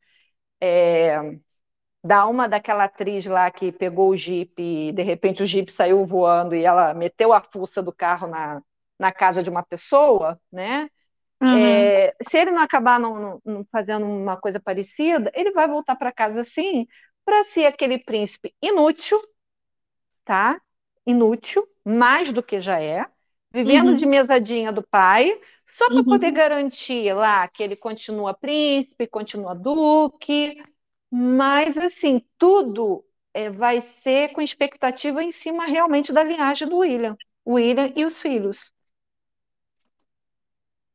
é, 0.61 1.19
da 2.09 2.27
uma 2.27 2.49
daquela 2.49 2.85
atriz 2.85 3.27
lá 3.27 3.51
que 3.51 3.71
pegou 3.73 4.11
o 4.11 4.17
Jeep 4.17 4.55
e 4.63 4.93
de 4.93 5.03
repente 5.03 5.43
o 5.43 5.47
Jeep 5.47 5.71
saiu 5.71 6.05
voando 6.07 6.55
e 6.55 6.65
ela 6.65 6.95
meteu 6.95 7.33
a 7.35 7.41
fuça 7.43 7.83
do 7.83 7.93
carro 7.93 8.27
na, 8.29 8.63
na 8.99 9.13
casa 9.13 9.43
de 9.43 9.51
uma 9.51 9.63
pessoa, 9.63 10.41
né? 10.51 10.89
uhum, 11.43 11.93
É, 11.93 12.15
se 12.23 12.39
ele 12.39 12.51
não 12.53 12.63
acabar 12.63 13.01
não, 13.01 13.41
não 13.45 13.67
fazendo 13.73 14.07
uma 14.07 14.37
coisa 14.39 14.61
parecida, 14.61 15.31
ele 15.35 15.53
vai 15.53 15.69
voltar 15.69 15.97
para 15.97 16.13
casa 16.13 16.43
assim 16.43 16.87
para 17.25 17.45
ser 17.45 17.67
aquele 17.67 17.99
príncipe 17.99 18.55
inútil 18.63 19.21
tá? 20.25 20.61
Inútil, 21.07 21.67
mais 21.85 22.33
do 22.33 22.43
que 22.43 22.61
já 22.61 22.81
é, 22.81 23.05
vivendo 23.53 23.95
de 23.95 24.05
uhum, 24.05 24.07
mesadinha 24.07 24.73
do 24.73 24.83
pai, 24.83 25.41
só 25.67 25.91
para 25.91 26.05
poder 26.05 26.31
uhum. 26.31 26.33
garantir 26.33 27.13
lá 27.15 27.47
que 27.49 27.63
ele 27.63 27.77
continua 27.77 28.35
príncipe, 28.35 29.07
continua 29.07 29.55
duque, 29.55 30.63
mas 31.11 31.77
assim, 31.79 32.23
tudo 32.39 33.05
é, 33.35 33.51
vai 33.51 33.81
ser 33.81 34.33
com 34.33 34.41
expectativa 34.43 35.23
em 35.23 35.33
cima 35.33 35.67
realmente 35.67 36.13
da 36.13 36.25
linhagem 36.25 36.69
do 36.69 36.79
William, 36.79 37.17
William 37.47 37.93
e 37.97 38.05
os 38.05 38.21
filhos. 38.21 38.73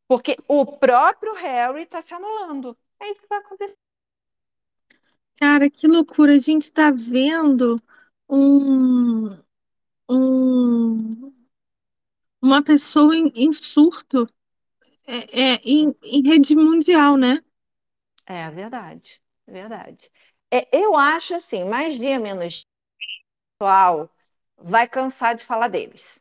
Porque 0.10 0.34
o 0.48 0.66
próprio 0.84 1.34
Harry 1.34 1.82
está 1.84 2.02
se 2.02 2.14
anulando. 2.14 2.78
É 3.02 3.10
isso 3.12 3.22
que 3.22 3.28
vai 3.28 3.40
acontecer. 3.40 3.78
Cara, 5.36 5.70
que 5.70 5.88
loucura! 5.88 6.34
A 6.36 6.38
gente 6.38 6.72
tá 6.72 6.92
vendo 6.92 7.76
um, 8.30 9.30
um, 10.10 11.34
uma 12.42 12.62
pessoa 12.64 13.16
em, 13.16 13.32
em 13.36 13.52
surto 13.52 14.28
é, 15.08 15.54
é, 15.56 15.62
em, 15.66 15.96
em 16.04 16.24
rede 16.28 16.56
mundial, 16.56 17.18
né? 17.18 17.44
É 18.26 18.50
verdade. 18.52 19.22
Verdade. 19.48 20.12
É, 20.52 20.68
eu 20.78 20.96
acho 20.96 21.34
assim, 21.36 21.64
mais 21.64 21.98
dia 21.98 22.20
menos 22.20 22.66
dia, 23.60 24.10
vai 24.58 24.88
cansar 24.88 25.36
de 25.36 25.44
falar 25.46 25.68
deles 25.68 26.20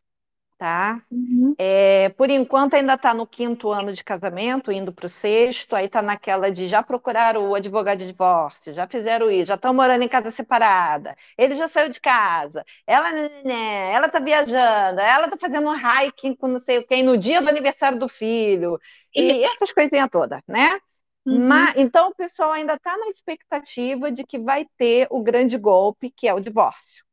tá? 0.58 1.02
Uhum. 1.10 1.56
É, 1.58 2.10
por 2.10 2.30
enquanto 2.30 2.74
ainda 2.74 2.94
está 2.94 3.14
no 3.14 3.26
quinto 3.26 3.70
ano 3.70 3.92
de 3.92 4.04
casamento, 4.04 4.72
indo 4.72 4.92
para 4.92 5.06
o 5.06 5.08
sexto, 5.10 5.74
aí 5.76 5.86
está 5.86 6.02
naquela 6.02 6.50
de 6.52 6.68
já 6.68 6.82
procuraram 6.82 7.50
o 7.50 7.54
advogado 7.56 7.98
de 8.00 8.06
divórcio, 8.08 8.74
já 8.74 8.86
fizeram 8.88 9.30
isso, 9.30 9.46
já 9.48 9.56
estão 9.56 9.74
morando 9.74 10.02
em 10.04 10.08
casa 10.08 10.30
separada, 10.30 11.14
ele 11.38 11.54
já 11.56 11.68
saiu 11.68 11.90
de 11.90 12.00
casa, 12.00 12.64
ela 12.86 13.12
né, 13.12 13.28
né, 13.30 13.42
né 13.44 13.92
ela 13.92 14.06
está 14.06 14.20
viajando, 14.20 15.00
ela 15.00 15.26
está 15.26 15.38
fazendo 15.38 15.68
um 15.70 15.74
hiking 15.76 16.34
com 16.36 16.48
não 16.48 16.60
sei 16.60 16.78
o 16.78 16.86
quem 16.86 17.02
no 17.02 17.18
dia 17.18 17.42
do 17.42 17.48
aniversário 17.50 17.98
do 17.98 18.08
filho, 18.08 18.78
e 19.14 19.44
essas 19.44 19.72
coisinhas 19.72 20.08
todas, 20.10 20.40
né? 20.48 20.78
Uhum. 21.24 21.46
Mas, 21.46 21.74
então 21.76 22.08
o 22.08 22.14
pessoal 22.14 22.52
ainda 22.52 22.74
está 22.74 22.96
na 22.96 23.08
expectativa 23.08 24.10
de 24.10 24.24
que 24.24 24.38
vai 24.38 24.66
ter 24.76 25.06
o 25.10 25.22
grande 25.22 25.56
golpe, 25.56 26.10
que 26.10 26.26
é 26.26 26.34
o 26.34 26.40
divórcio. 26.40 27.04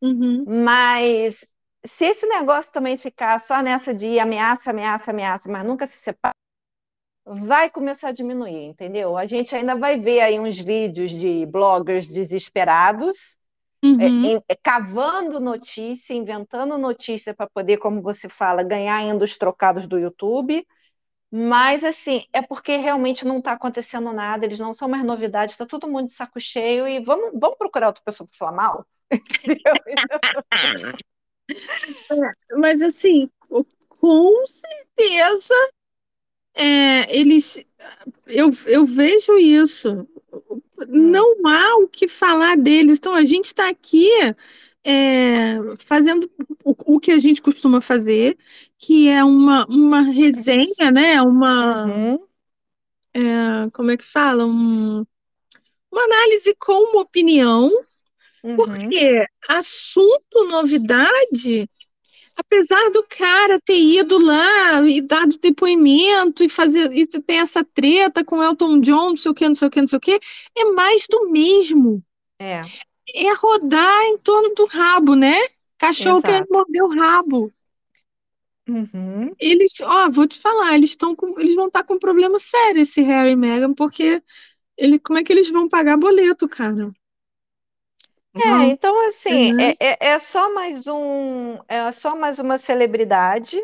Uhum. 0.00 0.44
Mas 0.46 1.46
se 1.84 2.04
esse 2.04 2.26
negócio 2.26 2.72
também 2.72 2.96
ficar 2.96 3.40
só 3.40 3.62
nessa 3.62 3.94
de 3.94 4.18
ameaça, 4.18 4.70
ameaça, 4.70 5.10
ameaça, 5.10 5.50
mas 5.50 5.64
nunca 5.64 5.86
se 5.86 5.96
separa, 5.96 6.34
vai 7.24 7.70
começar 7.70 8.08
a 8.08 8.12
diminuir, 8.12 8.66
entendeu? 8.66 9.16
A 9.16 9.26
gente 9.26 9.54
ainda 9.54 9.74
vai 9.74 9.98
ver 9.98 10.20
aí 10.20 10.38
uns 10.38 10.58
vídeos 10.58 11.10
de 11.10 11.44
bloggers 11.46 12.06
desesperados, 12.06 13.38
uhum. 13.84 14.36
é, 14.36 14.42
é, 14.48 14.56
cavando 14.62 15.40
notícia, 15.40 16.14
inventando 16.14 16.78
notícia 16.78 17.34
para 17.34 17.48
poder, 17.48 17.78
como 17.78 18.00
você 18.00 18.28
fala, 18.28 18.62
ganhar 18.62 18.96
ainda 18.96 19.24
os 19.24 19.36
trocados 19.36 19.86
do 19.86 19.98
YouTube. 19.98 20.66
Mas, 21.30 21.84
assim, 21.84 22.24
é 22.32 22.40
porque 22.40 22.76
realmente 22.76 23.24
não 23.24 23.38
está 23.38 23.52
acontecendo 23.52 24.12
nada, 24.12 24.44
eles 24.44 24.58
não 24.58 24.72
são 24.72 24.88
mais 24.88 25.04
novidades, 25.04 25.54
está 25.54 25.66
todo 25.66 25.88
mundo 25.88 26.06
de 26.06 26.14
saco 26.14 26.40
cheio 26.40 26.86
e 26.86 27.00
vamos, 27.00 27.32
vamos 27.34 27.58
procurar 27.58 27.88
outra 27.88 28.02
pessoa 28.04 28.28
para 28.28 28.38
falar 28.38 28.52
mal? 28.52 28.86
Mas 32.58 32.82
assim, 32.82 33.30
com 33.88 34.46
certeza 34.46 35.54
é, 36.54 37.16
eles 37.16 37.62
eu, 38.26 38.50
eu 38.66 38.86
vejo 38.86 39.38
isso. 39.38 40.08
Não 40.88 41.46
há 41.46 41.76
o 41.76 41.88
que 41.88 42.08
falar 42.08 42.56
deles. 42.56 42.98
Então 42.98 43.14
a 43.14 43.24
gente 43.24 43.46
está 43.46 43.68
aqui 43.68 44.08
é, 44.88 45.58
fazendo 45.78 46.30
o, 46.62 46.94
o, 46.94 47.00
que 47.00 47.10
a 47.10 47.18
gente 47.18 47.42
costuma 47.42 47.80
fazer, 47.80 48.38
que 48.78 49.08
é 49.08 49.24
uma, 49.24 49.66
uma 49.66 50.00
resenha, 50.00 50.92
né? 50.92 51.20
Uma 51.20 51.86
uhum. 51.86 52.18
é, 53.12 53.70
como 53.72 53.90
é 53.90 53.96
que 53.96 54.04
fala? 54.04 54.46
Um, 54.46 55.04
uma 55.90 56.04
análise 56.04 56.54
com 56.60 56.92
uma 56.92 57.02
opinião, 57.02 57.68
uhum. 58.44 58.54
porque 58.54 59.26
assunto 59.48 60.44
novidade 60.48 61.68
apesar 62.36 62.90
do 62.90 63.02
cara 63.08 63.58
ter 63.64 63.80
ido 63.80 64.18
lá 64.18 64.86
e 64.86 65.00
dado 65.00 65.38
depoimento 65.38 66.44
e 66.44 66.48
fazer 66.48 66.92
e 66.92 67.06
ter 67.06 67.36
essa 67.36 67.64
treta 67.64 68.22
com 68.22 68.42
Elton 68.42 68.78
John, 68.80 69.08
não 69.10 69.16
sei 69.16 69.30
o 69.30 69.34
que, 69.34 69.48
não 69.48 69.54
sei 69.54 69.68
o 69.68 69.70
que, 69.70 69.80
não 69.80 69.88
sei 69.88 69.96
o 69.96 70.00
que, 70.00 70.20
é 70.54 70.64
mais 70.72 71.06
do 71.08 71.30
mesmo. 71.30 72.04
É. 72.38 72.60
É 73.14 73.34
rodar 73.34 74.02
em 74.04 74.18
torno 74.18 74.54
do 74.54 74.66
rabo, 74.66 75.14
né? 75.14 75.36
Cachorro 75.78 76.18
Exato. 76.18 76.26
querendo 76.26 76.48
morder 76.50 76.82
o 76.82 76.94
rabo. 76.94 77.52
Uhum. 78.68 79.32
Eles, 79.38 79.80
ó, 79.80 80.10
vou 80.10 80.26
te 80.26 80.40
falar, 80.40 80.74
eles 80.74 80.90
estão 80.90 81.16
eles 81.38 81.54
vão 81.54 81.68
estar 81.68 81.80
tá 81.80 81.86
com 81.86 81.94
um 81.94 81.98
problema 81.98 82.38
sério 82.38 82.80
esse 82.80 83.00
Harry 83.02 83.30
e 83.30 83.36
Meghan, 83.36 83.72
porque 83.72 84.20
ele, 84.76 84.98
como 84.98 85.18
é 85.18 85.22
que 85.22 85.32
eles 85.32 85.48
vão 85.50 85.68
pagar 85.68 85.96
boleto, 85.96 86.48
cara? 86.48 86.88
É, 88.34 88.66
então 88.66 89.08
assim, 89.08 89.52
uhum. 89.52 89.60
é, 89.60 89.76
é, 89.80 90.08
é, 90.08 90.18
só 90.18 90.52
mais 90.52 90.86
um, 90.86 91.58
é 91.68 91.90
só 91.92 92.14
mais 92.14 92.38
uma 92.38 92.58
celebridade 92.58 93.62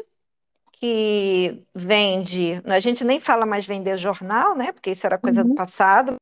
que 0.72 1.62
vende. 1.74 2.62
A 2.64 2.80
gente 2.80 3.04
nem 3.04 3.20
fala 3.20 3.44
mais 3.44 3.66
vender 3.66 3.98
jornal, 3.98 4.56
né? 4.56 4.72
Porque 4.72 4.92
isso 4.92 5.06
era 5.06 5.18
coisa 5.18 5.42
uhum. 5.42 5.48
do 5.48 5.54
passado. 5.54 6.16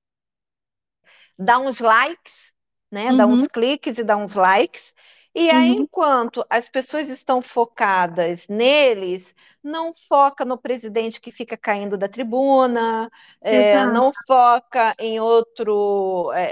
Dá 1.39 1.59
uns 1.59 1.81
likes, 1.81 2.53
né? 2.91 3.11
Uhum. 3.11 3.17
Dá 3.17 3.27
uns 3.27 3.47
cliques 3.47 3.99
e 3.99 4.05
dá 4.05 4.17
uns 4.17 4.35
likes. 4.35 4.93
E 5.33 5.49
aí, 5.49 5.71
uhum. 5.71 5.83
enquanto 5.83 6.45
as 6.51 6.69
pessoas 6.69 7.09
estão 7.09 7.41
focadas 7.41 8.49
neles, 8.49 9.33
não 9.63 9.95
foca 9.95 10.45
no 10.45 10.59
presidente 10.59 11.21
que 11.21 11.31
fica 11.31 11.57
caindo 11.57 11.97
da 11.97 12.09
tribuna, 12.09 13.09
é, 13.41 13.87
não 13.87 14.11
foca 14.27 14.93
em 14.99 15.21
outro, 15.21 16.33
é, 16.35 16.43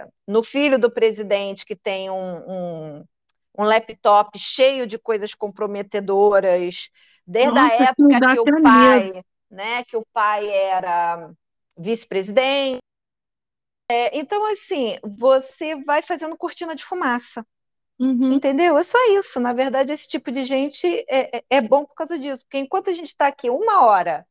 é, 0.00 0.06
no 0.26 0.42
filho 0.42 0.80
do 0.80 0.90
presidente 0.90 1.64
que 1.64 1.76
tem 1.76 2.10
um, 2.10 2.16
um, 2.16 3.04
um, 3.56 3.64
laptop 3.64 4.36
cheio 4.36 4.84
de 4.84 4.98
coisas 4.98 5.32
comprometedoras, 5.32 6.90
desde 7.24 7.54
Nossa, 7.54 7.74
a 7.74 7.86
época 7.86 8.26
que 8.32 8.40
o 8.40 8.62
pai, 8.62 9.22
né, 9.48 9.84
que 9.84 9.96
o 9.96 10.04
pai 10.12 10.48
era 10.48 11.30
vice-presidente. 11.76 12.80
É, 13.90 14.18
então, 14.18 14.44
assim, 14.46 14.98
você 15.02 15.74
vai 15.84 16.02
fazendo 16.02 16.36
cortina 16.36 16.74
de 16.74 16.84
fumaça. 16.84 17.44
Uhum. 17.98 18.32
Entendeu? 18.32 18.78
É 18.78 18.84
só 18.84 18.98
isso. 19.18 19.40
Na 19.40 19.52
verdade, 19.52 19.92
esse 19.92 20.06
tipo 20.06 20.30
de 20.30 20.42
gente 20.42 20.86
é, 21.08 21.38
é, 21.38 21.44
é 21.50 21.60
bom 21.60 21.84
por 21.84 21.94
causa 21.94 22.18
disso. 22.18 22.44
Porque 22.44 22.58
enquanto 22.58 22.90
a 22.90 22.92
gente 22.92 23.08
está 23.08 23.26
aqui 23.26 23.50
uma 23.50 23.84
hora 23.86 24.26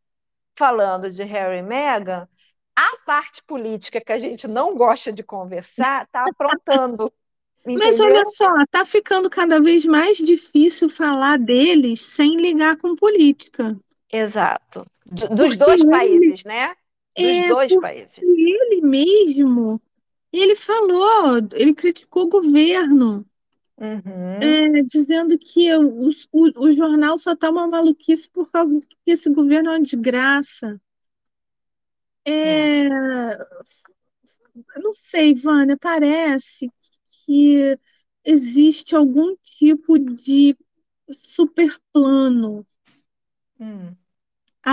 falando 0.55 1.09
de 1.09 1.23
Harry 1.23 1.59
e 1.59 1.63
Meghan, 1.63 2.27
a 2.75 2.97
parte 3.05 3.43
política 3.43 3.99
que 3.99 4.11
a 4.11 4.19
gente 4.19 4.47
não 4.47 4.75
gosta 4.75 5.11
de 5.11 5.23
conversar 5.23 6.05
está 6.05 6.25
aprontando. 6.29 7.11
Mas 7.65 7.99
olha 7.99 8.23
só, 8.23 8.61
está 8.61 8.85
ficando 8.85 9.29
cada 9.29 9.59
vez 9.59 9.85
mais 9.85 10.17
difícil 10.17 10.87
falar 10.87 11.37
deles 11.37 11.99
sem 11.99 12.37
ligar 12.37 12.77
com 12.77 12.95
política. 12.95 13.75
Exato. 14.09 14.85
Do, 15.05 15.27
dos 15.35 15.57
dois 15.57 15.81
ele, 15.81 15.89
países, 15.89 16.43
né? 16.45 16.73
Dos 17.17 17.25
é, 17.25 17.47
dois 17.47 17.75
países. 17.79 18.21
Ele 18.21 18.81
mesmo, 18.81 19.81
ele 20.31 20.55
falou, 20.55 21.37
ele 21.53 21.73
criticou 21.73 22.23
o 22.23 22.29
governo. 22.29 23.25
Uhum. 23.79 24.77
É, 24.79 24.83
dizendo 24.83 25.37
que 25.37 25.71
o, 25.75 26.09
o, 26.31 26.63
o 26.63 26.71
jornal 26.73 27.17
só 27.17 27.33
está 27.33 27.49
uma 27.49 27.67
maluquice 27.67 28.29
por 28.29 28.51
causa 28.51 28.79
que 28.79 28.97
esse 29.11 29.29
governo 29.29 29.69
é 29.69 29.73
uma 29.73 29.81
desgraça. 29.81 30.79
É, 32.25 32.85
é. 32.85 33.37
Não 34.77 34.93
sei, 34.93 35.33
Vânia, 35.33 35.77
parece 35.77 36.71
que 37.25 37.77
existe 38.23 38.95
algum 38.95 39.35
tipo 39.43 39.97
de 39.97 40.57
superplano 41.11 42.65
hum. 43.59 43.95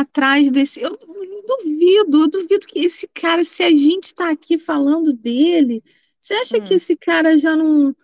Atrás 0.00 0.50
desse. 0.50 0.80
Eu 0.80 0.98
duvido, 1.46 2.22
eu 2.22 2.28
duvido 2.28 2.66
que 2.66 2.80
esse 2.80 3.08
cara, 3.08 3.44
se 3.44 3.62
a 3.62 3.70
gente 3.70 4.06
está 4.06 4.30
aqui 4.30 4.58
falando 4.58 5.12
dele, 5.12 5.82
você 6.20 6.34
acha 6.34 6.58
hum. 6.58 6.64
que 6.64 6.74
esse 6.74 6.96
cara 6.96 7.38
já 7.38 7.56
não 7.56 7.94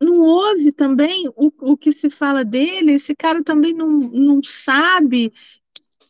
não 0.00 0.18
ouve 0.20 0.72
também 0.72 1.28
o, 1.36 1.52
o 1.60 1.76
que 1.76 1.92
se 1.92 2.10
fala 2.10 2.44
dele, 2.44 2.92
esse 2.92 3.14
cara 3.14 3.42
também 3.42 3.72
não, 3.72 3.88
não 3.88 4.42
sabe 4.42 5.32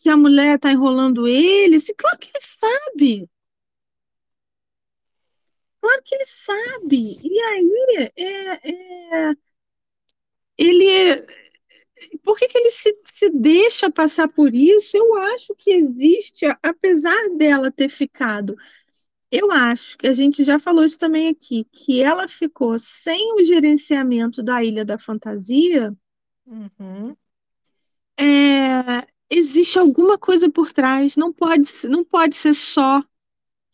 que 0.01 0.09
a 0.09 0.17
mulher 0.17 0.57
está 0.57 0.73
enrolando 0.73 1.29
ele. 1.29 1.77
Esse, 1.77 1.95
claro 1.95 2.19
que 2.19 2.29
ele 2.29 2.41
sabe. 2.41 3.31
Claro 5.81 6.03
que 6.05 6.15
ele 6.15 6.27
sabe. 6.27 7.19
E 7.23 7.41
aí, 7.41 8.13
é, 8.17 8.71
é, 9.31 9.35
ele. 10.57 11.42
Por 12.23 12.39
que, 12.39 12.49
que 12.49 12.59
ele 12.59 12.71
se, 12.71 12.97
se 13.03 13.31
deixa 13.31 13.91
passar 13.91 14.29
por 14.29 14.55
isso? 14.55 14.97
Eu 14.97 15.15
acho 15.17 15.55
que 15.57 15.71
existe, 15.71 16.47
apesar 16.63 17.31
dela 17.37 17.71
ter 17.71 17.89
ficado 17.89 18.57
eu 19.33 19.51
acho 19.51 19.97
que 19.97 20.07
a 20.07 20.13
gente 20.13 20.45
já 20.45 20.59
falou 20.59 20.85
isso 20.85 20.99
também 20.99 21.29
aqui, 21.29 21.67
que 21.73 22.03
ela 22.03 22.29
ficou 22.29 22.79
sem 22.79 23.33
o 23.33 23.43
gerenciamento 23.43 24.43
da 24.43 24.63
Ilha 24.63 24.85
da 24.85 24.99
Fantasia. 24.99 25.97
Uhum. 26.47 27.17
É, 28.21 29.07
existe 29.31 29.79
alguma 29.79 30.19
coisa 30.19 30.51
por 30.51 30.71
trás. 30.71 31.17
Não 31.17 31.33
pode, 31.33 31.67
não 31.89 32.05
pode 32.05 32.37
ser 32.37 32.53
só 32.53 33.03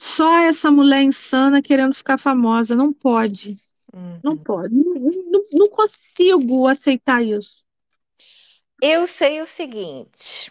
só 0.00 0.38
essa 0.38 0.70
mulher 0.70 1.02
insana 1.02 1.60
querendo 1.60 1.92
ficar 1.92 2.18
famosa. 2.18 2.76
Não 2.76 2.92
pode. 2.92 3.56
Uhum. 3.92 4.20
Não 4.22 4.36
pode. 4.36 4.72
Não, 4.72 4.94
não, 4.94 5.42
não 5.54 5.68
consigo 5.68 6.68
aceitar 6.68 7.20
isso. 7.20 7.66
Eu 8.82 9.06
sei 9.06 9.40
o 9.40 9.46
seguinte 9.46 10.50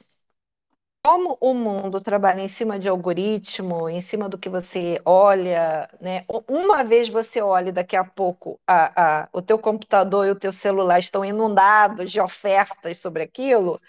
como 1.03 1.37
o 1.39 1.53
mundo 1.53 2.01
trabalha 2.01 2.41
em 2.41 2.49
cima 2.49 2.77
de 2.77 2.89
algoritmo, 2.89 3.87
em 3.87 4.01
cima 4.01 4.27
do 4.27 4.37
que 4.37 4.49
você 4.49 5.01
olha, 5.05 5.89
né? 6.01 6.25
Uma 6.49 6.83
vez 6.83 7.07
você 7.07 7.41
olha, 7.41 7.71
daqui 7.71 7.95
a 7.95 8.03
pouco 8.03 8.59
a, 8.67 9.21
a, 9.23 9.29
o 9.31 9.41
teu 9.41 9.57
computador 9.57 10.27
e 10.27 10.31
o 10.31 10.35
teu 10.35 10.51
celular 10.51 10.99
estão 10.99 11.23
inundados 11.23 12.11
de 12.11 12.19
ofertas 12.19 12.97
sobre 12.97 13.23
aquilo. 13.23 13.79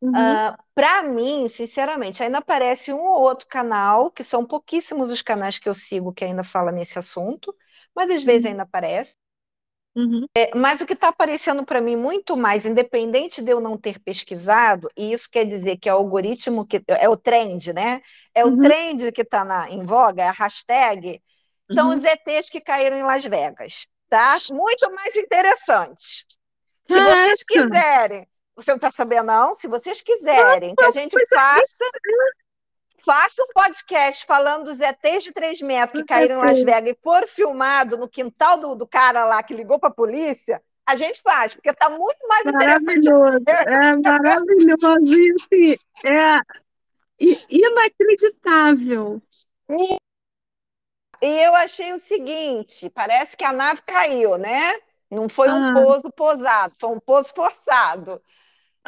Uhum. 0.00 0.12
Uh, 0.14 0.56
para 0.74 1.02
mim, 1.02 1.48
sinceramente, 1.48 2.22
ainda 2.22 2.38
aparece 2.38 2.92
um 2.92 3.00
ou 3.00 3.20
outro 3.20 3.48
canal, 3.48 4.10
que 4.10 4.22
são 4.22 4.46
pouquíssimos 4.46 5.10
os 5.10 5.22
canais 5.22 5.58
que 5.58 5.68
eu 5.68 5.74
sigo 5.74 6.12
que 6.12 6.24
ainda 6.24 6.44
fala 6.44 6.70
nesse 6.70 6.98
assunto, 6.98 7.52
mas 7.94 8.10
às 8.12 8.22
vezes 8.22 8.44
uhum. 8.44 8.50
ainda 8.52 8.62
aparece. 8.62 9.16
Uhum. 9.94 10.24
É, 10.36 10.56
mas 10.56 10.80
o 10.80 10.86
que 10.86 10.92
está 10.92 11.08
aparecendo 11.08 11.64
para 11.64 11.80
mim 11.80 11.96
muito 11.96 12.36
mais, 12.36 12.64
independente 12.64 13.42
de 13.42 13.50
eu 13.50 13.60
não 13.60 13.76
ter 13.76 13.98
pesquisado, 13.98 14.88
e 14.96 15.12
isso 15.12 15.28
quer 15.30 15.44
dizer 15.44 15.78
que 15.78 15.88
é 15.88 15.94
o 15.94 15.98
algoritmo 15.98 16.64
que 16.64 16.82
é 16.86 17.08
o 17.08 17.16
trend, 17.16 17.72
né? 17.72 18.00
É 18.34 18.44
o 18.44 18.48
uhum. 18.48 18.62
trend 18.62 19.10
que 19.10 19.22
está 19.22 19.68
em 19.68 19.84
voga, 19.84 20.22
é 20.22 20.28
a 20.28 20.32
hashtag, 20.32 21.20
são 21.72 21.88
uhum. 21.88 21.94
os 21.94 22.04
ETs 22.04 22.48
que 22.48 22.60
caíram 22.60 22.96
em 22.96 23.02
Las 23.02 23.24
Vegas, 23.24 23.86
tá? 24.08 24.36
Muito 24.52 24.92
mais 24.94 25.14
interessante. 25.16 26.26
Se 26.84 26.94
vocês 26.94 27.44
quiserem, 27.44 28.26
você 28.54 28.70
não 28.70 28.76
está 28.76 28.90
sabendo, 28.90 29.26
não? 29.26 29.54
Se 29.54 29.68
vocês 29.68 30.02
quiserem 30.02 30.74
que 30.74 30.84
a 30.84 30.90
gente 30.90 31.14
é 31.16 31.36
faça 31.36 31.84
faça 33.04 33.42
um 33.42 33.52
podcast 33.52 34.24
falando 34.26 34.64
dos 34.64 34.80
ETs 34.80 35.24
de 35.24 35.32
3 35.32 35.60
metros 35.62 36.00
que 36.00 36.06
caíram 36.06 36.40
em 36.40 36.46
Las 36.46 36.62
Vegas 36.62 36.90
e 36.90 36.98
for 37.02 37.26
filmado 37.26 37.96
no 37.96 38.08
quintal 38.08 38.58
do, 38.58 38.74
do 38.74 38.86
cara 38.86 39.24
lá 39.24 39.42
que 39.42 39.54
ligou 39.54 39.78
para 39.78 39.88
a 39.88 39.94
polícia, 39.94 40.62
a 40.86 40.96
gente 40.96 41.22
faz, 41.22 41.54
porque 41.54 41.70
está 41.70 41.88
muito 41.88 42.26
mais 42.26 42.44
maravilhoso. 42.44 43.38
É 43.46 43.96
maravilhoso 43.96 45.14
isso. 45.14 45.78
É 46.04 46.34
inacreditável. 47.48 49.22
E, 49.70 49.98
eu 51.22 51.54
achei 51.54 51.92
o 51.92 51.98
seguinte: 51.98 52.90
parece 52.90 53.36
que 53.36 53.44
a 53.44 53.52
nave 53.52 53.82
caiu, 53.82 54.36
né? 54.38 54.78
Não 55.10 55.28
foi 55.28 55.48
um 55.50 55.70
ah. 55.70 55.72
pouso 55.74 56.10
posado, 56.10 56.74
foi 56.78 56.90
um 56.90 57.00
pouso 57.00 57.32
forçado. 57.34 58.20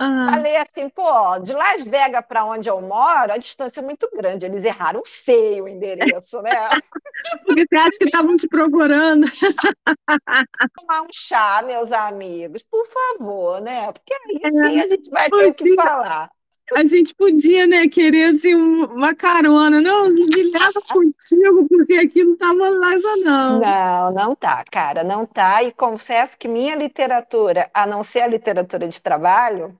Uhum. 0.00 0.28
Falei 0.30 0.56
assim, 0.56 0.88
pô, 0.88 1.38
de 1.40 1.52
Las 1.52 1.84
Vegas 1.84 2.24
para 2.26 2.44
onde 2.44 2.68
eu 2.68 2.80
moro, 2.80 3.32
a 3.32 3.36
distância 3.36 3.80
é 3.80 3.82
muito 3.82 4.08
grande. 4.12 4.46
Eles 4.46 4.64
erraram 4.64 5.02
feio 5.04 5.64
o 5.64 5.68
endereço, 5.68 6.40
né? 6.40 6.50
Porque 7.46 7.64
você 7.68 7.76
acha 7.76 7.98
que 7.98 8.06
estavam 8.06 8.36
te 8.36 8.48
procurando? 8.48 9.26
Tomar 10.80 11.02
um 11.02 11.08
chá, 11.12 11.62
meus 11.64 11.92
amigos, 11.92 12.62
por 12.62 12.86
favor, 12.86 13.60
né? 13.60 13.92
Porque 13.92 14.14
aí 14.14 14.40
é, 14.42 14.50
sim 14.50 14.80
a 14.80 14.88
gente 14.88 15.10
vai 15.10 15.30
ter 15.30 15.46
o 15.46 15.54
que 15.54 15.74
falar. 15.74 16.30
A 16.74 16.84
gente 16.84 17.14
podia, 17.14 17.66
né, 17.66 17.86
querer 17.86 18.34
assim, 18.34 18.54
uma 18.54 19.14
carona. 19.14 19.78
Não, 19.78 20.08
me 20.08 20.42
leva 20.50 20.80
contigo, 20.88 21.68
porque 21.68 21.94
aqui 21.94 22.24
não 22.24 22.34
tá 22.34 22.54
moleza, 22.54 23.16
não. 23.16 23.60
Não, 23.60 24.12
não 24.12 24.34
tá, 24.34 24.64
cara, 24.70 25.04
não 25.04 25.26
tá. 25.26 25.62
E 25.62 25.70
confesso 25.72 26.38
que 26.38 26.48
minha 26.48 26.74
literatura, 26.74 27.70
a 27.74 27.86
não 27.86 28.02
ser 28.02 28.20
a 28.20 28.26
literatura 28.26 28.88
de 28.88 29.02
trabalho, 29.02 29.78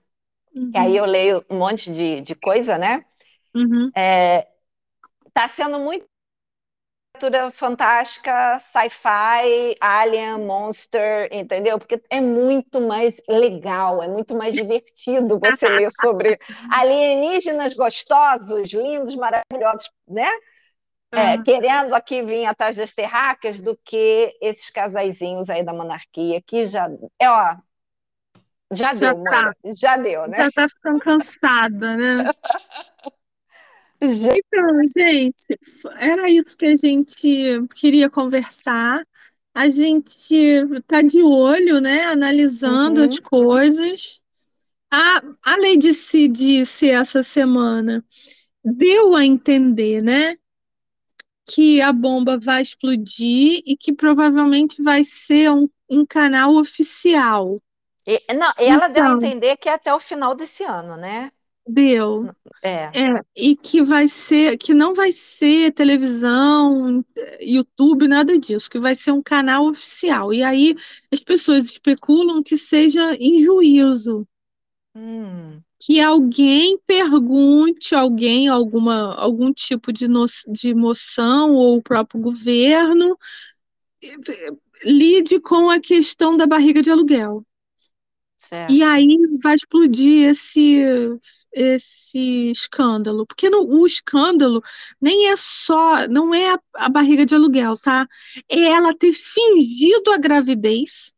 Uhum. 0.55 0.71
Que 0.71 0.77
aí 0.77 0.95
eu 0.95 1.05
leio 1.05 1.43
um 1.49 1.57
monte 1.57 1.91
de, 1.91 2.21
de 2.21 2.35
coisa, 2.35 2.77
né? 2.77 3.03
Uhum. 3.55 3.91
É, 3.95 4.47
tá 5.33 5.47
sendo 5.47 5.79
muito 5.79 6.05
literatura 7.15 7.51
fantástica, 7.51 8.59
sci-fi, 8.59 9.75
alien, 9.79 10.39
monster, 10.39 11.29
entendeu? 11.31 11.77
Porque 11.77 12.01
é 12.09 12.19
muito 12.19 12.81
mais 12.81 13.21
legal, 13.29 14.01
é 14.01 14.07
muito 14.07 14.35
mais 14.35 14.53
divertido 14.53 15.39
você 15.39 15.69
ler 15.69 15.91
sobre 15.91 16.37
alienígenas 16.73 17.73
gostosos, 17.73 18.71
lindos, 18.71 19.15
maravilhosos, 19.15 19.91
né? 20.07 20.29
É, 21.11 21.35
uhum. 21.35 21.43
querendo 21.43 21.93
aqui 21.93 22.23
vir 22.23 22.45
atrás 22.45 22.75
das 22.75 22.91
terráqueas 22.91 23.59
do 23.59 23.77
que 23.85 24.35
esses 24.41 24.71
casaizinhos 24.71 25.47
aí 25.47 25.61
da 25.63 25.71
monarquia, 25.71 26.41
que 26.41 26.65
já 26.65 26.89
é, 27.19 27.29
ó, 27.29 27.55
já, 28.73 28.93
já 28.93 29.13
deu, 29.13 29.23
tá. 29.23 29.53
Já 29.75 29.97
deu, 29.97 30.27
né? 30.27 30.35
Já 30.35 30.51
tá 30.51 30.67
ficando 30.67 30.99
cansada, 30.99 31.97
né? 31.97 32.31
Então, 34.05 34.81
gente, 34.93 35.57
era 35.97 36.29
isso 36.29 36.57
que 36.57 36.65
a 36.65 36.75
gente 36.75 37.65
queria 37.73 38.09
conversar. 38.09 39.01
A 39.55 39.69
gente 39.69 40.35
tá 40.85 41.01
de 41.01 41.21
olho, 41.21 41.79
né? 41.79 42.03
Analisando 42.03 42.99
uhum. 42.99 43.05
as 43.05 43.17
coisas. 43.19 44.21
A, 44.91 45.23
a 45.41 45.55
Lady 45.57 45.93
C 45.93 46.27
disse 46.27 46.89
essa 46.89 47.23
semana, 47.23 48.03
deu 48.63 49.15
a 49.15 49.25
entender, 49.25 50.03
né? 50.03 50.35
Que 51.45 51.81
a 51.81 51.93
bomba 51.93 52.37
vai 52.37 52.61
explodir 52.61 53.61
e 53.65 53.77
que 53.77 53.93
provavelmente 53.93 54.83
vai 54.83 55.03
ser 55.03 55.49
um, 55.49 55.69
um 55.89 56.05
canal 56.05 56.55
oficial. 56.55 57.57
E, 58.05 58.33
não, 58.33 58.51
e 58.59 58.65
ela 58.65 58.87
deu 58.87 59.03
a 59.03 59.07
então. 59.07 59.21
entender 59.21 59.57
que 59.57 59.69
é 59.69 59.73
até 59.73 59.93
o 59.93 59.99
final 59.99 60.35
desse 60.35 60.63
ano, 60.63 60.97
né? 60.97 61.31
Deu. 61.65 62.29
É. 62.61 62.91
É, 62.93 63.21
e 63.35 63.55
que 63.55 63.81
vai 63.81 64.07
ser, 64.09 64.57
que 64.57 64.73
não 64.73 64.93
vai 64.93 65.13
ser 65.13 65.71
televisão, 65.71 67.03
YouTube, 67.39 68.07
nada 68.07 68.37
disso, 68.37 68.69
que 68.69 68.79
vai 68.79 68.95
ser 68.95 69.11
um 69.11 69.21
canal 69.21 69.67
oficial. 69.67 70.33
E 70.33 70.43
aí 70.43 70.75
as 71.11 71.21
pessoas 71.21 71.65
especulam 71.65 72.43
que 72.43 72.57
seja 72.57 73.15
em 73.15 73.39
juízo. 73.39 74.27
Hum. 74.95 75.61
Que 75.79 76.01
alguém 76.01 76.77
pergunte, 76.85 77.95
alguém, 77.95 78.49
alguma, 78.49 79.15
algum 79.15 79.51
tipo 79.51 79.91
de, 79.91 80.07
no, 80.07 80.25
de 80.47 80.73
moção, 80.73 81.53
ou 81.53 81.77
o 81.77 81.81
próprio 81.81 82.21
governo, 82.21 83.17
lide 84.83 85.39
com 85.39 85.69
a 85.69 85.79
questão 85.79 86.35
da 86.35 86.45
barriga 86.45 86.81
de 86.81 86.91
aluguel. 86.91 87.45
Certo. 88.47 88.73
E 88.73 88.83
aí 88.83 89.17
vai 89.41 89.55
explodir 89.55 90.29
esse, 90.29 90.81
esse 91.53 92.51
escândalo. 92.51 93.25
Porque 93.25 93.49
no, 93.49 93.63
o 93.63 93.87
escândalo 93.87 94.61
nem 94.99 95.29
é 95.29 95.35
só, 95.37 96.07
não 96.09 96.35
é 96.35 96.53
a, 96.53 96.59
a, 96.75 96.89
barriga 96.89 97.25
de 97.25 97.33
aluguel, 97.33 97.77
tá? 97.77 98.07
É 98.49 98.59
ela 98.59 98.93
ter 98.93 99.13
fingido 99.13 100.11
a 100.11 100.17
gravidez, 100.17 101.13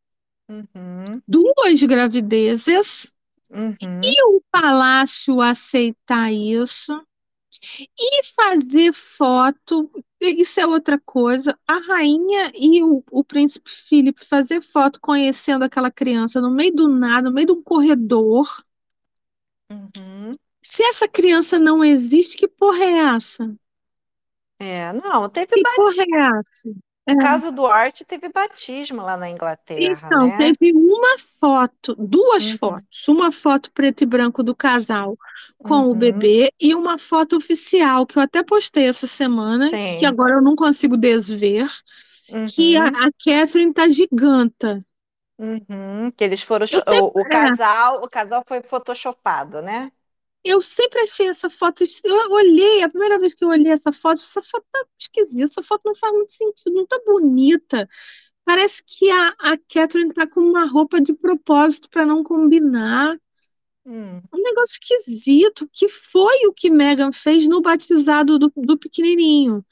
uhum. 0.48 1.02
duas 1.28 1.82
gravidezes, 1.82 3.12
uhum. 3.50 3.76
e 3.82 4.16
o 4.28 4.42
palácio 4.52 5.42
aceitar 5.42 6.32
isso 6.32 6.94
e 7.98 8.24
fazer 8.36 8.94
foto, 8.94 9.90
isso 10.22 10.60
é 10.60 10.66
outra 10.66 11.00
coisa. 11.00 11.58
A 11.68 11.80
rainha 11.80 12.52
e 12.56 12.84
o, 12.84 13.04
o 13.12 13.24
príncipe 13.24 13.70
Felipe 13.70 14.26
fazer 14.26 14.62
foto 14.62 15.00
conhecendo 15.00 15.64
aquela 15.64 15.92
criança 15.92 16.42
no 16.42 16.52
meio 16.52 16.74
do 16.74 16.88
nada, 16.88 17.30
no 17.30 17.36
meio 17.36 17.48
de 17.48 17.54
um 17.54 17.64
corredor. 17.64 18.48
Uhum. 19.70 20.34
Se 20.62 20.84
essa 20.84 21.08
criança 21.08 21.60
não 21.60 21.84
existe, 21.84 22.38
que 22.38 22.48
porra 22.48 22.84
é 22.84 23.16
essa? 23.16 23.56
É, 24.58 24.94
não, 24.94 25.30
teve 25.30 25.54
que 25.54 25.62
porra 25.76 26.04
é 26.04 26.40
essa? 26.40 26.76
No 27.08 27.14
é. 27.14 27.18
caso 27.18 27.52
do 27.52 27.68
Arte, 27.68 28.04
teve 28.04 28.30
batismo 28.30 29.02
lá 29.04 29.16
na 29.16 29.30
Inglaterra. 29.30 30.08
Então, 30.08 30.28
né? 30.28 30.38
teve 30.38 30.74
uma 30.76 31.20
foto, 31.40 31.96
duas 32.00 32.52
uhum. 32.52 32.58
fotos. 32.58 33.08
Uma 33.08 33.32
foto 33.32 33.72
preto 33.72 34.02
e 34.02 34.08
branco 34.08 34.42
do 34.42 34.56
casal 34.56 35.16
com 35.60 35.82
uhum. 35.82 35.92
o 35.92 35.96
bebê 35.96 36.52
e 36.60 36.74
uma 36.74 36.98
foto 36.98 37.38
oficial, 37.38 38.08
que 38.08 38.18
eu 38.18 38.24
até 38.24 38.42
postei 38.42 38.88
essa 38.88 39.06
semana, 39.06 39.70
Sim. 39.70 40.00
que 40.00 40.06
agora 40.06 40.36
eu 40.36 40.42
não 40.42 40.56
consigo 40.56 40.98
desver, 40.98 41.70
uhum. 42.32 42.48
que 42.48 42.76
a, 42.76 42.88
a 42.88 43.10
Catherine 43.24 43.74
tá 43.74 43.88
giganta. 43.88 44.80
Uhum. 45.38 46.12
Que 46.16 46.24
eles 46.24 46.42
foram. 46.42 46.66
Sempre, 46.66 47.00
o, 47.00 47.12
o, 47.14 47.20
é. 47.20 47.30
casal, 47.30 48.04
o 48.04 48.10
casal 48.10 48.44
foi 48.48 48.62
photoshopado, 48.62 49.62
né? 49.62 49.92
Eu 50.46 50.62
sempre 50.62 51.02
achei 51.02 51.26
essa 51.28 51.50
foto. 51.50 51.84
Eu 52.04 52.32
olhei, 52.32 52.84
a 52.84 52.90
primeira 52.90 53.18
vez 53.18 53.34
que 53.34 53.44
eu 53.44 53.50
olhei 53.50 53.72
essa 53.72 53.92
foto, 53.92 54.20
essa 54.20 54.44
foto 54.44 54.64
tá 54.72 54.86
esquisita, 55.00 55.46
essa 55.46 55.64
foto 55.64 55.82
não 55.84 55.96
faz 55.96 56.14
muito 56.14 56.32
sentido, 56.32 56.76
não 56.76 56.86
tá 56.86 57.02
bonita. 57.04 57.90
Parece 58.46 58.84
que 58.86 59.10
a, 59.10 59.30
a 59.40 59.58
Catherine 59.58 60.14
tá 60.14 60.28
com 60.28 60.42
uma 60.42 60.66
roupa 60.66 61.02
de 61.02 61.16
propósito 61.16 61.90
para 61.90 62.06
não 62.06 62.22
combinar. 62.24 63.20
Hum. 63.84 64.22
Um 64.32 64.38
negócio 64.38 64.78
esquisito, 64.80 65.68
que 65.74 65.90
foi 65.90 66.46
o 66.46 66.54
que 66.54 66.70
Megan 66.70 67.12
fez 67.12 67.48
no 67.48 67.60
batizado 67.60 68.38
do, 68.38 68.54
do 68.56 68.78
pequenininho. 68.78 69.66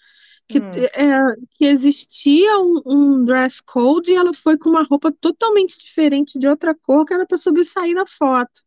Que, 0.47 0.59
hum. 0.59 0.71
é, 0.95 1.35
que 1.51 1.65
existia 1.65 2.57
um, 2.59 2.81
um, 2.83 3.23
dress 3.23 3.61
code 3.63 4.11
e 4.11 4.15
ela 4.15 4.33
foi 4.33 4.57
com 4.57 4.71
uma 4.71 4.83
roupa 4.83 5.11
totalmente 5.11 5.77
diferente 5.79 6.39
de 6.39 6.47
outra 6.47 6.73
cor 6.73 7.05
que 7.05 7.13
era 7.13 7.27
para 7.27 7.37
sobressair 7.37 7.93
na 7.93 8.07
foto. 8.07 8.63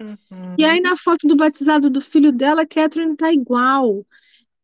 Uhum. 0.00 0.56
E 0.58 0.64
aí, 0.64 0.80
na 0.80 0.96
foto 0.96 1.26
do 1.26 1.36
batizado 1.36 1.90
do 1.90 2.00
filho 2.00 2.32
dela, 2.32 2.66
Catherine 2.66 3.16
tá 3.16 3.32
igual. 3.32 4.04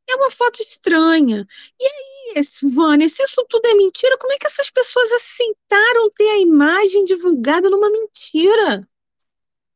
É 0.08 0.14
uma 0.16 0.30
foto 0.30 0.60
estranha. 0.60 1.46
E 1.80 1.84
aí, 1.84 2.42
Vânia, 2.74 3.08
se 3.08 3.22
isso 3.22 3.44
tudo 3.48 3.66
é 3.66 3.74
mentira, 3.74 4.16
como 4.18 4.32
é 4.32 4.38
que 4.38 4.46
essas 4.46 4.70
pessoas 4.70 5.10
aceitaram 5.12 6.10
ter 6.10 6.28
a 6.28 6.38
imagem 6.38 7.04
divulgada 7.04 7.68
numa 7.68 7.90
mentira? 7.90 8.80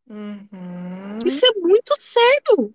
Uhum. 0.09 1.19
Isso 1.25 1.45
é 1.47 1.53
muito 1.59 1.95
sério. 1.99 2.75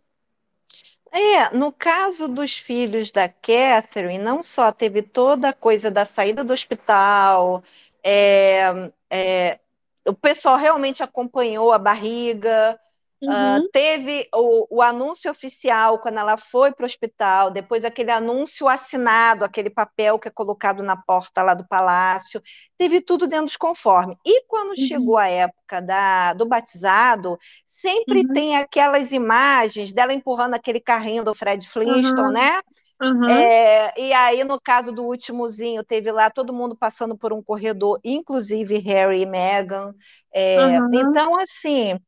É, 1.12 1.56
no 1.56 1.72
caso 1.72 2.28
dos 2.28 2.58
filhos 2.58 3.10
da 3.10 3.30
Catherine, 3.30 4.18
não 4.18 4.44
só 4.44 4.72
teve 4.72 5.02
toda 5.02 5.50
a 5.50 5.54
coisa 5.54 5.90
da 5.90 6.04
saída 6.04 6.44
do 6.44 6.52
hospital, 6.52 7.64
é, 8.04 8.92
é, 9.10 9.60
o 10.08 10.14
pessoal 10.14 10.56
realmente 10.58 11.04
acompanhou 11.04 11.72
a 11.74 11.80
barriga, 11.80 12.78
Uhum. 13.22 13.58
Uh, 13.58 13.70
teve 13.72 14.28
o, 14.34 14.78
o, 14.78 14.82
anúncio 14.82 15.32
oficial 15.32 16.00
quando 16.00 16.18
ela 16.20 16.36
foi 16.36 16.72
para 16.72 16.84
o 16.84 16.86
hospital, 16.86 17.50
depois 17.50 17.86
aquele 17.86 18.12
anúncio 18.12 18.68
assinado, 18.68 19.46
aquele 19.46 19.70
papel 19.70 20.20
que 20.20 20.28
é 20.28 20.32
colocado 20.32 20.84
na 20.84 20.98
porta 20.98 21.42
lá 21.42 21.54
do 21.54 21.66
palácio, 21.66 22.42
teve 22.78 23.00
tudo 23.00 23.26
dentro 23.26 23.46
dos 23.46 23.56
conformes. 23.56 24.18
E 24.26 24.44
quando 24.48 24.70
uhum. 24.70 24.88
chegou 24.88 25.18
a 25.18 25.30
época 25.30 25.82
da, 25.82 26.34
do 26.34 26.46
batizado, 26.46 27.38
sempre 27.66 28.20
uhum. 28.22 28.34
tem 28.34 28.58
aquelas 28.58 29.12
imagens 29.14 29.94
dela 29.94 30.14
empurrando 30.14 30.54
aquele 30.54 30.82
carrinho 30.82 31.24
do 31.24 31.34
Fred 31.34 31.68
Flintstone, 31.68 32.34
né? 32.34 32.60
Uhum. 33.02 33.30
É, 33.30 33.94
e 33.98 34.14
aí, 34.14 34.44
no 34.44 34.60
caso 34.60 34.92
do 34.92 35.04
últimozinho, 35.04 35.84
teve 35.84 36.12
lá 36.12 36.30
todo 36.30 36.54
mundo 36.54 36.76
passando 36.76 37.18
por 37.18 37.34
um 37.34 37.44
corredor, 37.44 38.00
inclusive 38.04 38.78
Harry 38.80 39.22
e 39.22 39.26
Meghan. 39.26 39.94
É, 40.34 40.80
uhum. 40.80 40.90
Então, 40.94 41.36
assim, 41.36 42.00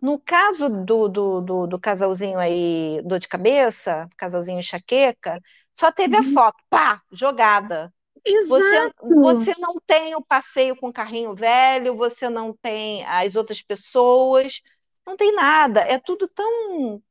no 0.00 0.18
caso 0.18 0.68
do, 0.68 1.08
do, 1.08 1.40
do, 1.40 1.66
do, 1.66 1.78
casalzinho 1.80 2.38
aí, 2.38 3.00
dor 3.04 3.18
de 3.18 3.26
cabeça, 3.26 4.06
casalzinho 4.18 4.58
enxaqueca, 4.58 5.40
só 5.74 5.90
teve 5.90 6.16
uhum. 6.16 6.30
a 6.30 6.32
foto, 6.34 6.62
pá, 6.68 7.00
jogada. 7.10 7.90
Exato. 8.24 8.94
Você, 9.08 9.50
você 9.52 9.60
não 9.60 9.76
tem 9.86 10.14
o 10.14 10.22
passeio 10.22 10.76
com 10.76 10.88
o 10.88 10.92
carrinho 10.92 11.34
velho, 11.34 11.96
você 11.96 12.28
não 12.28 12.54
tem 12.54 13.04
as 13.06 13.34
outras 13.34 13.60
pessoas, 13.60 14.60
não 15.06 15.16
tem 15.16 15.34
nada. 15.34 15.80
É 15.80 15.98
tudo 15.98 16.28
tão. 16.28 17.02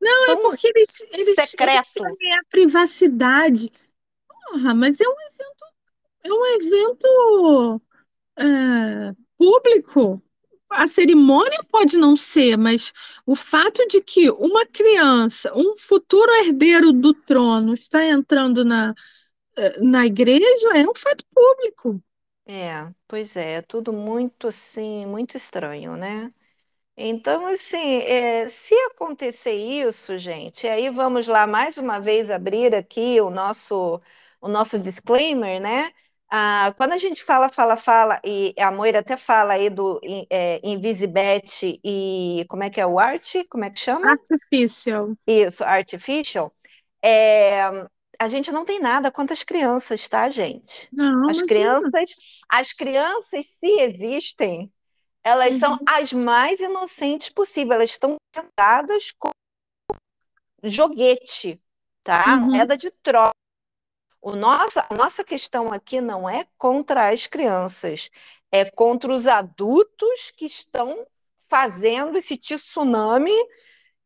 Não, 0.00 0.24
é 0.24 0.26
tão 0.26 0.38
é 0.38 0.40
porque 0.42 0.68
eles, 0.68 1.00
eles, 1.12 1.34
secreto. 1.34 2.06
Eles 2.06 2.38
a 2.38 2.44
privacidade. 2.50 3.70
Porra, 4.28 4.74
mas 4.74 5.00
é 5.00 5.04
um 5.08 5.16
evento, 5.28 5.64
é 6.24 6.32
um 6.32 6.46
evento 6.56 7.82
é, 8.38 9.12
público 9.36 10.22
a 10.70 10.86
cerimônia 10.86 11.58
pode 11.70 11.96
não 11.96 12.16
ser, 12.16 12.56
mas 12.56 12.92
o 13.24 13.34
fato 13.34 13.86
de 13.88 14.02
que 14.02 14.30
uma 14.30 14.66
criança, 14.66 15.52
um 15.54 15.76
futuro 15.76 16.30
herdeiro 16.44 16.92
do 16.92 17.14
trono, 17.14 17.74
está 17.74 18.04
entrando 18.04 18.64
na, 18.64 18.94
eh, 19.56 19.80
na 19.80 20.06
igreja 20.06 20.76
é 20.76 20.88
um 20.88 20.94
fato 20.94 21.24
público. 21.34 22.02
É, 22.46 22.88
pois 23.08 23.36
é, 23.36 23.54
é 23.54 23.62
tudo 23.62 23.92
muito 23.92 24.48
assim, 24.48 25.06
muito 25.06 25.36
estranho, 25.36 25.96
né? 25.96 26.32
Então, 26.96 27.46
assim, 27.46 27.98
é, 27.98 28.48
se 28.48 28.74
acontecer 28.90 29.52
isso, 29.52 30.16
gente, 30.16 30.66
aí 30.66 30.88
vamos 30.88 31.26
lá 31.26 31.46
mais 31.46 31.76
uma 31.76 32.00
vez 32.00 32.30
abrir 32.30 32.74
aqui 32.74 33.20
o 33.20 33.28
nosso, 33.28 34.00
o 34.40 34.48
nosso 34.48 34.78
disclaimer, 34.78 35.60
né? 35.60 35.92
Ah, 36.28 36.74
quando 36.76 36.92
a 36.92 36.96
gente 36.96 37.22
fala, 37.22 37.48
fala, 37.48 37.76
fala, 37.76 38.20
e 38.24 38.54
a 38.58 38.72
Moira 38.72 39.00
até 39.00 39.16
fala 39.16 39.52
aí 39.52 39.68
do 39.70 40.00
é, 40.30 40.60
Invisibet 40.66 41.78
e 41.84 42.44
como 42.48 42.64
é 42.64 42.70
que 42.70 42.80
é 42.80 42.86
o 42.86 42.98
Art? 42.98 43.34
Como 43.48 43.64
é 43.64 43.70
que 43.70 43.78
chama? 43.78 44.10
Artificial. 44.10 45.14
Isso, 45.26 45.62
Artificial. 45.62 46.52
É, 47.02 47.62
a 48.18 48.28
gente 48.28 48.50
não 48.50 48.64
tem 48.64 48.80
nada 48.80 49.12
contra 49.12 49.34
as 49.34 49.42
crianças, 49.42 50.08
tá, 50.08 50.28
gente? 50.28 50.88
Não, 50.92 51.28
as 51.28 51.40
crianças, 51.42 52.10
as 52.48 52.72
crianças, 52.72 53.46
se 53.46 53.80
existem, 53.80 54.72
elas 55.26 55.54
uhum. 55.54 55.58
são 55.58 55.78
as 55.84 56.12
mais 56.12 56.60
inocentes 56.60 57.30
possível. 57.30 57.74
Elas 57.74 57.90
estão 57.90 58.14
sentadas 58.32 59.10
com 59.18 59.30
joguete, 60.62 61.60
tá? 62.04 62.36
Uhum. 62.36 62.52
Moeda 62.52 62.76
de 62.76 62.92
troca. 62.92 63.34
O 64.22 64.36
nosso, 64.36 64.78
a 64.78 64.94
nossa 64.94 65.24
questão 65.24 65.72
aqui 65.72 66.00
não 66.00 66.30
é 66.30 66.46
contra 66.56 67.10
as 67.10 67.26
crianças, 67.26 68.08
é 68.52 68.64
contra 68.64 69.12
os 69.12 69.26
adultos 69.26 70.30
que 70.36 70.46
estão 70.46 71.04
fazendo 71.48 72.16
esse 72.16 72.36
tsunami 72.36 73.36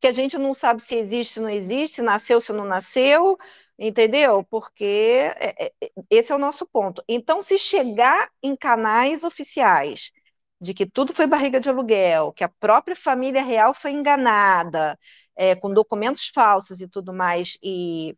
que 0.00 0.06
a 0.06 0.12
gente 0.12 0.38
não 0.38 0.54
sabe 0.54 0.82
se 0.82 0.94
existe, 0.94 1.34
se 1.34 1.40
não 1.40 1.50
existe, 1.50 1.96
se 1.96 2.02
nasceu, 2.02 2.40
se 2.40 2.50
não 2.50 2.64
nasceu, 2.64 3.38
entendeu? 3.78 4.42
Porque 4.44 4.84
é, 5.38 5.66
é, 5.66 5.72
é, 5.82 5.90
esse 6.08 6.32
é 6.32 6.34
o 6.34 6.38
nosso 6.38 6.66
ponto. 6.66 7.04
Então, 7.06 7.42
se 7.42 7.58
chegar 7.58 8.30
em 8.42 8.56
canais 8.56 9.22
oficiais 9.22 10.12
de 10.60 10.74
que 10.74 10.86
tudo 10.86 11.14
foi 11.14 11.26
barriga 11.26 11.60
de 11.60 11.68
aluguel, 11.68 12.32
que 12.32 12.44
a 12.44 12.48
própria 12.48 12.96
família 12.96 13.42
real 13.42 13.72
foi 13.74 13.92
enganada, 13.92 14.98
é, 15.36 15.54
com 15.54 15.72
documentos 15.72 16.28
falsos 16.28 16.80
e 16.80 16.88
tudo 16.88 17.12
mais, 17.14 17.56
e 17.62 18.14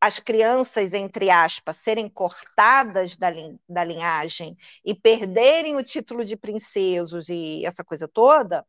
as 0.00 0.18
crianças, 0.18 0.94
entre 0.94 1.30
aspas, 1.30 1.76
serem 1.76 2.08
cortadas 2.08 3.16
da, 3.16 3.28
da 3.68 3.84
linhagem 3.84 4.56
e 4.84 4.94
perderem 4.94 5.76
o 5.76 5.84
título 5.84 6.24
de 6.24 6.36
princesos 6.36 7.28
e 7.28 7.64
essa 7.64 7.84
coisa 7.84 8.08
toda, 8.08 8.66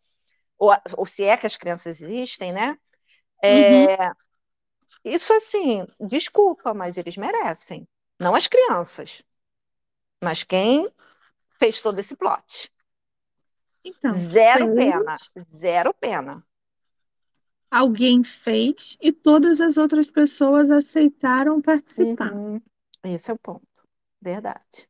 ou, 0.57 0.71
ou 0.95 1.05
se 1.05 1.23
é 1.23 1.35
que 1.37 1.47
as 1.47 1.57
crianças 1.57 2.01
existem, 2.01 2.53
né? 2.53 2.77
É, 3.43 3.95
uhum. 3.95 4.13
Isso, 5.03 5.33
assim, 5.33 5.85
desculpa, 5.99 6.73
mas 6.73 6.97
eles 6.97 7.17
merecem. 7.17 7.87
Não 8.19 8.35
as 8.35 8.47
crianças, 8.47 9.23
mas 10.23 10.43
quem 10.43 10.87
fez 11.63 11.81
todo 11.81 11.99
esse 11.99 12.15
plot. 12.15 12.69
Então, 13.85 14.11
zero 14.13 14.75
pena, 14.75 15.13
zero 15.53 15.93
pena 15.93 16.45
alguém 17.73 18.23
fez 18.23 18.95
e 19.01 19.11
todas 19.11 19.59
as 19.59 19.77
outras 19.77 20.09
pessoas 20.09 20.69
aceitaram 20.69 21.59
participar. 21.59 22.31
Uhum. 22.31 22.61
Esse 23.03 23.31
é 23.31 23.33
o 23.33 23.39
ponto, 23.39 23.65
verdade. 24.21 24.87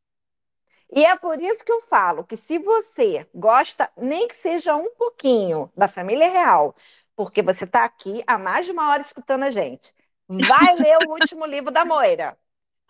E 0.91 1.05
é 1.05 1.15
por 1.15 1.41
isso 1.41 1.63
que 1.63 1.71
eu 1.71 1.79
falo 1.79 2.25
que 2.25 2.35
se 2.35 2.59
você 2.59 3.25
gosta, 3.33 3.89
nem 3.95 4.27
que 4.27 4.35
seja 4.35 4.75
um 4.75 4.93
pouquinho, 4.95 5.71
da 5.77 5.87
família 5.87 6.29
real, 6.29 6.75
porque 7.15 7.41
você 7.41 7.63
está 7.63 7.85
aqui 7.85 8.21
há 8.27 8.37
mais 8.37 8.65
de 8.65 8.73
uma 8.73 8.89
hora 8.89 9.01
escutando 9.01 9.43
a 9.43 9.49
gente, 9.49 9.93
vai 10.27 10.75
ler 10.75 10.97
o 11.07 11.11
último 11.11 11.45
livro 11.45 11.71
da 11.71 11.85
Moira. 11.85 12.37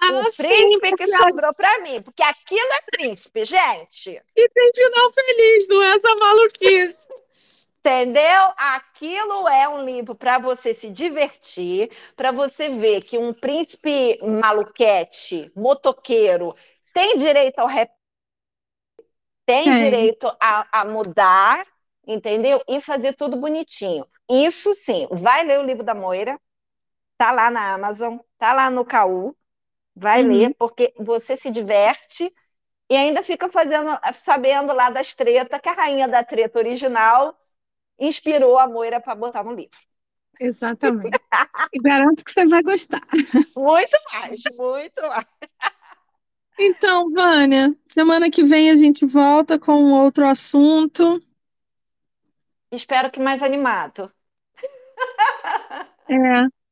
Ah, 0.04 0.20
o 0.20 0.24
príncipe 0.24 0.90
sim, 0.90 0.96
que 0.98 1.08
sobrou 1.18 1.54
para 1.54 1.80
mim, 1.80 2.02
porque 2.02 2.22
aquilo 2.22 2.74
é 2.74 2.98
príncipe, 2.98 3.46
gente. 3.46 4.22
E 4.36 4.50
tem 4.50 4.72
final 4.74 5.14
feliz, 5.14 5.68
não 5.70 5.82
é 5.82 5.96
essa 5.96 6.16
maluquice. 6.16 7.04
Entendeu? 7.80 8.54
Aquilo 8.56 9.46
é 9.48 9.68
um 9.68 9.84
livro 9.84 10.16
para 10.16 10.38
você 10.38 10.74
se 10.74 10.90
divertir, 10.90 11.92
para 12.16 12.32
você 12.32 12.70
ver 12.70 13.04
que 13.04 13.18
um 13.18 13.34
príncipe 13.34 14.18
maluquete, 14.24 15.52
motoqueiro, 15.54 16.56
tem 16.94 17.18
direito 17.18 17.60
ao 17.60 17.68
rap, 17.68 17.92
tem 19.46 19.68
é. 19.68 19.84
direito 19.84 20.28
a, 20.40 20.80
a, 20.80 20.86
mudar, 20.86 21.66
entendeu? 22.08 22.64
E 22.70 22.80
fazer 22.80 23.14
tudo 23.14 23.36
bonitinho. 23.36 24.08
Isso 24.30 24.74
sim, 24.76 25.06
vai 25.12 25.44
ler 25.44 25.60
o 25.60 25.64
livro 25.64 25.84
da 25.84 25.94
Moira, 25.94 26.40
tá 27.18 27.34
lá 27.34 27.52
na 27.52 27.74
Amazon, 27.74 28.18
tá 28.38 28.54
lá 28.54 28.70
no 28.70 28.86
Caú, 28.86 29.36
vai 29.96 30.24
uhum. 30.24 30.30
ler, 30.30 30.56
porque 30.58 30.94
você 30.98 31.38
se 31.38 31.52
diverte 31.52 32.34
e 32.90 32.96
ainda 32.96 33.24
fica 33.24 33.50
fazendo, 33.50 33.98
sabendo 34.14 34.74
lá 34.74 34.90
das 34.90 35.14
tretas, 35.16 35.60
que 35.62 35.70
a 35.70 35.74
rainha 35.74 36.08
da 36.08 36.24
treta 36.24 36.60
original 36.60 37.38
inspirou 38.00 38.58
a 38.58 38.68
Moira 38.68 39.00
para 39.00 39.16
botar 39.16 39.44
no 39.44 39.54
livro. 39.54 39.78
Exatamente. 40.40 41.18
e 41.74 41.80
garanto 41.80 42.24
que 42.24 42.32
você 42.32 42.46
vai 42.46 42.62
gostar. 42.62 43.02
Muito 43.56 43.98
mais, 44.12 44.42
muito 44.58 45.02
mais. 45.02 45.26
Então, 46.60 47.10
Vânia, 47.12 47.76
semana 47.88 48.30
que 48.30 48.44
vem 48.44 48.70
a 48.70 48.76
gente 48.76 49.06
volta 49.06 49.58
com 49.58 49.92
outro 49.92 50.28
assunto. 50.28 51.22
Espero 52.72 53.10
que 53.10 53.20
mais 53.20 53.42
animado. 53.42 54.12
É. 56.08 56.63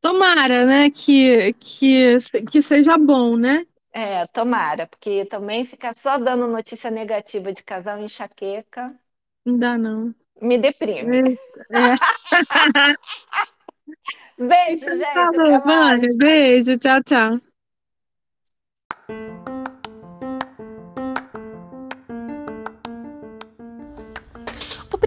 Tomara, 0.00 0.66
né, 0.66 0.90
que, 0.90 1.52
que, 1.54 2.16
que 2.50 2.62
seja 2.62 2.96
bom, 2.96 3.36
né? 3.36 3.66
É, 3.92 4.24
tomara, 4.26 4.86
porque 4.86 5.24
também 5.26 5.64
ficar 5.64 5.94
só 5.94 6.16
dando 6.18 6.46
notícia 6.46 6.90
negativa 6.90 7.52
de 7.52 7.62
casal 7.64 7.98
enxaqueca. 8.00 8.94
Não 9.44 9.58
dá, 9.58 9.76
não 9.78 10.14
me 10.40 10.58
deprime. 10.58 11.22
É. 11.70 11.94
Beijo, 14.38 14.94
então, 14.94 14.96
gente. 14.96 15.34
Falou, 15.34 15.60
Vânia. 15.60 16.08
Beijo, 16.16 16.76
tchau, 16.78 17.02
tchau. 17.04 17.49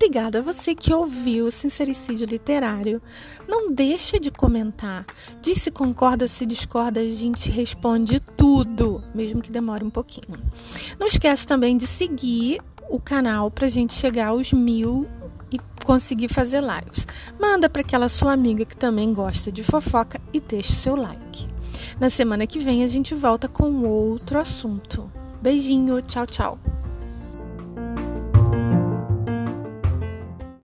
Obrigada 0.04 0.40
a 0.40 0.42
você 0.42 0.76
que 0.76 0.94
ouviu 0.94 1.48
o 1.48 1.52
Sincericídio 1.52 2.28
Literário. 2.28 3.02
Não 3.48 3.72
deixa 3.72 4.20
de 4.20 4.30
comentar. 4.30 5.06
Diz 5.42 5.62
se 5.62 5.72
concorda 5.72 6.28
se 6.28 6.46
discorda, 6.46 7.00
a 7.00 7.08
gente 7.08 7.50
responde 7.50 8.20
tudo, 8.20 9.02
mesmo 9.16 9.42
que 9.42 9.50
demore 9.50 9.86
um 9.86 9.90
pouquinho. 9.90 10.38
Não 11.00 11.08
esquece 11.08 11.48
também 11.48 11.78
de 11.78 11.88
seguir 11.88 12.60
o 12.90 13.00
canal 13.00 13.50
para 13.50 13.66
a 13.66 13.70
gente 13.70 13.94
chegar 13.94 14.28
aos 14.28 14.52
mil 14.52 15.08
e 15.50 15.58
conseguir 15.86 16.28
fazer 16.28 16.62
lives. 16.62 17.08
Manda 17.40 17.70
para 17.70 17.82
aquela 17.82 18.10
sua 18.10 18.34
amiga 18.34 18.66
que 18.66 18.76
também 18.76 19.14
gosta 19.14 19.54
de 19.54 19.64
fofoca 19.64 20.20
e 20.34 20.42
deixa 20.42 20.74
o 20.74 20.76
seu 20.76 20.96
like. 20.98 21.48
Na 21.98 22.10
semana 22.10 22.46
que 22.46 22.60
vem 22.60 22.84
a 22.84 22.88
gente 22.88 23.16
volta 23.16 23.48
com 23.48 23.86
outro 23.86 24.38
assunto. 24.38 25.10
Beijinho, 25.42 26.02
tchau, 26.02 26.26
tchau. 26.26 26.83